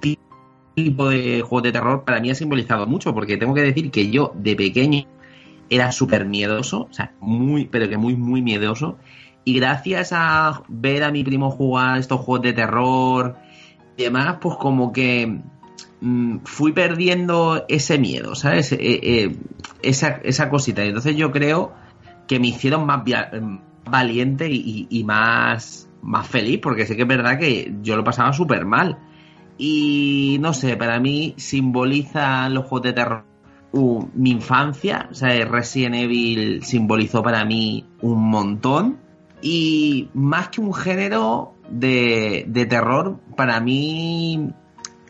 [0.75, 4.11] tipo de juego de terror para mí ha simbolizado mucho, porque tengo que decir que
[4.11, 5.05] yo de pequeño
[5.71, 8.99] era súper miedoso, o sea, muy, pero que muy, muy miedoso.
[9.47, 13.37] Y gracias a ver a mi primo jugar estos juegos de terror
[13.97, 15.41] y demás, pues como que
[16.01, 18.73] mmm, fui perdiendo ese miedo, ¿sabes?
[18.73, 19.37] Eh, eh,
[19.83, 20.85] esa, esa cosita.
[20.85, 21.75] Y entonces yo creo
[22.27, 23.05] que me hicieron más
[23.85, 28.67] valiente y, más, más feliz, porque sé que es verdad que yo lo pasaba súper
[28.67, 28.99] mal.
[29.59, 33.37] Y no sé, para mí simboliza los juegos de terror
[34.15, 39.06] mi infancia, o sea, Resident Evil simbolizó para mí un montón.
[39.43, 44.53] Y más que un género de, de terror, para mí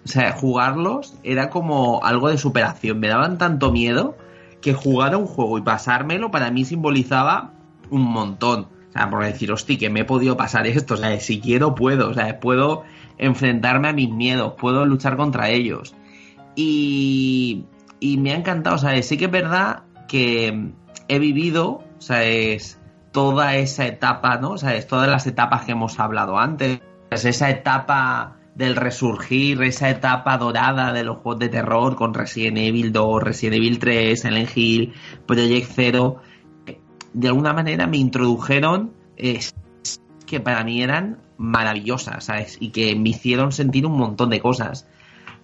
[0.07, 3.01] o sea, jugarlos era como algo de superación.
[3.01, 4.17] Me daban tanto miedo
[4.61, 7.55] que jugar a un juego y pasármelo para mí simbolizaba
[7.91, 8.69] un montón.
[8.91, 10.95] O sea, por decir, hostia, que me he podido pasar esto.
[10.95, 12.09] O sea, si quiero, puedo.
[12.09, 12.85] O sea, puedo
[13.19, 15.97] enfrentarme a mis miedos, puedo luchar contra ellos.
[16.55, 17.65] Y,
[17.99, 18.77] y me ha encantado.
[18.77, 20.71] O sea, sí que es verdad que
[21.09, 22.79] he vivido, o sea, es
[23.17, 24.51] toda esa etapa, ¿no?
[24.51, 26.83] O sea, es todas las etapas que hemos hablado antes.
[27.11, 32.59] Es esa etapa del resurgir, esa etapa dorada de los juegos de terror con Resident
[32.59, 34.93] Evil 2, Resident Evil 3, Silent Hill,
[35.25, 36.17] Project Zero,
[37.15, 39.41] de alguna manera me introdujeron eh,
[40.27, 42.59] que para mí eran maravillosas, ¿sabes?
[42.61, 44.87] Y que me hicieron sentir un montón de cosas.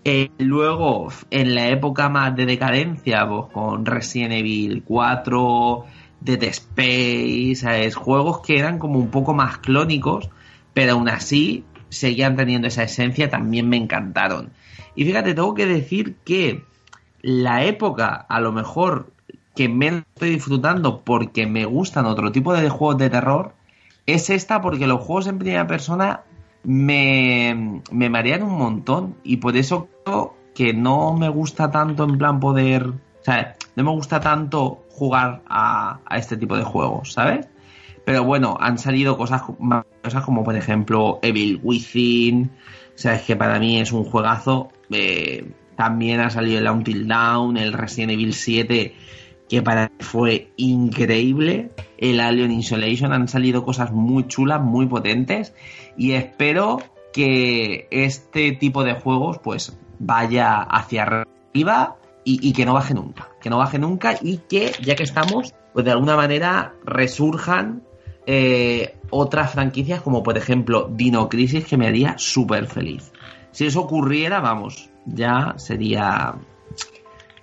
[0.05, 5.87] Eh, luego, en la época más de decadencia, pues, con Resident Evil 4,
[6.25, 7.95] Dead Space, ¿sabes?
[7.95, 10.31] Juegos que eran como un poco más clónicos,
[10.75, 14.51] pero aún así seguían teniendo esa esencia, también me encantaron.
[14.95, 16.65] Y fíjate, tengo que decir que
[17.21, 19.13] la época, a lo mejor,
[19.55, 23.55] que menos estoy disfrutando porque me gustan otro tipo de juegos de terror,
[24.07, 26.23] es esta porque los juegos en primera persona
[26.65, 32.19] me, me marean un montón y por eso creo que no me gusta tanto en
[32.19, 37.49] plan poder, o sea, no me gusta tanto jugar a, este tipo de juegos, ¿sabes?
[38.05, 39.43] Pero bueno, han salido cosas
[40.03, 42.51] cosas como por ejemplo Evil Within,
[42.95, 44.71] o sea, es que para mí es un juegazo.
[44.91, 48.95] Eh, también ha salido el Until Down, el Resident Evil 7,
[49.49, 51.71] que para mí fue increíble.
[51.97, 55.55] El Alien Isolation, han salido cosas muy chulas, muy potentes.
[55.97, 56.83] Y espero
[57.13, 63.29] que este tipo de juegos pues vaya hacia arriba y, que no baje nunca.
[63.41, 67.83] Que no baje nunca y que, ya que estamos, pues de alguna manera resurjan
[68.27, 73.13] eh, otras franquicias como por ejemplo Dino Crisis que me haría súper feliz.
[73.51, 76.35] Si eso ocurriera, vamos, ya sería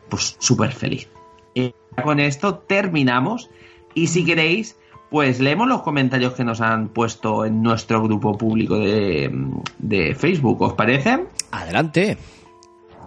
[0.10, 1.10] pues súper feliz.
[1.54, 1.74] Y
[2.04, 3.50] con esto terminamos
[3.94, 4.78] y si queréis
[5.10, 9.32] pues leemos los comentarios que nos han puesto en nuestro grupo público de,
[9.80, 11.26] de Facebook, ¿os parece?
[11.52, 12.18] Adelante.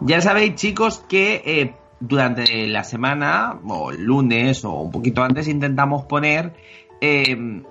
[0.04, 5.46] Ya sabéis chicos que eh, durante la semana o el lunes o un poquito antes
[5.46, 6.54] intentamos poner
[7.00, 7.62] eh,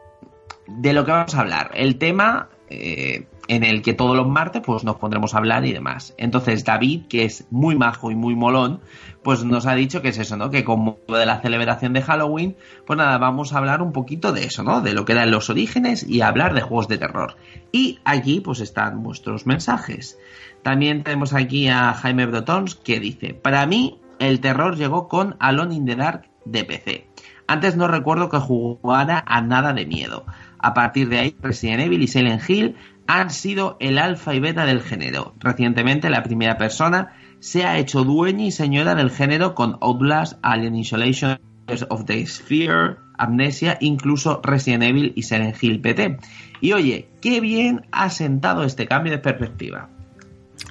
[0.65, 1.71] de lo que vamos a hablar.
[1.73, 5.73] El tema eh, en el que todos los martes pues nos pondremos a hablar y
[5.73, 6.13] demás.
[6.17, 8.79] Entonces David, que es muy majo y muy molón,
[9.23, 10.49] pues nos ha dicho que es eso, ¿no?
[10.49, 12.55] Que como de la celebración de Halloween,
[12.87, 14.79] pues nada, vamos a hablar un poquito de eso, ¿no?
[14.79, 17.35] De lo que eran los orígenes y hablar de juegos de terror.
[17.73, 20.17] Y aquí pues están vuestros mensajes.
[20.63, 25.75] También tenemos aquí a Jaime Brotons que dice, para mí el terror llegó con Alone
[25.75, 27.07] in the Dark de PC.
[27.47, 30.25] Antes no recuerdo que jugara a nada de miedo.
[30.59, 32.75] A partir de ahí, Resident Evil y Silent Hill
[33.07, 35.33] han sido el alfa y beta del género.
[35.39, 40.75] Recientemente, la primera persona se ha hecho dueña y señora del género con Outlast, Alien
[40.75, 41.39] Isolation,
[41.89, 46.19] of the Sphere, Amnesia, incluso Resident Evil y Silent Hill PT.
[46.61, 49.89] Y oye, qué bien ha sentado este cambio de perspectiva.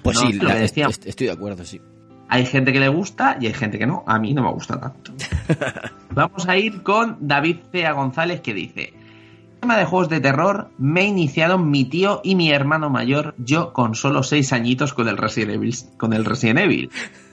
[0.02, 1.80] Pues sí, la, estoy de acuerdo, sí.
[2.28, 4.04] Hay gente que le gusta y hay gente que no.
[4.06, 5.12] A mí no me gusta tanto.
[6.10, 8.92] Vamos a ir con David Cea González que dice:
[9.54, 13.72] El tema de juegos de terror me iniciaron mi tío y mi hermano mayor, yo
[13.72, 15.74] con solo seis añitos con el Resident Evil.
[15.96, 16.90] Con el Resident Evil.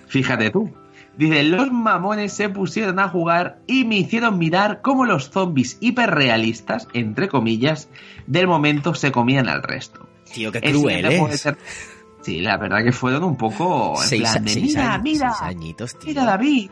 [0.08, 0.74] Fíjate tú.
[1.16, 6.88] Dice, los mamones se pusieron a jugar y me hicieron mirar cómo los zombies hiperrealistas,
[6.94, 7.90] entre comillas,
[8.28, 10.08] del momento se comían al resto.
[10.32, 11.22] Tío, qué cruel, ¿eh?
[12.28, 15.32] Sí, la verdad que fueron un poco en seis, plan de, seis mira, años, mira,
[15.32, 16.08] seis añitos, tío.
[16.10, 16.72] mira David,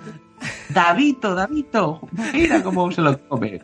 [0.67, 2.01] Davito, Davito,
[2.33, 3.61] mira cómo se lo come.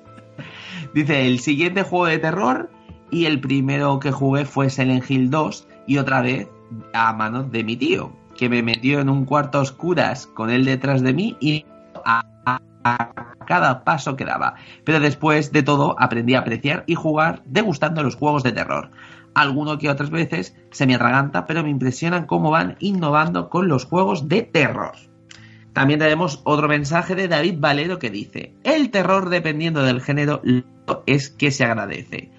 [0.93, 2.71] Dice, el siguiente juego de terror
[3.09, 6.47] y el primero que jugué fue Silent Hill 2 y otra vez
[6.93, 10.63] a manos de mi tío, que me metió en un cuarto a oscuras con él
[10.63, 11.65] detrás de mí y
[12.05, 13.11] a, a, a
[13.45, 14.55] cada paso que daba.
[14.85, 18.91] Pero después de todo aprendí a apreciar y jugar degustando los juegos de terror
[19.33, 23.85] alguno que otras veces se me atraganta, pero me impresionan cómo van innovando con los
[23.85, 24.93] juegos de terror.
[25.73, 30.41] También tenemos otro mensaje de David Valero que dice, el terror dependiendo del género
[31.05, 32.31] es que se agradece.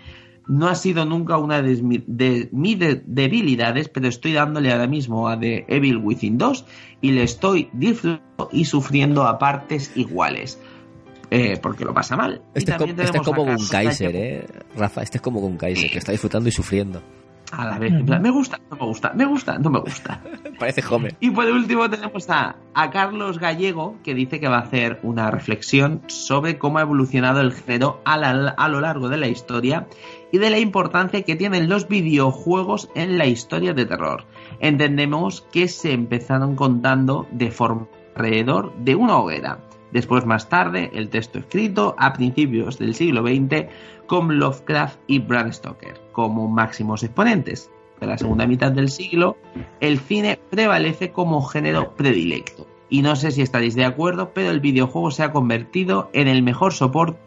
[0.48, 5.28] No ha sido nunca una de, de mis de debilidades, pero estoy dándole ahora mismo
[5.28, 6.66] a The Evil Within 2
[7.00, 10.60] y le estoy disfrutando y sufriendo a partes iguales.
[11.34, 12.42] Eh, porque lo pasa mal.
[12.52, 14.46] Este, es, como, este es como un Kaiser, ¿eh?
[14.76, 17.02] Rafa, este es como un Kaiser, que está disfrutando y sufriendo.
[17.52, 20.22] A la vez, en plan, me gusta, no me gusta, me gusta, no me gusta.
[20.58, 21.16] Parece Homer.
[21.20, 25.30] Y por último tenemos a, a, Carlos Gallego, que dice que va a hacer una
[25.30, 29.86] reflexión sobre cómo ha evolucionado el género a, la, a lo largo de la historia
[30.32, 34.26] y de la importancia que tienen los videojuegos en la historia de terror.
[34.60, 39.60] Entendemos que se empezaron contando de forma alrededor de una hoguera
[39.92, 43.66] Después, más tarde, el texto escrito a principios del siglo XX
[44.06, 47.70] con Lovecraft y Bram Stoker como máximos exponentes.
[48.00, 49.36] De la segunda mitad del siglo,
[49.80, 52.66] el cine prevalece como género predilecto.
[52.88, 56.42] Y no sé si estaréis de acuerdo, pero el videojuego se ha convertido en el
[56.42, 57.18] mejor soporte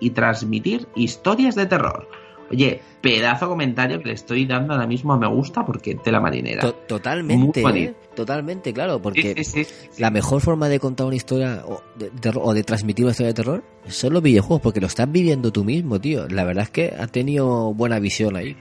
[0.00, 2.08] y transmitir historias de terror.
[2.50, 6.20] Oye, pedazo comentario que le estoy dando ahora mismo a me gusta porque te la
[6.20, 6.62] marinera.
[6.62, 7.94] To totalmente, ¿eh?
[8.16, 12.10] totalmente, claro, porque sí, sí, sí, la mejor forma de contar una historia o de,
[12.34, 15.64] o de, transmitir una historia de terror son los videojuegos, porque lo estás viviendo tú
[15.64, 16.26] mismo, tío.
[16.28, 18.56] La verdad es que has tenido buena visión ahí.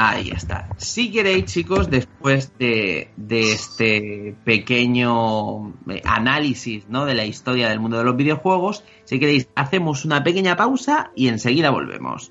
[0.00, 0.68] Ahí está.
[0.76, 7.04] Si queréis, chicos, después de, de, este pequeño eh, análisis ¿no?
[7.04, 11.26] de la historia del mundo de los videojuegos, si queréis, hacemos una pequeña pausa y
[11.26, 12.30] enseguida volvemos.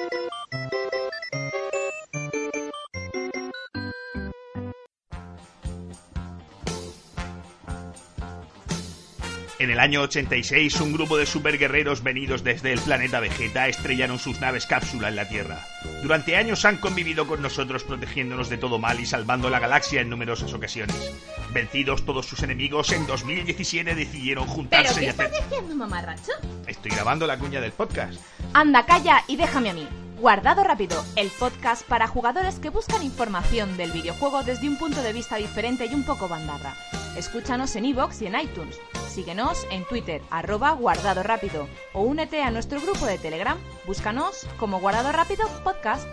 [9.61, 14.41] En el año 86, un grupo de superguerreros venidos desde el planeta Vegeta estrellaron sus
[14.41, 15.59] naves cápsula en la Tierra.
[16.01, 20.09] Durante años han convivido con nosotros protegiéndonos de todo mal y salvando la galaxia en
[20.09, 21.13] numerosas ocasiones.
[21.53, 25.25] Vencidos todos sus enemigos, en 2017 decidieron ¿Pero juntarse qué y hacer...
[25.27, 26.31] estás diciendo, mamarracho?
[26.65, 28.19] Estoy grabando la cuña del podcast.
[28.55, 29.87] Anda, calla y déjame a mí.
[30.21, 35.13] Guardado Rápido, el podcast para jugadores que buscan información del videojuego desde un punto de
[35.13, 36.75] vista diferente y un poco bandarra.
[37.17, 38.79] Escúchanos en iVoox y en iTunes.
[39.09, 41.67] Síguenos en Twitter, arroba Guardado Rápido.
[41.93, 43.57] O únete a nuestro grupo de Telegram.
[43.87, 46.07] Búscanos como Guardado Rápido Podcast.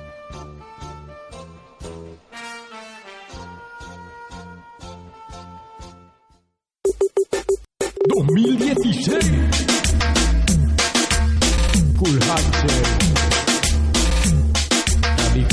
[11.99, 13.08] Cool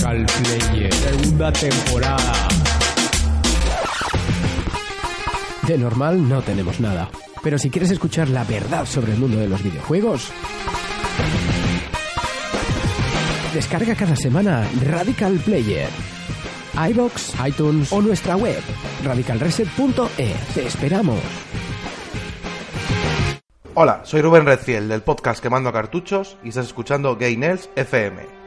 [0.06, 0.26] Radical
[0.70, 0.94] Player.
[0.94, 2.48] Segunda temporada.
[5.68, 7.10] De normal no tenemos nada.
[7.42, 10.32] Pero si quieres escuchar la verdad sobre el mundo de los videojuegos,
[13.54, 15.90] descarga cada semana Radical Player.
[16.92, 18.62] iBox, iTunes o nuestra web
[19.04, 20.36] radicalreset.e.
[20.54, 21.20] Te esperamos.
[23.74, 28.45] Hola, soy Rubén Redfield del podcast Quemando Cartuchos y estás escuchando Gay Nels FM.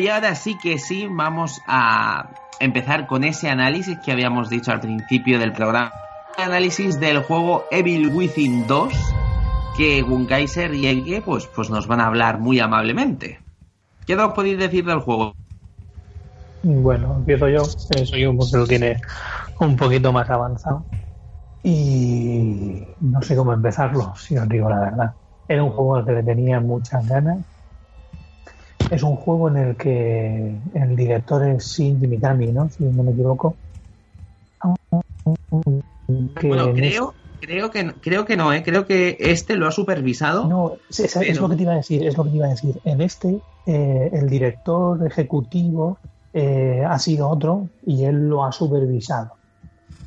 [0.00, 4.80] Y ahora sí que sí, vamos a empezar con ese análisis que habíamos dicho al
[4.80, 5.92] principio del programa.
[6.38, 8.94] Análisis del juego Evil Within 2,
[9.76, 13.40] que Gunkaiser y Elke pues, pues nos van a hablar muy amablemente.
[14.06, 15.34] ¿Qué os podéis decir del juego?
[16.62, 17.64] Bueno, empiezo yo.
[17.64, 19.00] Soy un que lo tiene
[19.60, 20.82] un poquito más avanzado.
[21.62, 25.14] Y no sé cómo empezarlo, si os digo la verdad.
[25.46, 27.38] Era un juego al que le tenía muchas ganas.
[28.90, 32.68] Es un juego en el que el director es Shinji Mikami, ¿no?
[32.70, 33.54] Si no me equivoco.
[36.40, 38.62] Que Bueno, en creo, creo, que, creo que no, ¿eh?
[38.64, 40.48] creo que este lo ha supervisado.
[40.48, 42.46] No, es, es Pero- lo que te iba a decir, es lo que te iba
[42.46, 42.80] a decir.
[42.84, 45.98] En este, eh, el director ejecutivo
[46.32, 49.32] eh, ha sido otro y él lo ha supervisado.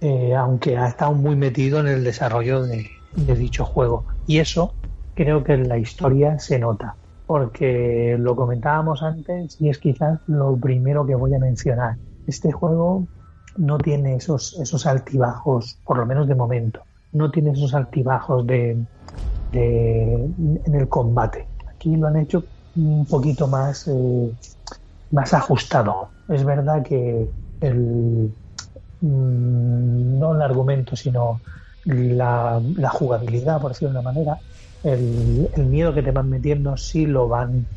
[0.02, 4.04] Eh, aunque ha estado muy metido en el desarrollo de, de dicho juego.
[4.28, 4.74] Y eso
[5.16, 6.96] creo que en la historia se nota.
[7.26, 11.98] Porque lo comentábamos antes y es quizás lo primero que voy a mencionar.
[12.26, 13.08] Este juego
[13.56, 16.86] no tiene esos, esos altibajos, por lo menos de momento.
[17.12, 18.86] No tiene esos altibajos de,
[19.52, 20.14] de-
[20.66, 21.52] en el combate.
[21.68, 23.94] Aquí lo han hecho un poquito más, eh,
[25.12, 26.16] más ajustado.
[26.28, 27.30] Es verdad que
[27.60, 28.36] el,
[29.02, 31.44] mm, no el argumento, sino
[31.86, 34.42] la, la jugabilidad, por decirlo de una manera,
[34.84, 37.68] el, miedo que te van metiendo sí lo van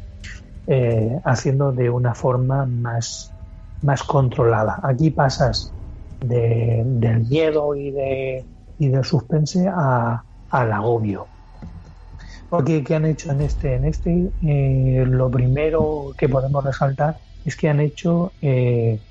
[0.66, 3.36] eh, haciendo de una forma más,
[3.82, 4.80] más controlada.
[4.82, 5.74] Aquí pasas
[6.20, 11.30] de- del miedo y, de, y del suspense a, al agobio.
[12.48, 13.74] Porque ¿qué han hecho en este?
[13.74, 19.02] En este eh, lo primero que podemos resaltar es que han hecho eh,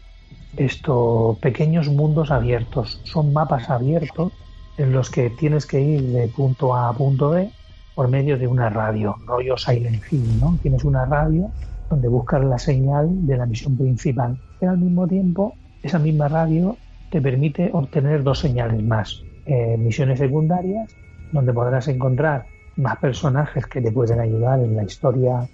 [0.55, 3.01] estos pequeños mundos abiertos.
[3.05, 4.33] Son mapas abiertos
[4.77, 7.53] en los que tienes que ir de punto A a punto B
[7.95, 10.59] por medio de una radio, rollo Silent Hill, ¿no?
[10.61, 11.49] Tienes una radio
[11.89, 16.77] donde buscas la señal de la misión principal, pero al mismo tiempo esa misma radio
[17.09, 20.91] te permite obtener dos señales más, eh, misiones secundarias,
[21.31, 22.45] donde podrás encontrar
[22.75, 25.47] más personajes que te pueden ayudar en la historia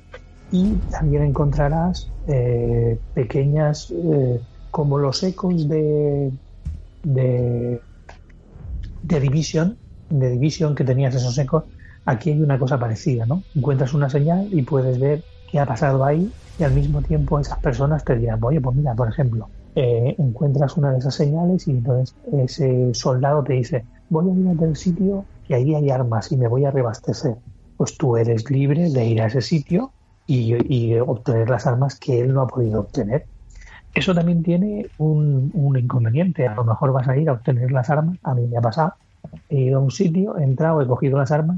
[0.51, 4.41] y también encontrarás eh, pequeñas, eh,
[4.71, 6.31] como los ecos de,
[7.03, 7.81] de,
[9.03, 9.77] de Division,
[10.09, 11.65] de Division que tenías esos ecos,
[12.05, 13.43] aquí hay una cosa parecida, ¿no?
[13.55, 17.59] Encuentras una señal y puedes ver qué ha pasado ahí y al mismo tiempo esas
[17.59, 21.71] personas te dirán, oye, pues mira, por ejemplo, eh, encuentras una de esas señales y
[21.71, 26.31] entonces ese soldado te dice, voy a ir a tal sitio y ahí hay armas
[26.31, 27.35] y me voy a reabastecer.
[27.77, 29.93] Pues tú eres libre de ir a ese sitio
[30.27, 33.25] y, y obtener las armas que él no ha podido obtener.
[33.93, 36.47] Eso también tiene un, un inconveniente.
[36.47, 38.17] A lo mejor vas a ir a obtener las armas.
[38.23, 38.93] A mí me ha pasado.
[39.49, 41.57] He ido a un sitio, he entrado, he cogido las armas.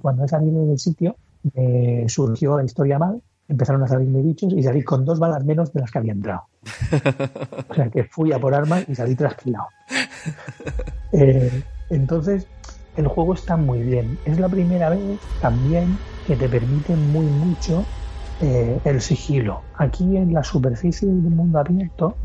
[0.00, 1.16] Cuando he salido del sitio,
[1.54, 3.22] me surgió la historia mal.
[3.48, 6.42] Empezaron a salirme bichos y salí con dos balas menos de las que había entrado.
[7.68, 9.66] O sea que fui a por armas y salí trasquilado.
[11.12, 12.46] Eh, entonces,
[12.96, 14.18] el juego está muy bien.
[14.24, 17.84] Es la primera vez también que te permite muy mucho
[18.40, 19.62] eh, el sigilo.
[19.76, 22.16] Aquí en la superficie del mundo abierto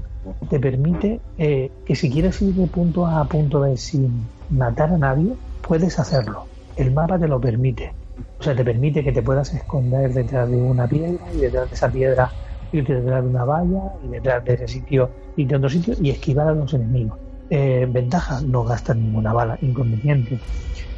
[0.50, 4.94] te permite eh, que si quieres ir de punto A a punto B sin matar
[4.94, 6.46] a nadie, puedes hacerlo.
[6.76, 7.94] El mapa te lo permite.
[8.40, 11.76] O sea, te permite que te puedas esconder detrás de una piedra y detrás de
[11.76, 12.32] esa piedra
[12.72, 16.10] irte detrás de una valla y detrás de ese sitio irte a otro sitio y
[16.10, 17.20] esquivar a los enemigos.
[17.50, 19.58] Eh, ventaja, no gastas ninguna bala.
[19.62, 20.40] Inconveniente.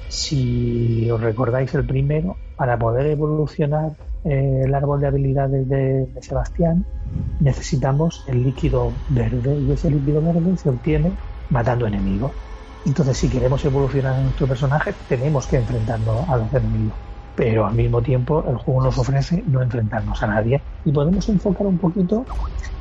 [0.07, 3.91] Si os recordáis el primero, para poder evolucionar
[4.23, 6.85] eh, el árbol de habilidades de, de Sebastián,
[7.39, 11.13] necesitamos el líquido verde y ese líquido verde se obtiene
[11.49, 12.31] matando enemigos.
[12.83, 16.99] Entonces, si queremos evolucionar a nuestro personaje, tenemos que enfrentarnos a los enemigos.
[17.35, 21.67] Pero al mismo tiempo, el juego nos ofrece no enfrentarnos a nadie y podemos enfocar
[21.67, 22.25] un poquito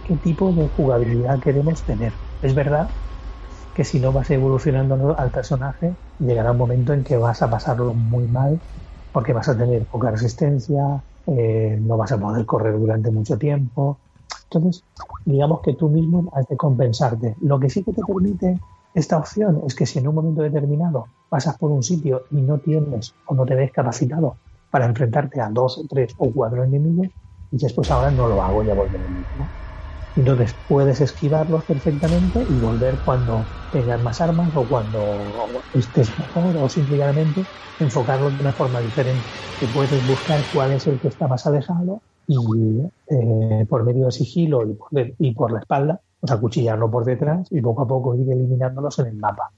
[0.04, 2.20] qué tipo de jugabilidad queremos tener.
[2.40, 2.90] Es verdad
[3.74, 7.94] que si no vas evolucionando al personaje, llegará un momento en que vas a pasarlo
[7.94, 8.60] muy mal
[9.12, 14.00] porque vas a tener poca resistencia, eh, no vas a poder correr durante mucho tiempo.
[14.50, 14.84] Entonces,
[15.24, 17.36] digamos que tú mismo has de compensarte.
[17.40, 18.60] Lo que sí que te permite
[18.96, 22.58] esta opción es que si en un momento determinado pasas por un sitio y no
[22.58, 24.38] tienes o no te ves capacitado
[24.70, 27.08] para enfrentarte a dos tres o cuatro enemigos,
[27.50, 29.50] dices, pues ahora no lo hago, ya volveré mismo.
[30.14, 36.66] Entonces puedes esquivarlos perfectamente y volver cuando tengas más armas o cuando estés mejor o
[36.70, 37.46] simplemente
[37.78, 39.28] enfocarlo de una forma diferente.
[39.58, 44.12] Que puedes buscar cuál es el que está más alejado y eh, por medio de
[44.12, 44.62] sigilo
[45.18, 49.16] y por, la espalda, acuchillarlo por detrás y poco a poco ir eliminándolos en el
[49.16, 49.50] mapa.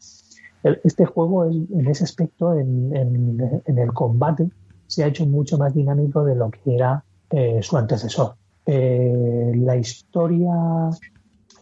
[0.62, 4.50] Este juego en ese aspecto, en el combate,
[4.88, 8.34] se ha hecho mucho más dinámico de lo que era eh, su antecesor.
[8.66, 10.50] Eh, la historia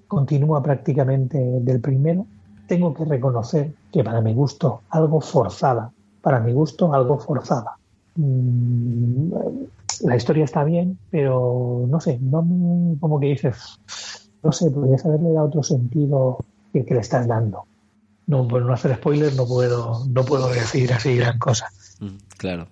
[0.07, 2.25] continúa prácticamente del primero.
[2.69, 5.91] Tengo que reconocer que para mi gusto algo forzada,
[6.23, 7.77] para mi gusto algo forzada.
[8.15, 9.33] Mm,
[10.03, 13.79] la historia está bien, pero no sé, no me, como que dices,
[14.43, 16.39] no sé, podrías haberle dado otro sentido
[16.73, 17.65] que, que le estás dando.
[18.27, 21.67] No, por no hacer spoilers no puedo, no puedo decir así gran cosa.
[22.39, 22.67] Claro.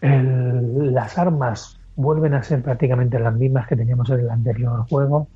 [0.00, 5.28] El- las armas vuelven a ser prácticamente las mismas que teníamos en el anterior juego.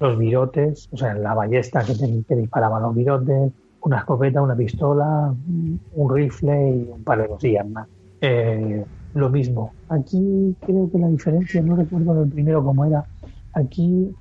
[0.00, 3.52] Los virotes, o sea, la ballesta que, te- que disparaba los virotes,
[3.82, 5.32] una escopeta, una pistola,
[5.92, 7.86] un rifle y un par de cosillas más.
[8.20, 9.72] Eh, lo mismo.
[9.88, 13.04] Aquí creo que la diferencia, no recuerdo en el primero cómo era,
[13.54, 14.14] aquí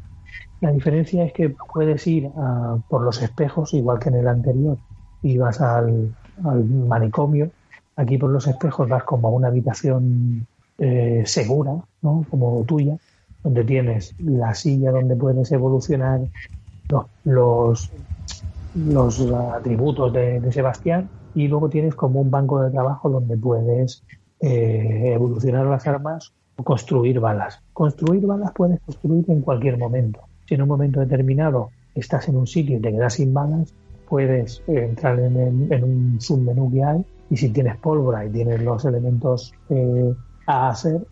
[0.59, 4.79] la diferencia es que puedes ir a- por los espejos, igual que en el anterior,
[5.21, 7.51] y vas al, al manicomio.
[7.95, 10.47] Aquí por los espejos vas como a una habitación
[10.79, 12.25] eh, segura, ¿no?
[12.29, 12.97] como tuya,
[13.43, 16.21] donde tienes la silla donde puedes evolucionar
[17.23, 17.91] los,
[18.73, 23.37] los, los atributos de, de Sebastián y luego tienes como un banco de trabajo donde
[23.37, 24.03] puedes
[24.39, 27.59] eh, evolucionar las armas o construir balas.
[27.73, 30.21] Construir balas puedes construir en cualquier momento.
[30.47, 33.75] Si en un momento determinado estás en un sitio y te quedas sin balas,
[34.05, 38.31] puedes eh, entrar en, el- en un submenú que hay y si tienes pólvora y
[38.31, 40.15] tienes los elementos eh,
[40.45, 41.05] a hacer,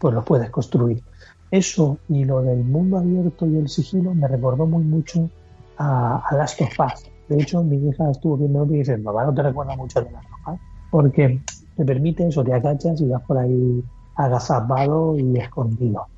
[0.00, 1.02] pues los puedes construir.
[1.50, 5.30] Eso y lo del mundo abierto y el sigilo me recordó muy mucho
[5.76, 7.10] a, a Last of Us.
[7.28, 10.28] De hecho, mi hija estuvo viendo y dice, mamá, no te recuerda mucho de Last
[10.46, 10.60] of Us,
[10.90, 11.44] porque
[11.74, 13.82] te permite eso, te agachas y vas por ahí
[14.14, 16.08] agazapado y escondido.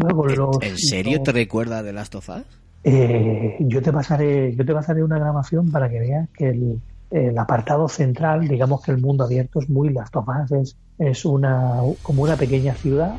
[0.00, 2.44] Luego los, ¿En serio te recuerda de Last of Us?
[2.84, 6.80] eh, yo te pasaré, yo te pasaré una grabación para que veas que el,
[7.10, 11.24] el apartado central, digamos que el mundo abierto es muy Last of Us, es, es
[11.24, 13.14] una como una pequeña ciudad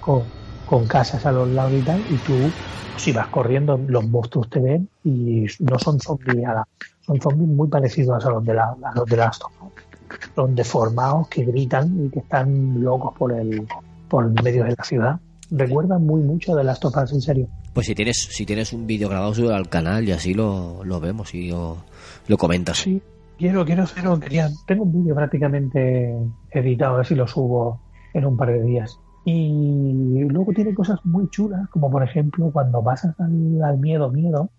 [0.00, 0.22] con,
[0.64, 2.50] con casas a los lados y tal, y tú
[2.96, 6.66] si vas corriendo los monstruos te ven y no son zombies nada,
[7.06, 9.72] son zombies muy parecidos a los de la, a los de Last of Us.
[10.34, 13.66] Son deformados que gritan y que están locos por el
[14.08, 15.20] por el medio de la ciudad.
[15.50, 17.48] Recuerdan muy mucho de Last of Us, en serio.
[17.72, 21.00] Pues si tienes, si tienes un vídeo grabado, sube al canal y así lo, lo
[21.00, 21.78] vemos y lo,
[22.26, 22.78] lo comentas.
[22.78, 23.00] Sí,
[23.38, 26.14] quiero, quiero hacerlo, quería, tengo un vídeo prácticamente
[26.50, 27.80] editado, a ver si lo subo
[28.12, 28.98] en un par de días.
[29.24, 34.50] Y luego tiene cosas muy chulas, como por ejemplo cuando pasas al, al miedo, miedo,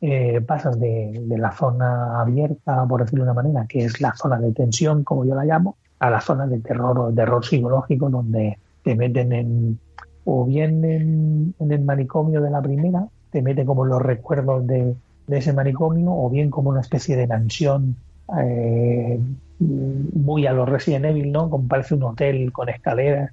[0.00, 4.14] eh, pasas de, de la zona abierta, por decirlo de una manera, que es la
[4.14, 8.10] zona de tensión, como yo la llamo, a la zona de terror o terror psicológico,
[8.10, 9.78] donde te meten en,
[10.26, 14.94] o bien en, el manicomio de la primera, te mete como los recuerdos de,
[15.28, 17.96] ese manicomio, o bien como una especie de mansión
[18.38, 19.20] eh,
[19.60, 21.48] muy a los Resident Evil, ¿no?
[21.48, 23.30] Como parece un hotel con escaleras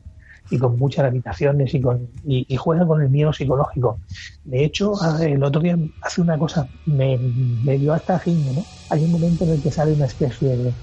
[0.51, 3.97] y con muchas habitaciones y, con, y, juega con el miedo psicológico.
[4.43, 8.63] De hecho, el otro día hace una cosa, me, dio hasta giño, ¿no?
[8.91, 10.73] Hay un momento en el que sale una especie de,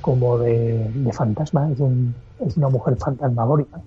[0.00, 2.14] como de, de fantasma, es, un,
[2.46, 3.80] es una mujer fantasmagórica,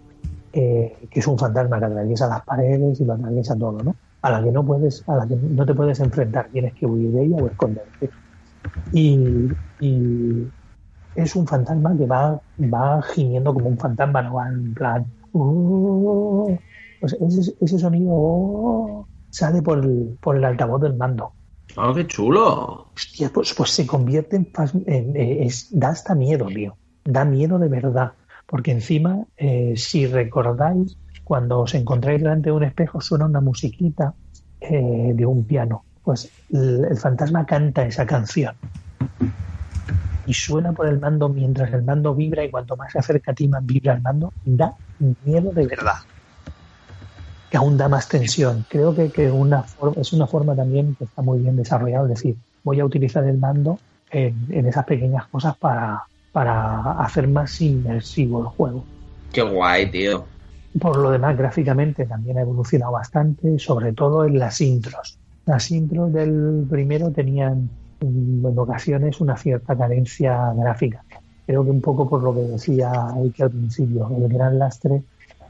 [0.53, 3.97] eh, que es un fantasma que atraviesa las paredes y lo atraviesa todo, ¿no?
[4.21, 7.11] A la que no puedes, a la que no te puedes enfrentar, tienes que huir
[7.11, 8.13] de ella o esconderte.
[8.91, 10.53] Y, y
[11.15, 15.05] es un fantasma que va, va gimiendo como un fantasma, no va en plan.
[15.33, 16.59] "Oh".
[17.01, 21.35] Ese, ese sonido "Oh", sale por el, por el altavoz del mando.
[21.77, 22.91] ¡Oh, qué chulo!
[22.95, 24.51] Hostia, pues, pues se convierte en,
[24.85, 26.77] en- en- es- da hasta miedo, tío.
[27.05, 28.13] Da miedo de verdad.
[28.51, 34.13] Porque encima, eh, si recordáis, cuando os encontráis delante de un espejo suena una musiquita
[34.59, 35.85] eh, de un piano.
[36.03, 38.53] Pues el, el fantasma canta esa canción.
[40.27, 43.33] Y suena por el mando mientras el mando vibra y cuanto más se acerca a
[43.33, 44.33] ti más vibra el mando.
[44.43, 44.73] Da
[45.23, 45.99] miedo de verdad.
[47.49, 48.65] Que aún da más tensión.
[48.67, 52.03] Creo que, que una forma, es una forma también que está muy bien desarrollada.
[52.03, 53.79] Es decir, voy a utilizar el mando
[54.09, 58.83] en, en esas pequeñas cosas para, para hacer más inmersivo el juego.
[59.31, 60.25] Qué guay, tío.
[60.79, 65.17] Por lo demás, gráficamente también ha evolucionado bastante, sobre todo en las intros.
[65.45, 71.03] Las intros del primero tenían en ocasiones una cierta carencia gráfica.
[71.45, 75.03] Creo que un poco por lo que decía Ike al principio, el gran lastre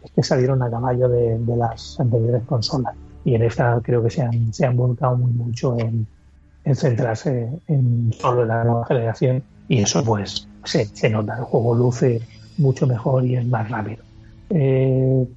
[0.04, 2.96] es que salieron a caballo de, de las anteriores consolas.
[3.24, 6.08] Y en esta creo que se han, se han volcado muy mucho en,
[6.64, 9.44] en centrarse en solo la nueva generación.
[9.68, 12.22] Y eso pues se, se nota, el juego luce
[12.58, 14.04] mucho mejor y es más rápido.
[14.50, 15.28] Eh,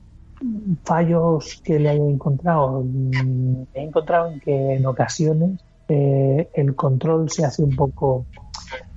[0.82, 7.30] fallos que le haya encontrado, mm, he encontrado en que en ocasiones eh, el control
[7.30, 8.26] se hace un poco,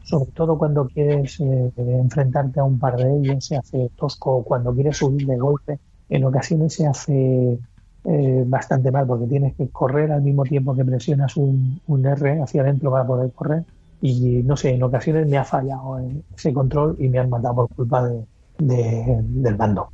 [0.04, 4.74] sobre todo cuando quieres eh, enfrentarte a un par de ellos, se hace tosco, cuando
[4.74, 5.80] quieres subir de golpe,
[6.10, 7.58] en ocasiones se hace
[8.06, 12.42] eh, bastante mal porque tienes que correr al mismo tiempo que presionas un, un R
[12.42, 13.64] hacia adentro para poder correr
[14.02, 17.56] y no sé, en ocasiones me ha fallado eh, ese control y me han matado
[17.56, 18.26] por culpa de,
[18.60, 19.90] de- del mando.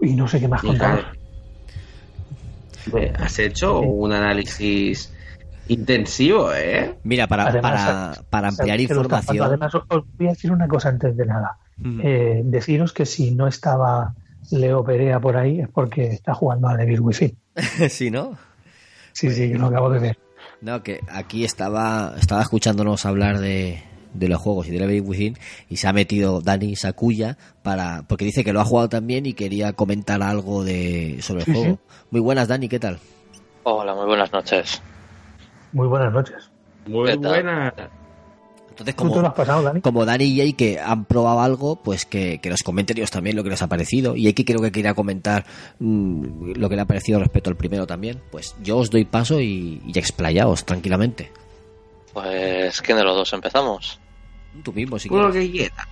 [0.00, 1.12] Y no sé qué más contar.
[2.90, 5.12] Pues, Has hecho un análisis
[5.68, 6.98] intensivo, ¿eh?
[7.04, 7.72] Mira, para, Además,
[8.18, 9.46] para, para ampliar información.
[9.46, 11.58] Además, os os voy a decir una cosa antes de nada.
[11.78, 12.00] Mm.
[12.02, 14.14] Eh, deciros que si no estaba
[14.50, 17.36] Leo Perea por ahí es porque está jugando a Devil Within.
[17.88, 18.36] sí, ¿no?
[19.12, 20.18] Sí, sí, que lo acabo de ver.
[20.62, 23.82] No, que aquí estaba, estaba escuchándonos hablar de,
[24.12, 25.38] de los juegos y de Devil Within
[25.68, 29.32] y se ha metido Dani Sakuya para, porque dice que lo ha jugado también y
[29.32, 31.74] quería comentar algo de, sobre el Sí, juego.
[31.74, 31.80] sí.
[32.10, 32.98] Muy buenas, Dani, ¿qué tal?
[33.62, 34.82] Hola, muy buenas noches.
[35.72, 36.50] Muy buenas noches.
[36.86, 37.72] Muy buena.
[38.70, 39.80] Entonces, ¿Tú te lo has pasado, Dani?
[39.82, 43.36] Como Dani y Jake que han probado algo, pues que, que nos comenten ellos también
[43.36, 44.16] lo que les ha parecido.
[44.16, 45.44] Y Jake creo que quería comentar
[45.78, 48.20] mm, lo que le ha parecido respecto al primero también.
[48.30, 51.30] Pues yo os doy paso y, y explayaos tranquilamente.
[52.12, 54.00] Pues, ¿quién de los dos empezamos?
[54.62, 55.32] Tú mismo, si quieres.
[55.32, 55.88] que quiera.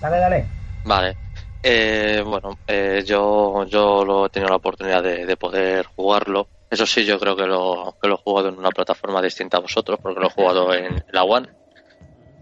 [0.00, 0.46] Dale, dale.
[0.84, 1.16] Vale.
[1.62, 6.48] Eh, bueno, eh, yo, yo lo he tenido la oportunidad de, de poder jugarlo.
[6.72, 9.60] Eso sí, yo creo que lo, que lo he jugado en una plataforma distinta a
[9.60, 11.46] vosotros, porque lo he jugado en la One.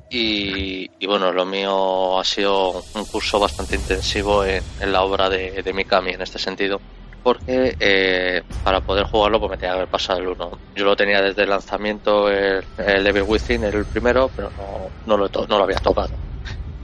[0.09, 6.13] Y, bueno, lo mío ha sido un curso bastante intensivo en, la obra de, Mikami
[6.13, 6.81] en este sentido.
[7.25, 10.51] Porque eh, para poder jugarlo pues me tenía que haber pasado el 1.
[10.77, 15.17] Yo lo tenía desde el lanzamiento, el, el Evil Within, el primero, pero no, no,
[15.17, 16.15] lo, no lo había tocado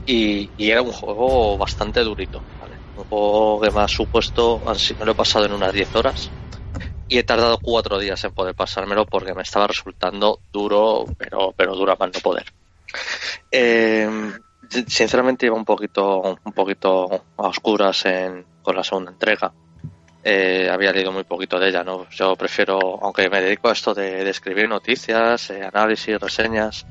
[0.07, 2.41] y, era un juego bastante durito.
[2.59, 2.75] ¿vale?
[2.95, 4.61] Un juego que me ha supuesto,
[4.99, 6.29] me lo he pasado en unas 10 horas
[7.09, 11.75] y he tardado 4 días en poder pasármelo porque me estaba resultando duro, pero, pero
[11.75, 12.45] duro a más no poder.
[13.51, 14.09] Eh,
[14.87, 19.51] sinceramente iba un poquito, un poquito a oscuras en, con la segunda entrega.
[20.29, 22.09] Eh, había leído muy poquito de ella, ¿no?
[22.09, 26.85] Yo prefiero, aunque me dedico a esto de, escribir noticias, eh, análisis, reseñas,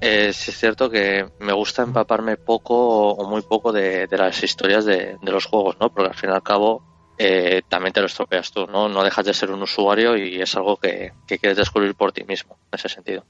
[0.00, 4.40] eh, sí es cierto que me gusta empaparme poco o muy poco de, de las
[4.44, 5.92] historias de, de los juegos, ¿no?
[5.92, 6.89] Porque al fin y al cabo
[7.22, 8.88] eh, también te lo estropeas tú, ¿no?
[8.88, 12.24] No dejas de ser un usuario y es algo que, que quieres descubrir por ti
[12.24, 13.26] mismo, en ese sentido.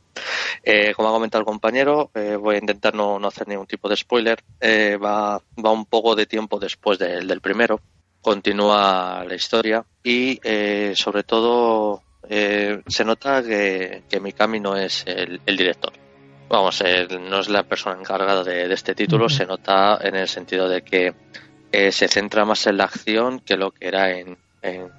[0.62, 3.88] Eh, como ha comentado el compañero, eh, voy a intentar no, no hacer ningún tipo
[3.88, 4.38] de spoiler.
[4.62, 7.80] Va, va un poco de tiempo después del, del primero.
[8.20, 10.38] Continúa la historia y
[10.94, 15.92] sobre todo se nota que, que Mikami no es el, el director.
[16.48, 20.26] Vamos, él no es la persona encargada de, de este título, se nota en el
[20.26, 21.14] sentido de que
[21.72, 24.90] eh, se centra más en la acción que lo que era en, en,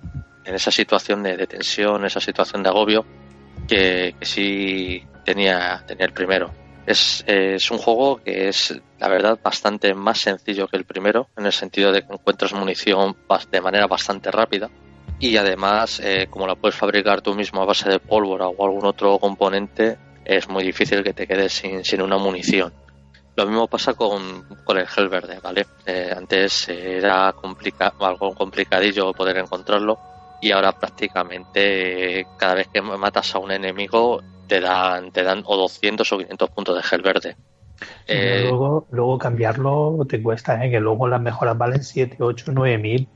[0.45, 3.05] esa situación de, tensión, esa situación de agobio
[3.67, 6.51] que, sí tenía, tenía el primero.
[6.85, 11.45] Es, es un juego que es, la verdad, bastante más sencillo que el primero, en
[11.45, 13.15] el sentido de que encuentras munición
[13.51, 14.69] de manera bastante rápida.
[15.19, 18.85] Y además, eh, como la puedes fabricar tú mismo a base de pólvora o algún
[18.85, 22.73] otro componente, es muy difícil que te quedes sin, sin una munición.
[23.35, 25.65] Lo mismo pasa con, con el gel verde, ¿vale?
[25.85, 29.97] Eh, antes era complica algo complicadillo poder encontrarlo
[30.41, 35.43] y ahora prácticamente eh, cada vez que matas a un enemigo te dan, te dan
[35.45, 37.37] o 200 o 500 puntos de gel verde.
[38.05, 40.69] Eh, luego, luego cambiarlo te cuesta, ¿eh?
[40.69, 43.07] que luego las mejoras valen 7, 8, 9 mil.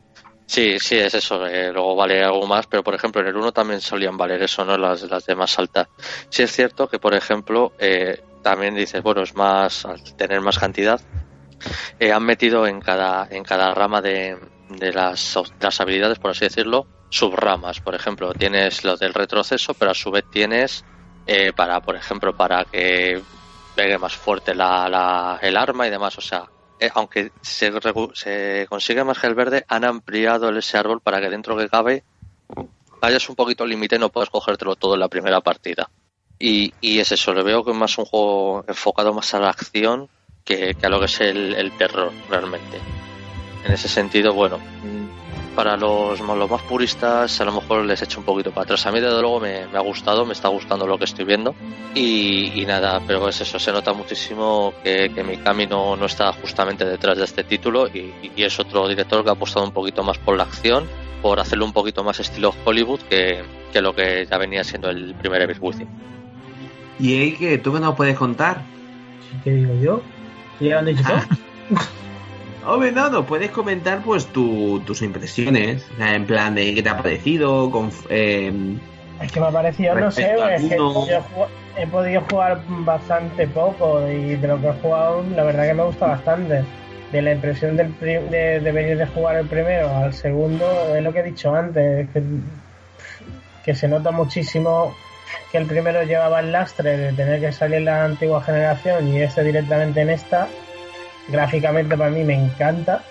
[0.46, 1.46] Sí, sí, es eso.
[1.48, 4.64] eh, luego vale algo más, pero por ejemplo en el 1 también solían valer eso,
[4.64, 4.78] ¿no?
[4.78, 5.90] Las, las de más alta.
[6.30, 10.60] Sí es cierto que, por ejemplo, eh, también dices, bueno, es más, al tener más
[10.60, 11.02] cantidad,
[12.00, 14.38] eh, han metido en cada, en cada rama de,
[14.70, 17.80] de las, las habilidades, por así decirlo, subramas.
[17.82, 20.86] Por ejemplo, tienes lo del retroceso, pero a su vez tienes
[21.26, 23.24] eh, para, por ejemplo, para que
[23.74, 26.16] pegue más fuerte la, la- el arma y demás.
[26.20, 26.46] O sea,
[26.80, 27.72] eh, aunque se,
[28.14, 32.06] se consigue más gel verde, han ampliado ese árbol para que dentro que cabe
[33.02, 35.90] vayas un poquito al límite no puedas cogértelo todo en la primera partida.
[36.40, 39.50] Y, y es eso, le veo que es más un juego enfocado más a la
[39.50, 40.10] acción
[40.44, 42.80] que, que a lo que es el, terror realmente.
[43.64, 44.60] En ese sentido, bueno,
[45.56, 48.86] para los, los más puristas a lo mejor les echo un poquito para atrás.
[48.86, 51.56] A mí desde luego me, ha gustado, me está gustando lo que estoy viendo.
[51.96, 56.34] Y, y nada, pero es eso, se nota muchísimo que, que Mikami no, no está
[56.34, 60.04] justamente detrás de este título y, y es otro director que ha apostado un poquito
[60.04, 60.88] más por la acción,
[61.22, 63.42] por hacerlo un poquito más estilo Hollywood que,
[63.72, 65.88] que lo que ya venía siendo el primer Evil Within.
[67.00, 68.62] ¿Y ahí que tú qué nos puedes contar?
[69.44, 70.02] ¿Qué digo yo?
[70.60, 71.20] ¿Qué han dicho todo?
[72.68, 76.98] Hombre, no, nos puedes comentar pues tu- tus impresiones, en plan de qué te ha
[76.98, 78.52] parecido, con, eh,
[79.22, 82.64] Es que me ha parecido, no sé, es que he podido, jugar, he podido jugar
[82.68, 86.64] bastante poco y de lo que he jugado, la verdad que me gusta bastante.
[87.12, 91.14] de la impresión del de, de venir de jugar el primero al segundo, es lo
[91.14, 92.24] que he dicho antes, que,
[93.64, 94.92] que se nota muchísimo
[95.52, 99.22] que el primero llevaba el lastre de tener que salir en la antigua generación y
[99.22, 100.48] este directamente en esta.
[101.28, 103.02] Gráficamente para mí me encanta,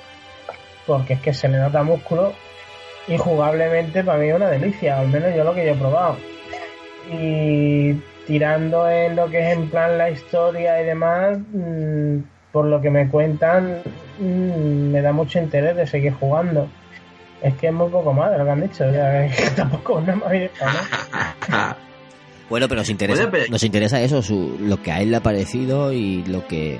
[0.86, 2.32] porque es que se le nota músculo
[3.06, 6.16] y jugablemente para mí es una delicia, al menos yo lo que yo he probado.
[7.10, 7.94] Y
[8.26, 12.18] tirando en lo que es en plan la historia y demás, mm,
[12.52, 13.82] por lo que me cuentan,
[14.18, 16.68] mm, me da mucho interés de seguir jugando.
[17.42, 19.98] Es que es muy poco más de lo que han dicho, ya, es que tampoco
[19.98, 21.84] es nada más directo, ¿no?
[22.54, 25.16] Bueno, pero nos interesa, Bueno, pero- nos interesa eso, su, lo que a él le
[25.16, 26.78] ha parecido y lo que,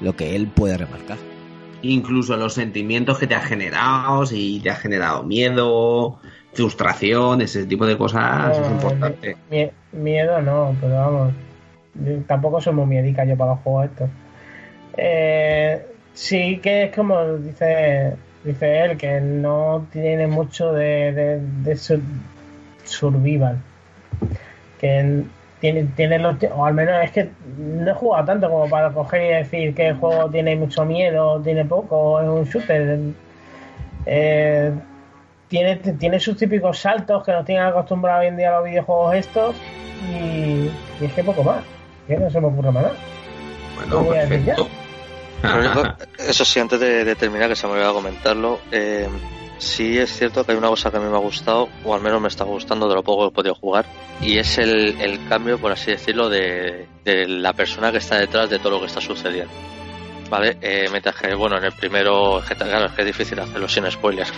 [0.00, 1.18] lo que él puede remarcar.
[1.82, 6.18] Incluso los sentimientos que te ha generado, si te ha generado miedo,
[6.54, 9.36] frustración, ese tipo de cosas es No, importante.
[9.50, 11.32] mie- miedo no, pero vamos.
[12.26, 14.08] tampoco soy muy miedica yo para los juegos estos.
[14.96, 15.84] Eh,
[16.14, 22.00] sí que es como dice dice él, que no tiene mucho de, de, de sur-
[22.84, 23.58] survival.
[24.80, 25.24] Que
[25.60, 26.36] tiene, tiene los.
[26.54, 29.88] O al menos es que no he jugado tanto como para coger y decir que
[29.88, 32.98] el juego tiene mucho miedo, tiene poco, es un shooter.
[34.06, 34.72] Eh,
[35.48, 39.14] tiene, tiene sus típicos saltos que nos tienen acostumbrados hoy en día a los videojuegos
[39.16, 39.56] estos
[40.08, 40.70] y,
[41.00, 41.62] y es que poco más.
[42.06, 42.94] Que no se me ocurre más nada.
[45.42, 49.08] Bueno, eso sí, antes de, de terminar, que se me olvidó comentarlo, eh,
[49.60, 52.00] sí es cierto que hay una cosa que a mí me ha gustado, o al
[52.00, 53.86] menos me está gustando de lo poco que he podido jugar,
[54.20, 58.50] y es el, el cambio, por así decirlo, de, de la persona que está detrás
[58.50, 59.52] de todo lo que está sucediendo.
[60.28, 60.58] ¿Vale?
[60.60, 64.32] Eh, mientras que, bueno, en el primero, claro, es que es difícil hacerlo sin spoilers.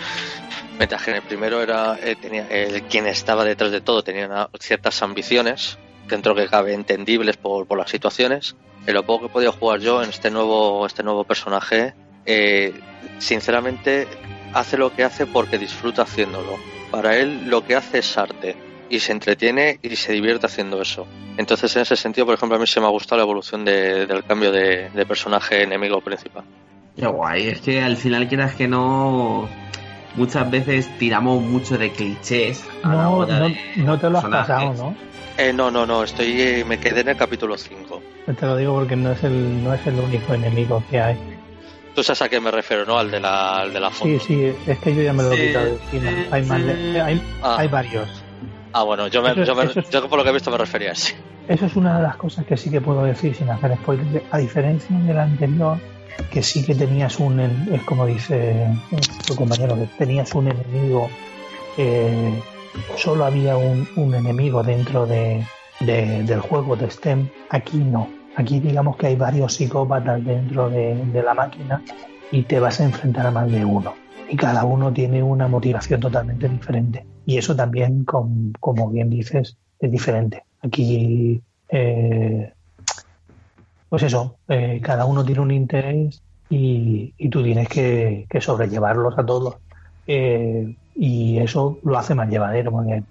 [0.79, 4.49] Mientras que en el primero era tenía, el, quien estaba detrás de todo tenía una-
[4.59, 5.77] ciertas ambiciones,
[6.09, 8.57] dentro que cabe entendibles por, por las situaciones.
[8.87, 11.93] En lo poco que he podido jugar yo en este nuevo, este nuevo personaje,
[12.25, 12.73] eh,
[13.19, 14.09] sinceramente
[14.55, 16.59] hace lo que hace porque disfruta haciéndolo.
[16.91, 18.57] Para él lo que hace es arte
[18.91, 21.07] y se entretiene y se divierte haciendo eso.
[21.39, 24.07] Entonces en ese sentido, por ejemplo, a mí se me ha gustado la evolución de-
[24.07, 26.45] del cambio de, de personaje enemigo principal.
[26.95, 29.49] Qué guay, es que al final quieras que no,
[30.15, 34.19] muchas veces tiramos mucho de clichés a la No, hora no, de no te lo
[34.19, 34.95] has pasado, ¿no?
[35.39, 38.03] Eh, no, no, no, estoy, eh, me quedé en el capítulo 5.
[38.39, 41.17] Te lo digo porque no es el, no es el único enemigo que hay.
[41.95, 42.99] Tú sabes a qué me refiero, ¿no?
[42.99, 44.07] Al de la, al de la foto.
[44.07, 46.11] Sí, sí, es que yo ya me lo he Sí, quitado de encima.
[46.31, 47.57] Hay, más de- hay, Ah.
[47.59, 48.09] hay varios.
[48.73, 50.51] Ah, bueno, yo, me, Eso es- yo, me- eso yo por lo que he visto
[50.51, 51.15] me refería a ese.
[51.49, 54.25] Eso es una de las cosas que sí que puedo decir sin hacer spoilers.
[54.31, 55.77] A diferencia del anterior,
[56.31, 58.67] que sí que tenías un, es como dice
[59.27, 61.11] tu compañero, que tenías un enemigo,
[61.77, 62.33] eh,
[62.97, 65.45] solo había un, un enemigo dentro de,
[65.81, 67.29] de- del juego de STEM.
[67.51, 68.09] Aquí no.
[68.37, 71.83] Aquí digamos que hay varios psicópatas dentro de, la máquina
[72.31, 73.93] y te vas a enfrentar a más de uno.
[74.31, 77.05] Y cada uno tiene una motivación totalmente diferente.
[77.27, 80.45] Y eso también, com- como bien dices, es diferente.
[80.63, 82.53] Aquí, eh,
[83.89, 89.19] pues eso, eh, cada uno tiene un interés y, y tú tienes que, que sobrellevarlos
[89.19, 89.57] a todos.
[90.07, 93.03] Eh, y eso lo hace más llevadero, porque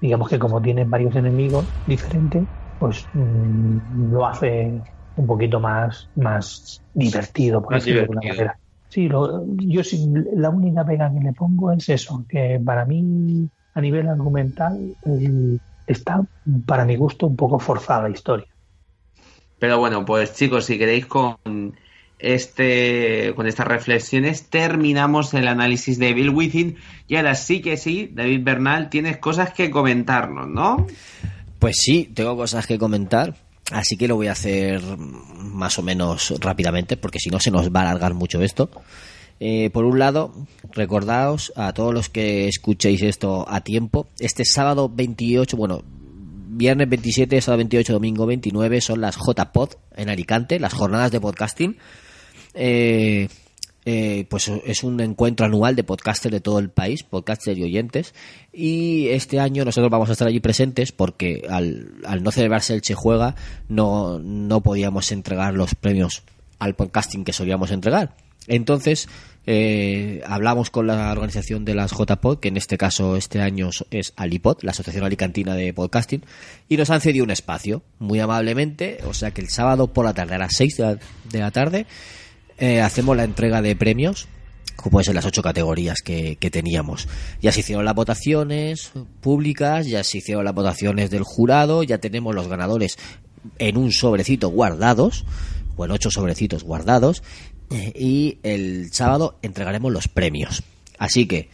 [0.00, 2.44] digamos que como tienes varios enemigos diferentes,
[2.80, 4.82] pues mm, lo hace
[5.14, 8.60] un poquito más, más divertido, por Más decirlo de alguna manera.
[8.88, 13.48] Sí, lo- yo sí, la única pega que le pongo es eso, que para mí
[13.74, 16.22] a nivel argumental el- está
[16.66, 18.46] para mi gusto un poco forzada la historia.
[19.58, 21.36] Pero bueno, pues chicos, si queréis con
[22.18, 26.76] este con estas reflexiones terminamos el análisis de Bill Within
[27.06, 30.86] y ahora sí que sí, David Bernal, tienes cosas que comentarnos, ¿no?
[31.60, 33.36] Pues sí, tengo cosas que comentar,
[33.70, 37.70] así que lo voy a hacer más o menos rápidamente, porque si no se nos
[37.70, 38.70] va a alargar mucho esto.
[39.40, 40.32] Eh, por un lado,
[40.72, 47.38] recordaos a todos los que escuchéis esto a tiempo, este sábado 28, bueno, viernes 27,
[47.42, 51.76] sábado 28, domingo 29 son las JPod en Alicante, las jornadas de podcasting.
[52.54, 53.28] Eh,
[53.92, 58.14] eh, pues es un encuentro anual de podcasters de todo el país, podcasters y oyentes.
[58.52, 62.94] Y este año nosotros vamos a estar allí presentes porque al, no celebrarse el Che
[62.94, 63.34] Juega
[63.68, 66.22] no, no podíamos entregar los premios
[66.60, 68.14] al podcasting que solíamos entregar.
[68.46, 69.08] Entonces
[69.44, 74.12] eh, hablamos con la organización de las JPod, que en este caso este año es
[74.14, 76.22] Alipod, la Asociación Alicantina de Podcasting,
[76.68, 78.98] y nos han cedido un espacio muy amablemente.
[79.08, 80.98] O sea que el sábado por la tarde, a las 6 de la,
[81.32, 81.86] de la tarde,
[82.60, 84.28] eh, hacemos la entrega de premios,
[84.76, 87.08] como pueden ser las ocho categorías que, que teníamos.
[87.42, 92.34] Ya se hicieron las votaciones públicas, ya se hicieron las votaciones del jurado, ya tenemos
[92.34, 92.98] los ganadores
[93.58, 95.24] en un sobrecito guardados,
[95.76, 97.22] o en ocho sobrecitos guardados,
[97.70, 100.62] eh, y el sábado entregaremos los premios.
[100.98, 101.48] Así que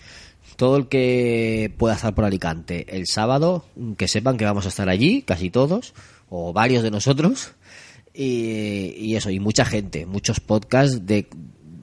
[0.57, 3.67] todo el que pueda estar por Alicante el sábado,
[3.97, 5.95] que sepan que vamos a estar allí, casi todos,
[6.29, 7.53] o varios de nosotros,
[8.17, 11.29] y, y eso, y mucha gente, muchos podcasts de,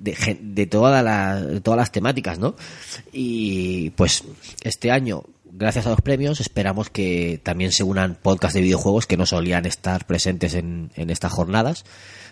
[0.01, 2.55] de, de, toda la- de todas las temáticas, ¿no?
[3.11, 4.23] Y pues
[4.63, 9.17] este año, gracias a los premios, esperamos que también se unan podcasts de videojuegos que
[9.17, 11.85] no solían estar presentes en, en estas jornadas.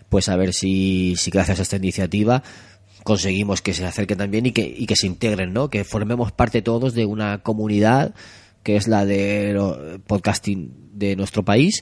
[0.10, 2.44] Pues a ver si, si gracias a esta iniciativa
[3.04, 5.70] conseguimos que se acerquen también y que, y que se integren, ¿no?
[5.70, 8.14] Que formemos parte todos de una comunidad
[8.64, 11.82] que es la de podcasting de nuestro país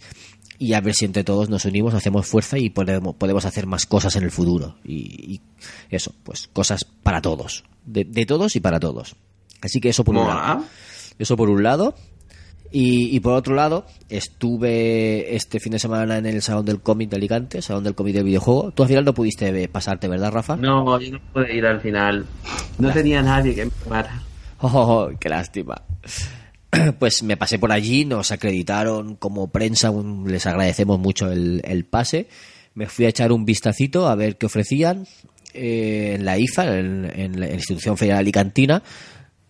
[0.59, 3.85] y a ver si entre todos nos unimos, hacemos fuerza y podemos, podemos hacer más
[3.85, 4.75] cosas en el futuro.
[4.83, 5.41] Y, y
[5.89, 7.63] eso, pues cosas para todos.
[7.85, 9.15] De, de todos y para todos.
[9.61, 10.63] Así que eso por un lado.
[11.17, 11.95] Eso por un lado.
[12.71, 17.09] Y, y por otro lado, estuve este fin de semana en el Salón del Cómic
[17.09, 18.71] de Alicante, Salón del Cómic de Videojuego.
[18.71, 20.55] Tú al final no pudiste ve- pasarte, ¿verdad, Rafa?
[20.55, 22.25] No, yo no pude ir al final.
[22.77, 24.21] No tenía nadie que me para.
[24.61, 25.81] Oh, qué lástima.
[26.99, 29.91] Pues me pasé por allí, nos acreditaron como prensa,
[30.25, 32.27] les agradecemos mucho el, el pase.
[32.75, 35.07] Me fui a echar un vistacito a ver qué ofrecían
[35.53, 38.83] eh, en la IFA, en, la Institución Federal Alicantina.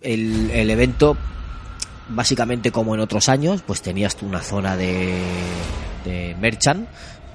[0.02, 1.18] El, el evento,
[2.10, 5.22] básicamente como en otros años, pues tenías una zona de,
[6.06, 6.88] de merchant,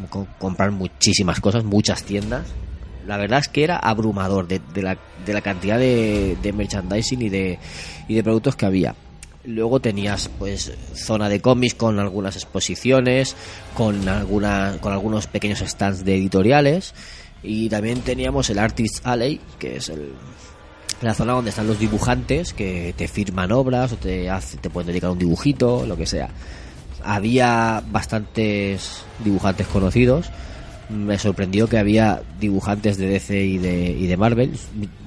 [0.08, 2.46] co- comprar muchísimas cosas, muchas tiendas.
[3.06, 4.96] La verdad es que era abrumador de, de la,
[5.26, 7.58] de la cantidad de merchandising y de,
[8.08, 8.94] y de productos que había.
[9.46, 13.36] Luego tenías pues zona de cómics con algunas exposiciones,
[13.76, 16.94] con alguna, con algunos pequeños stands de editoriales
[17.42, 20.12] y también teníamos el Artist Alley, que es el,
[21.02, 24.86] la zona donde están los dibujantes que te firman obras o te hace- te pueden
[24.88, 26.30] dedicar un dibujito, lo que sea.
[27.02, 30.30] Había bastantes dibujantes conocidos.
[30.88, 34.52] Me sorprendió que había dibujantes de DC y de, y de Marvel.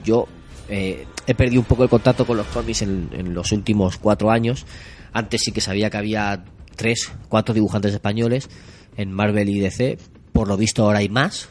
[0.03, 0.27] Yo
[0.69, 4.65] eh, he perdido un poco el contacto con los cómics en, los últimos cuatro años.
[5.13, 6.43] Antes sí que sabía que había
[6.75, 8.49] tres, cuatro dibujantes españoles
[8.95, 9.97] en Marvel y DC.
[10.31, 11.49] Por lo visto ahora hay más,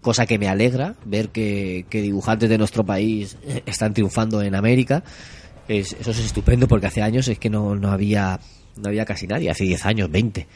[0.00, 3.36] cosa que me alegra ver que, que dibujantes de nuestro país
[3.66, 5.02] están triunfando en América.
[5.66, 8.40] Es- eso es estupendo porque hace años es que no, no había
[8.76, 10.46] no había casi nadie, hace 10 años, 20.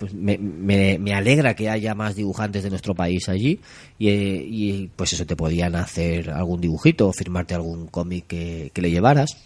[0.00, 3.60] Pues me, me, me alegra que haya más dibujantes de nuestro país allí
[3.98, 8.70] y, eh, y, pues eso te podían hacer algún dibujito o firmarte algún cómic que,
[8.74, 9.36] que le llevaras.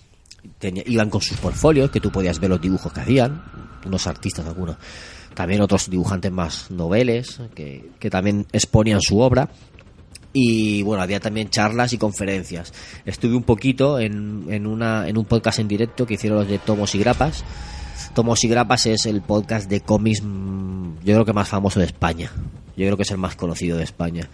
[0.61, 3.43] Tenía- iban con sus portfolios que tú podías ver los dibujos que hacían,
[3.85, 4.77] unos artistas algunos.
[5.35, 9.51] También otros dibujantes más noveles que, que también exponían su obra
[10.33, 12.73] y bueno, había también charlas y conferencias.
[13.05, 16.59] Estuve un poquito en, en, una, en un podcast en directo que hicieron los de
[16.59, 17.45] Tomos y Grapas.
[18.15, 21.87] Tomos y Grapas es el podcast de cómics, mm, yo creo que más famoso de
[21.87, 22.31] España.
[22.77, 24.29] Yo creo que es el más conocido de España.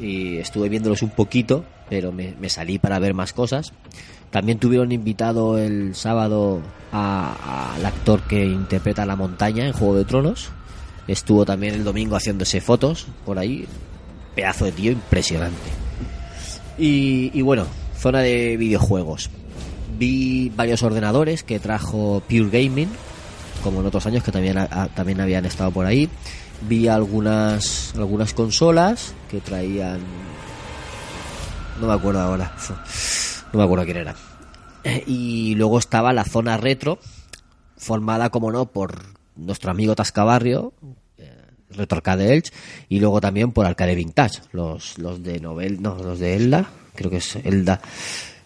[0.00, 3.74] Y estuve viéndolos un poquito, pero me, salí para ver más cosas.
[4.30, 6.62] También tuvieron invitado el sábado
[6.92, 10.48] al actor que interpreta la montaña en Juego de Tronos.
[11.06, 13.66] Estuvo también el domingo haciéndose fotos por ahí.
[14.34, 15.70] Pedazo de tío impresionante.
[16.78, 17.66] Y, y bueno,
[17.98, 19.28] zona de videojuegos.
[19.98, 22.88] Vi varios ordenadores que trajo Pure Gaming,
[23.62, 26.08] como en otros años que también, ha- también habían estado por ahí.
[26.68, 30.00] Vi algunas, algunas consolas que traían...
[31.80, 32.52] No me acuerdo ahora.
[33.52, 34.16] No me acuerdo quién era.
[35.06, 36.98] Y luego estaba la zona retro,
[37.76, 39.00] formada, como no, por
[39.36, 40.72] nuestro amigo Tascabarrio,
[41.18, 41.30] eh,
[41.70, 42.52] Retro Arcade Elch,
[42.88, 46.66] y luego también por Arcade Vintage, los, los de Novel, no, los de Elda,
[46.96, 47.80] creo que es Elda,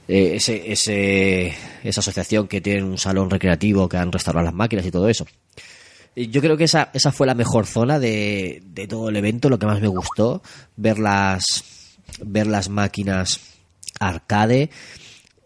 [0.08, 1.54] eh, ese, ese,
[1.84, 5.26] esa asociación que tiene un salón recreativo que han restaurado las máquinas y todo eso.
[6.16, 9.58] Yo creo que esa, esa fue la mejor zona de, de todo el evento, lo
[9.58, 10.42] que más me gustó,
[10.76, 13.40] ver las, ver las máquinas
[14.00, 14.70] arcade.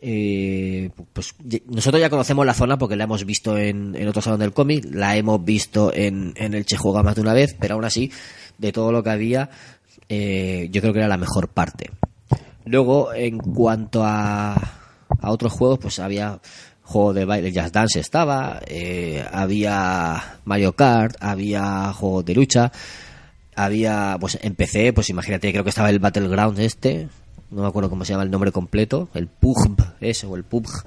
[0.01, 1.35] Eh, pues
[1.67, 4.85] nosotros ya conocemos la zona porque la hemos visto en, en otro salón del cómic,
[4.91, 8.11] la hemos visto en, en el Che Juega más de una vez, pero aún así,
[8.59, 9.51] de todo lo que había,
[10.09, 11.91] eh, yo creo que era la mejor parte.
[12.65, 16.41] Luego, en cuanto a, a otros juegos, pues había
[16.83, 22.73] juego de baile, Jazz Dance estaba, eh, había Mario Kart, había juegos de lucha,
[23.55, 27.09] había, pues en PC, pues imagínate, creo que estaba el Battleground este,
[27.53, 30.85] no me acuerdo cómo se llama el nombre completo, el PUBG, ese, o el PUBG.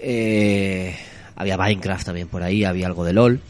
[0.00, 0.96] Eh,
[1.36, 3.40] había Minecraft también por ahí, había algo de LOL.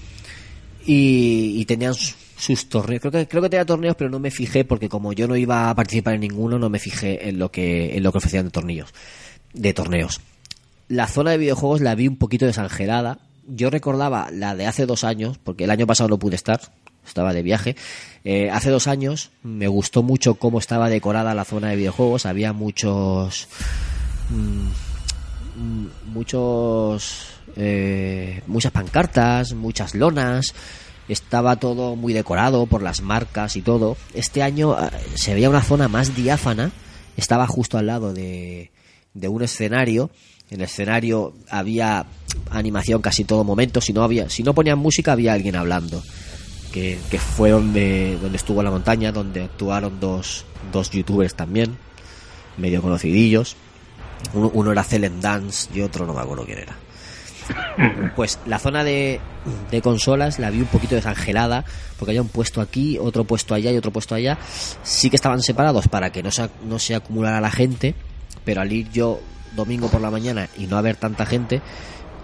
[0.85, 1.95] Y, y tenían
[2.41, 5.29] sus, torneos, creo que, creo que tenía torneos, pero no me fijé, porque como yo
[5.29, 8.19] no iba a participar en ninguno, no me fijé en lo que, en lo que
[8.19, 8.95] ofrecían de tornillos,
[9.53, 10.21] de torneos.
[10.89, 13.19] La zona de videojuegos la vi un poquito desangelada.
[13.47, 16.61] Yo recordaba la de hace dos años, porque el año pasado no pude estar,
[17.07, 17.77] estaba de viaje.
[18.25, 22.27] Eh, hace dos años me gustó mucho cómo estaba decorada la zona de videojuegos.
[22.27, 23.49] Había muchos.
[24.31, 24.69] mm,
[25.61, 27.27] mm, muchos.
[27.57, 30.55] eh, muchas pancartas, muchas lonas.
[31.11, 33.97] Estaba todo muy decorado por las marcas y todo.
[34.15, 36.71] Este año ah, se veía una zona más diáfana.
[37.17, 38.71] Estaba justo al lado de,
[39.13, 40.11] de un escenario.
[40.51, 42.07] En el escenario había
[42.53, 43.81] animación casi todo momento.
[43.81, 46.01] Si no había, si no ponían música, había alguien hablando.
[46.71, 51.77] Que, que fue donde, donde estuvo la montaña, donde actuaron dos, dos youtubers también,
[52.57, 53.57] medio conocidillos.
[54.33, 56.77] Uno, uno era Celen Dance y otro no me acuerdo quién era.
[58.17, 59.21] Pues la zona de,
[59.83, 61.65] consolas la vi un poquito desangelada,
[61.99, 64.39] porque había un puesto aquí, otro puesto allá y otro puesto allá.
[64.83, 67.95] Sí que estaban separados para que no se, no se acumulara la gente,
[68.45, 69.21] pero al ir yo
[69.57, 71.63] domingo por la mañana y no haber tanta gente,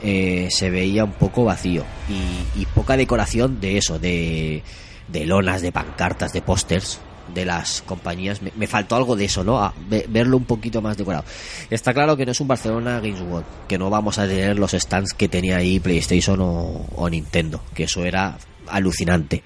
[0.02, 4.62] eh, se veía un poco vacío y, y poca decoración de eso, de,
[5.08, 7.00] de lonas, de pancartas, de pósters
[7.34, 8.42] de las compañías.
[8.42, 9.72] Me, me faltó algo de eso, ¿no?
[10.08, 11.24] Verlo un poquito más decorado.
[11.70, 14.72] Está claro que no es un Barcelona Games World, que no vamos a tener los
[14.72, 18.38] stands que tenía ahí PlayStation o, o Nintendo, que eso era
[18.68, 19.42] alucinante.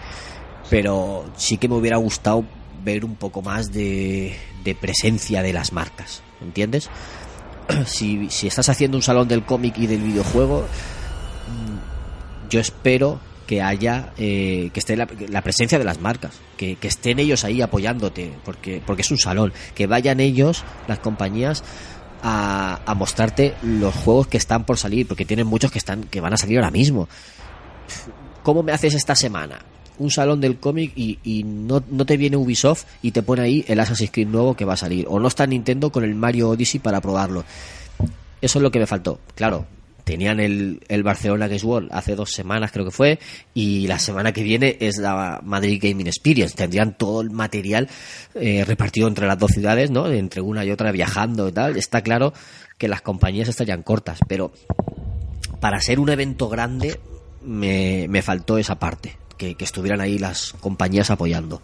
[0.69, 2.45] Pero sí que me hubiera gustado
[2.85, 6.89] ver un poco más de, de presencia de las marcas, ¿entiendes?
[7.87, 13.21] si, si estás haciendo un salón del cómic y del videojuego, mm, yo espero
[13.51, 17.63] que haya eh, que esté la, la presencia de las marcas que, estén ellos ahí
[17.63, 21.65] apoyándote porque porque es un salón que vayan ellos las compañías
[22.23, 26.21] a, a mostrarte los juegos que están por salir porque tienen muchos que están que
[26.21, 27.09] van a salir ahora mismo.
[28.45, 29.59] ¿cómo me haces esta semana?
[29.99, 33.65] un salón del cómic y, y no, no te viene Ubisoft y te pone ahí
[33.67, 35.07] el Assassin's Creed nuevo que va a salir.
[35.09, 37.45] O no está Nintendo con el Mario Odyssey para probarlo.
[38.41, 39.19] Eso es lo que me faltó.
[39.35, 39.67] Claro
[40.11, 43.21] tenían el, el Barcelona Games World hace dos semanas creo que fue
[43.55, 46.57] y la semana que viene es la Madrid Gaming Experience.
[46.57, 47.89] Tendrían todo el material
[48.35, 51.77] eh, repartido entre las dos ciudades no entre una y otra viajando y tal.
[51.77, 52.33] Está claro
[52.77, 54.51] que las compañías estarían cortas pero
[55.61, 56.99] para ser un evento grande
[57.45, 61.63] me, me faltó esa parte que, que estuvieran ahí las compañías apoyando.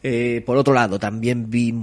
[0.00, 1.74] Eh, por otro lado, también vi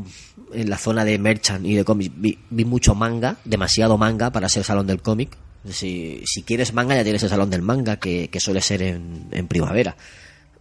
[0.54, 4.48] en la zona de merchant y de cómics, vi, vi mucho manga, demasiado manga para
[4.48, 5.38] ser salón del cómic.
[5.70, 9.28] Si, si quieres manga, ya tienes el salón del manga, que, que suele ser en,
[9.32, 9.96] en primavera.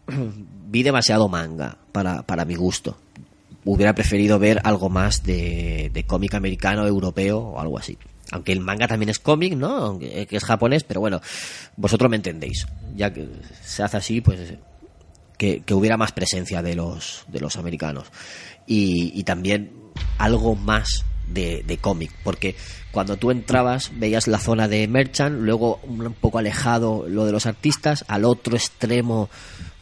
[0.68, 2.98] vi demasiado manga para, para mi gusto.
[3.64, 7.96] Hubiera preferido ver algo más de, de cómic americano, europeo o algo así.
[8.30, 9.76] Aunque el manga también es cómic, ¿no?
[9.76, 11.20] Aunque que es japonés, pero bueno,
[11.76, 12.66] vosotros me entendéis.
[12.94, 13.28] Ya que
[13.62, 14.54] se hace así, pues
[15.38, 18.08] que, que hubiera más presencia de los, de los americanos.
[18.66, 19.72] Y también
[20.18, 22.56] algo más de, de cómic, porque
[22.90, 27.46] cuando tú entrabas veías la zona de merchant, luego un poco alejado lo de los
[27.46, 29.28] artistas, al otro extremo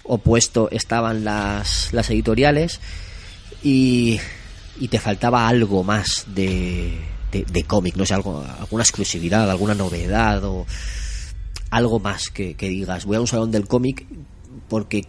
[0.05, 2.81] opuesto estaban las, las editoriales
[3.63, 4.21] y,
[4.79, 6.99] y te faltaba algo más de,
[7.31, 10.67] de, cómic, no sé, algo, alguna exclusividad, alguna novedad o
[11.71, 14.07] algo más que, que digas, voy a un salón del cómic
[14.69, 15.07] porque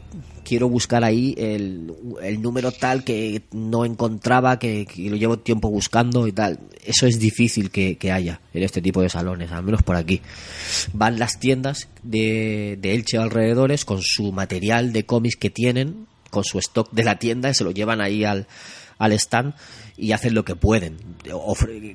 [0.53, 6.27] quiero buscar ahí el, el número tal que no encontraba, que, lo llevo tiempo buscando
[6.27, 6.59] y tal.
[6.85, 10.21] Eso es difícil que, que haya en este tipo de salones, al menos por aquí.
[10.93, 16.43] Van las tiendas de, de Elche alrededores con su material de cómics que tienen, con
[16.43, 18.45] su stock de la tienda, y se lo llevan ahí al,
[18.99, 19.55] al stand
[19.97, 20.97] y hacen lo que pueden.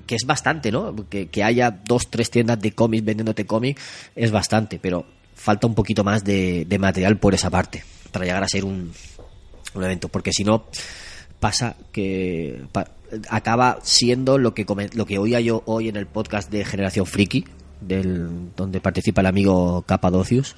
[0.09, 0.97] Que es bastante, ¿no?
[1.09, 3.79] Que, que haya dos, tres tiendas de cómics vendiéndote cómic
[4.17, 5.07] es bastante, pero
[5.37, 8.93] falta un poquito más de, de material por esa parte para llegar a ser un,
[9.75, 10.65] evento, porque si no
[11.41, 12.65] pasa que
[13.29, 17.45] acaba siendo lo que lo que oía yo hoy en el podcast de Generación Friki,
[17.81, 20.57] del, donde participa el amigo Capadocius,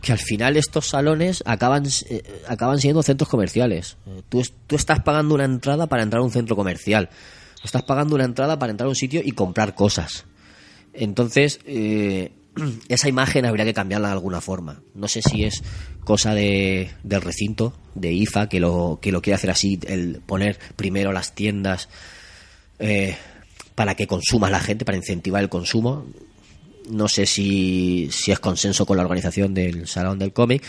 [0.00, 3.96] que al final estos salones acaban eh, acaban siendo centros comerciales.
[4.06, 7.10] Eh, Tú, tú estás pagando una entrada para entrar a un centro comercial.
[7.62, 10.24] Estás pagando una entrada para entrar a un sitio y comprar cosas.
[10.92, 12.32] Entonces, eh,
[12.88, 14.82] esa imagen habría que cambiarla de alguna forma.
[14.94, 15.62] No sé si es
[16.08, 20.58] cosa de, del recinto, de IFA, que lo, que lo quiere hacer así, el poner
[20.74, 21.90] primero las tiendas
[22.78, 23.14] eh,
[23.74, 26.06] para que consuma la gente, para incentivar el consumo.
[26.88, 30.64] No sé si, si es consenso con la organización del Salón del Cómic,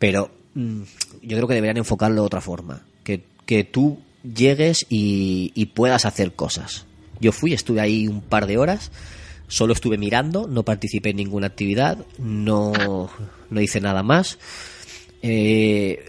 [0.00, 0.82] pero mm,
[1.22, 2.82] yo creo que deberían enfocarlo de otra forma.
[3.04, 6.84] Que, que tú llegues y, y puedas hacer cosas.
[7.20, 8.90] Yo fui, estuve ahí un par de horas,
[9.48, 13.10] solo estuve mirando, no participé en ninguna actividad, no,
[13.50, 14.38] no hice nada más.
[15.22, 16.04] Eh,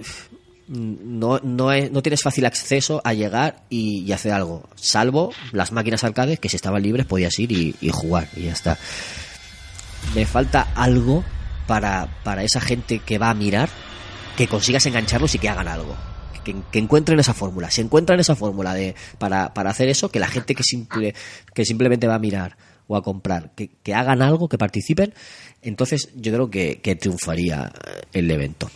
[0.67, 5.71] no, no, es- no tienes fácil acceso a llegar y, y hacer algo, salvo las
[5.71, 8.77] máquinas arcades que si estaban libres podías ir y, jugar y ya está.
[10.15, 11.23] Me falta algo
[11.67, 13.69] para, para esa gente que va a mirar
[14.37, 15.95] que consigas engancharlos y que hagan algo.
[16.43, 17.71] Que, que encuentren esa fórmula.
[17.71, 21.15] Si encuentran esa fórmula de, para, para hacer eso, que la gente que, simple,
[21.55, 22.55] que simplemente va a mirar
[22.87, 25.13] o a comprar, que, que hagan algo, que participen,
[25.61, 27.71] entonces yo creo que, que triunfaría
[28.13, 28.69] el evento.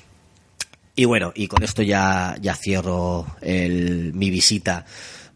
[0.95, 4.85] Y bueno, y con esto ya, ya cierro el, mi visita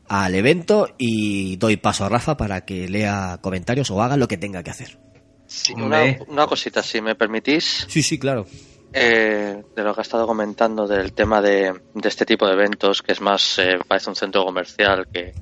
[0.10, 4.38] al evento y doy paso a Rafa para que lea comentarios o haga lo que
[4.38, 5.00] tenga que hacer.
[5.45, 7.86] Sí, una, una cosita, si me permitís.
[7.88, 8.45] Sí, sí, claro.
[8.91, 13.02] Eh, de lo que ha estado comentando del tema de, de este tipo de eventos,
[13.02, 15.34] que es más, eh, parece un centro comercial que,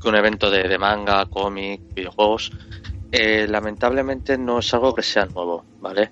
[0.00, 2.52] que un evento de, de manga, cómic, videojuegos,
[3.12, 6.10] eh, lamentablemente no es algo que sea nuevo, ¿vale?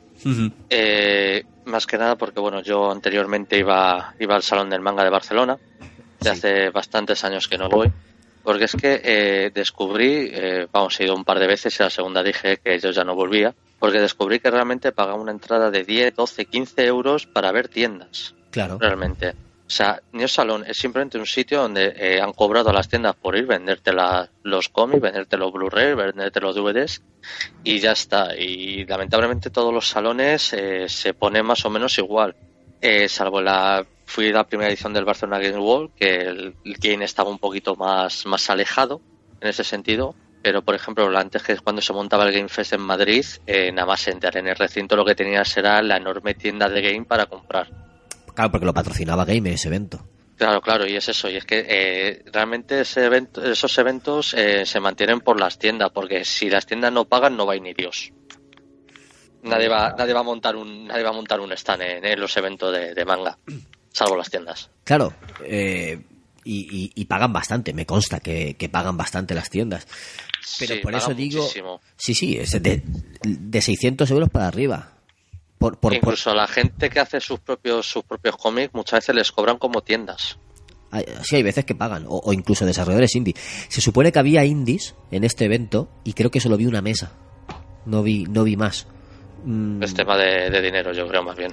[0.71, 5.11] Eh, más que nada porque, bueno, yo anteriormente iba, iba al Salón del Manga de
[5.11, 5.59] Barcelona,
[6.21, 7.93] de hace bastantes años que no voy,
[8.43, 11.91] porque es que eh, descubrí, eh, vamos, he ido un par de veces y la
[11.91, 15.85] segunda dije que yo ya no volvía, porque descubrí que realmente pagaba una entrada de
[15.85, 18.35] 10, 12, 15 euros para ver tiendas.
[18.51, 18.79] Claro.
[18.79, 19.35] Realmente.
[19.67, 23.17] O sea, Neo Salón es simplemente un sitio donde eh, han cobrado a las tiendas
[23.17, 27.03] por ir, venderte la- los cómics, venderte los Blu-ray, venderte los DVDs
[27.65, 28.37] y ya está.
[28.37, 32.37] Y lamentablemente todos los salones eh, se ponen más o menos igual.
[32.81, 37.05] Eh, salvo la fui la primera edición del Barcelona Game World, que el, el game
[37.07, 39.01] estaba un poquito más, más alejado
[39.41, 40.15] en ese sentido.
[40.43, 43.87] Pero, por ejemplo, antes que cuando se montaba el Game Fest en Madrid, eh, nada
[43.87, 47.25] más entrar en el recinto lo que tenías era la enorme tienda de game para
[47.25, 47.67] comprar.
[48.35, 50.05] Claro, porque lo patrocinaba Gamer ese evento.
[50.37, 54.67] Claro, claro, y es eso, y es que eh, realmente ese evento, esos eventos eh,
[54.67, 57.63] se mantienen por las tiendas, porque si las tiendas no pagan no va a ir
[57.63, 58.11] ni Dios.
[59.43, 62.19] Nadie va, nadie va a montar un, nadie va a montar un stand en, en
[62.21, 63.39] los eventos de, de manga,
[63.93, 64.71] salvo las tiendas.
[64.85, 65.13] Claro,
[65.45, 65.99] eh,
[66.45, 69.87] y, y- y pagan bastante, me consta que, que pagan bastante las tiendas.
[70.59, 71.81] Pero Sí, por eso digo, muchísimo.
[71.97, 72.83] sí, sí, es de,
[73.23, 74.94] de 600 euros para arriba.
[75.65, 79.15] Por, por, por- Incluso la gente que hace sus propios, sus propios cómics muchas veces
[79.15, 80.39] les cobran como tiendas.
[81.23, 83.35] sí, hay veces que pagan, o, o incluso desarrolladores indie.
[83.69, 87.13] Se supone que había indies en este evento y creo que solo vi una mesa.
[87.87, 88.87] No vi, no vi más.
[89.47, 91.53] Mm, Es tema de, de dinero, yo creo, más bien.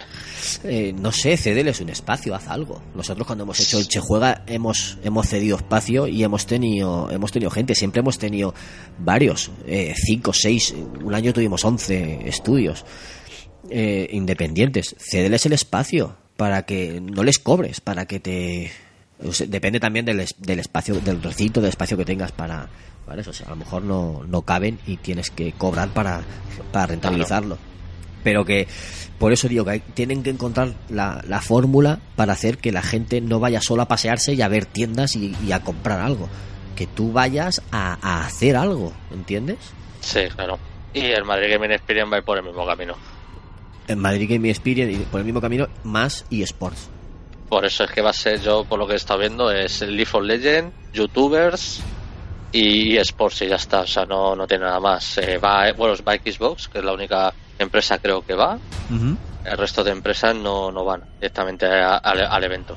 [0.63, 2.81] Eh, no sé, cédeles un espacio, haz algo.
[2.95, 7.31] Nosotros cuando hemos hecho el Che Juega hemos, hemos cedido espacio y hemos tenido, hemos
[7.31, 8.53] tenido gente, siempre hemos tenido
[8.99, 10.73] varios, eh, cinco, seis,
[11.03, 12.85] un año tuvimos once estudios
[13.69, 14.95] eh, independientes.
[14.99, 18.71] Cédeles el espacio para que no les cobres, para que te...
[19.23, 22.67] o sea, depende también del, es- del espacio, del recinto, del espacio que tengas para...
[23.05, 23.31] para eso.
[23.31, 26.21] O sea, a lo mejor no, no caben y tienes que cobrar para,
[26.71, 27.57] para rentabilizarlo
[28.23, 28.67] pero que
[29.17, 32.83] por eso digo que hay- tienen que encontrar la, la fórmula para hacer que la
[32.83, 36.29] gente no vaya solo a pasearse y a ver tiendas y, y a comprar algo
[36.75, 39.57] que tú vayas a, a hacer algo ¿entiendes?
[40.01, 40.59] Sí, claro.
[40.93, 42.93] Y el Madrid Gaming Experience va a ir por el mismo camino.
[43.87, 46.89] En Madrid Gaming Experience por el mismo camino más eSports
[47.49, 49.81] Por eso es que va a ser, yo por lo que he estado viendo, es
[49.81, 51.81] League of Legends, YouTubers
[52.53, 53.81] y eSports y ya está.
[53.81, 55.17] O sea, no, no tiene nada más.
[55.17, 58.57] Eh, va, bueno, va Xbox, que es la única empresa creo que va.
[59.45, 62.75] El resto de empresas no, no van directamente a- al, al evento.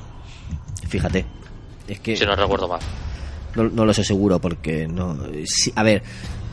[0.88, 1.24] fíjate
[1.88, 2.80] es que Si no recuerdo mal.
[3.54, 5.18] no, no lo sé seguro porque no
[5.74, 6.02] a ver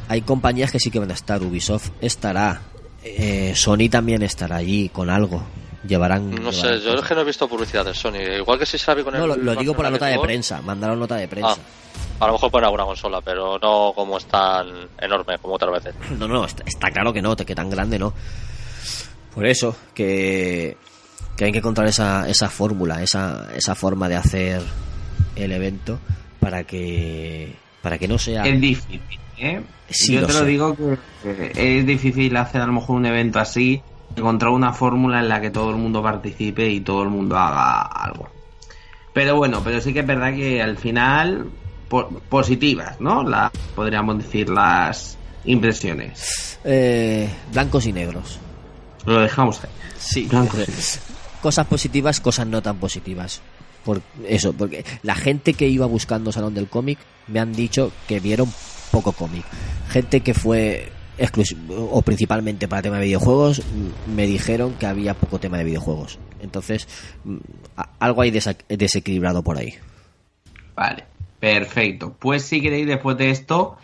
[0.09, 2.61] hay compañías que sí que van a estar Ubisoft estará
[3.03, 5.43] eh, Sony también estará allí con algo
[5.87, 8.37] llevarán No sé, llevarán yo es que no he visto publicidad de Sony.
[8.39, 9.21] Igual que si vi con el.
[9.21, 10.61] No, lo, lo digo por la nota de prensa.
[10.61, 11.57] Mandaron nota de prensa.
[12.19, 14.67] A lo mejor ponen alguna consola, pero no como es tan
[14.99, 15.95] enorme como otras veces.
[16.19, 18.13] No, no, está, está claro que no, que tan grande no.
[19.33, 20.77] Por eso, que,
[21.37, 24.61] que hay que encontrar esa, esa fórmula, esa, esa forma de hacer
[25.35, 25.99] el evento
[26.39, 28.43] para que para que no sea...
[28.43, 29.01] Es difícil,
[29.41, 29.61] ¿eh?
[29.89, 30.75] Sí, Yo lo te lo digo
[31.23, 33.81] que es difícil hacer a lo mejor un evento así,
[34.15, 37.81] encontrar una fórmula en la que todo el mundo participe y todo el mundo haga
[37.81, 38.29] algo.
[39.13, 41.47] Pero bueno, pero sí que es verdad que al final
[41.89, 43.23] po- positivas, ¿no?
[43.23, 46.57] La, podríamos decir las impresiones.
[46.63, 48.39] Eh, blancos y negros.
[49.05, 49.69] Lo dejamos ahí.
[49.99, 50.27] Sí.
[50.29, 50.99] Blancos.
[51.41, 53.41] Cosas positivas, cosas no tan positivas.
[53.83, 58.19] Por eso, porque la gente que iba buscando Salón del Cómic me han dicho que
[58.19, 58.53] vieron
[58.91, 59.45] poco cómic.
[59.89, 60.91] Gente que fue
[61.69, 63.61] o principalmente para tema de videojuegos
[64.07, 66.19] me dijeron que había poco tema de videojuegos.
[66.41, 66.87] Entonces,
[67.99, 69.75] algo hay desequilibrado por ahí.
[70.75, 71.05] Vale,
[71.39, 72.15] perfecto.
[72.17, 73.77] Pues si queréis, después de esto,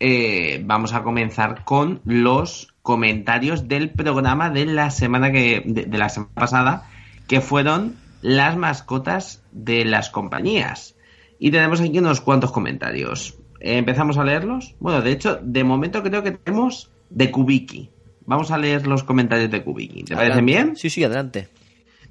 [0.00, 6.08] eh, vamos a comenzar con los comentarios del programa de la semana que de la
[6.08, 6.90] semana pasada,
[7.26, 10.94] que fueron las mascotas de las compañías.
[11.38, 13.36] Y tenemos aquí unos cuantos comentarios.
[13.62, 14.74] Eh, ¿Empezamos a leerlos?
[14.80, 17.90] Bueno, de hecho, de momento creo que tenemos de Kubiki.
[18.26, 20.02] Vamos a leer los comentarios de Kubiki.
[20.02, 20.76] ¿Te parecen bien?
[20.76, 21.48] Sí, sí, adelante.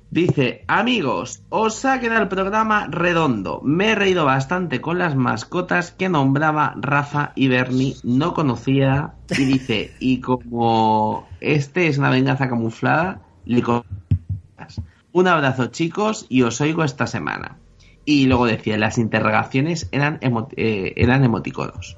[0.09, 3.61] Dice, amigos, os ha quedado el programa redondo.
[3.63, 7.95] Me he reído bastante con las mascotas que nombraba Rafa y Bernie.
[8.03, 9.13] No conocía.
[9.29, 13.61] Y dice, y como este es una venganza camuflada, le
[15.11, 17.57] Un abrazo chicos y os oigo esta semana.
[18.05, 21.97] Y luego decía, las interrogaciones eran, emo- eh, eran emoticonos.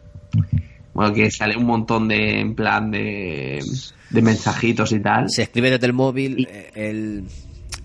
[0.93, 3.63] Bueno, que sale un montón de, en plan de,
[4.09, 5.29] de mensajitos y tal.
[5.29, 7.23] Se escribe desde el móvil eh, el-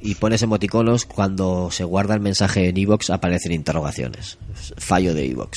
[0.00, 1.06] y pones emoticonos.
[1.06, 4.38] Cuando se guarda el mensaje en iVoox aparecen interrogaciones.
[4.76, 5.56] Fallo de iVoox.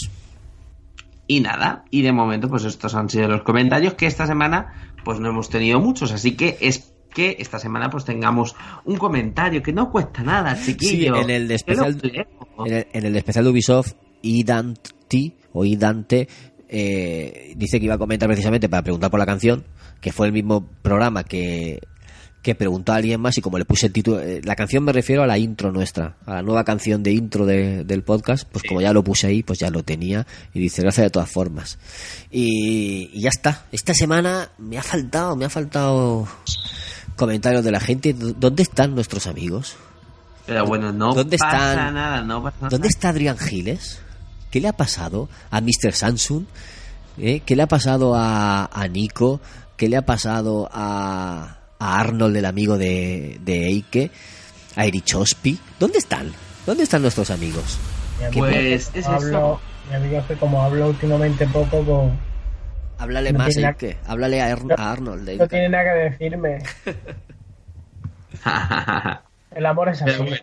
[1.27, 5.19] Y nada, y de momento pues estos han sido los comentarios que esta semana pues
[5.19, 8.55] no hemos tenido muchos, así que es que esta semana pues tengamos
[8.85, 11.17] un comentario que no cuesta nada, Sí, chiquillo.
[11.17, 11.99] en el especial,
[12.65, 16.27] en el, en el especial de Ubisoft, Idante o Idante
[16.69, 19.65] eh, dice que iba a comentar precisamente para preguntar por la canción,
[19.99, 21.79] que fue el mismo programa que,
[22.41, 24.93] que preguntó a alguien más y como le puse el título, eh, la canción me
[24.93, 28.63] refiero a la intro nuestra, a la nueva canción de intro de- del podcast, pues
[28.67, 31.77] como ya lo puse ahí, pues ya lo tenía y dice gracias de todas formas.
[32.31, 36.27] Y, y ya está, esta semana me ha faltado, me ha faltado
[37.15, 39.75] comentarios de la gente, ¿dónde están nuestros amigos?
[40.45, 41.93] Pero bueno, no ¿Dónde pasa están?
[41.93, 42.69] nada, no pasa nada.
[42.69, 44.01] ¿Dónde está Adrián Giles?
[44.49, 45.93] ¿Qué le ha pasado a Mr.
[45.93, 46.45] Samsung?
[47.17, 47.41] ¿Eh?
[47.45, 49.39] ¿Qué le ha pasado a, a Nico?
[49.77, 54.11] ¿Qué le ha pasado a, a Arnold, el amigo de, de Eike?
[54.75, 55.59] ¿A Erichospi?
[55.79, 56.31] ¿Dónde están?
[56.65, 57.77] ¿Dónde están nuestros amigos?
[58.19, 59.59] Mi ¿Qué amigo Pues es hablo-
[59.89, 62.11] Mi amigo es que como hablo últimamente poco, pues
[63.01, 63.97] Háblale No más, tiene Eike.
[64.07, 65.29] Háblale a, Er- a Arnold.
[65.39, 66.59] no tiene nada que decirme.
[69.55, 70.17] El amor es así.
[70.17, 70.35] Bueno,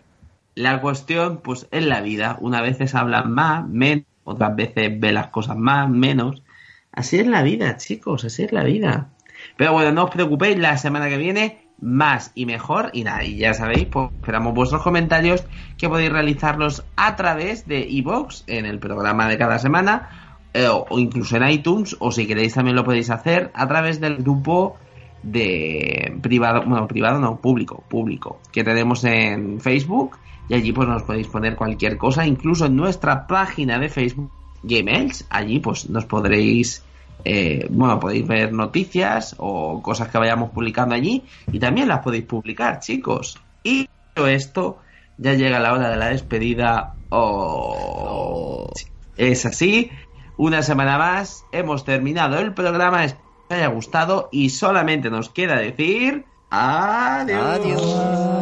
[0.55, 5.27] la cuestión, pues en la vida, unas veces hablan más, menos, otras veces ve las
[5.27, 6.43] cosas más, menos.
[6.91, 9.07] Así es la vida, chicos, así es la vida.
[9.55, 12.89] Pero bueno, no os preocupéis, la semana que viene más y mejor.
[12.91, 15.45] Y nada, y ya sabéis, pues esperamos vuestros comentarios
[15.77, 20.99] que podéis realizarlos a través de iVoox en el programa de cada semana eh, o
[20.99, 24.77] incluso en iTunes o si queréis también lo podéis hacer a través del grupo
[25.23, 30.17] de privado, bueno, privado no, público, público, que tenemos en Facebook
[30.47, 34.31] y allí pues nos podéis poner cualquier cosa, incluso en nuestra página de Facebook
[34.63, 36.83] Gmails, allí pues nos podréis
[37.25, 42.25] eh, bueno, podéis ver noticias o cosas que vayamos publicando allí y también las podéis
[42.25, 43.37] publicar, chicos.
[43.63, 44.79] Y esto,
[45.17, 46.93] ya llega la hora de la despedida.
[47.09, 48.69] Oh,
[49.17, 49.91] es así.
[50.39, 53.03] Una semana más, hemos terminado el programa.
[53.03, 57.83] Espero que os haya gustado y solamente nos queda decir adiós.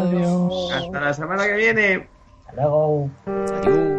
[0.05, 0.71] Adiós.
[0.73, 2.07] Hasta la semana que viene.
[2.45, 3.09] Hasta luego.
[3.25, 3.96] ¡Hala!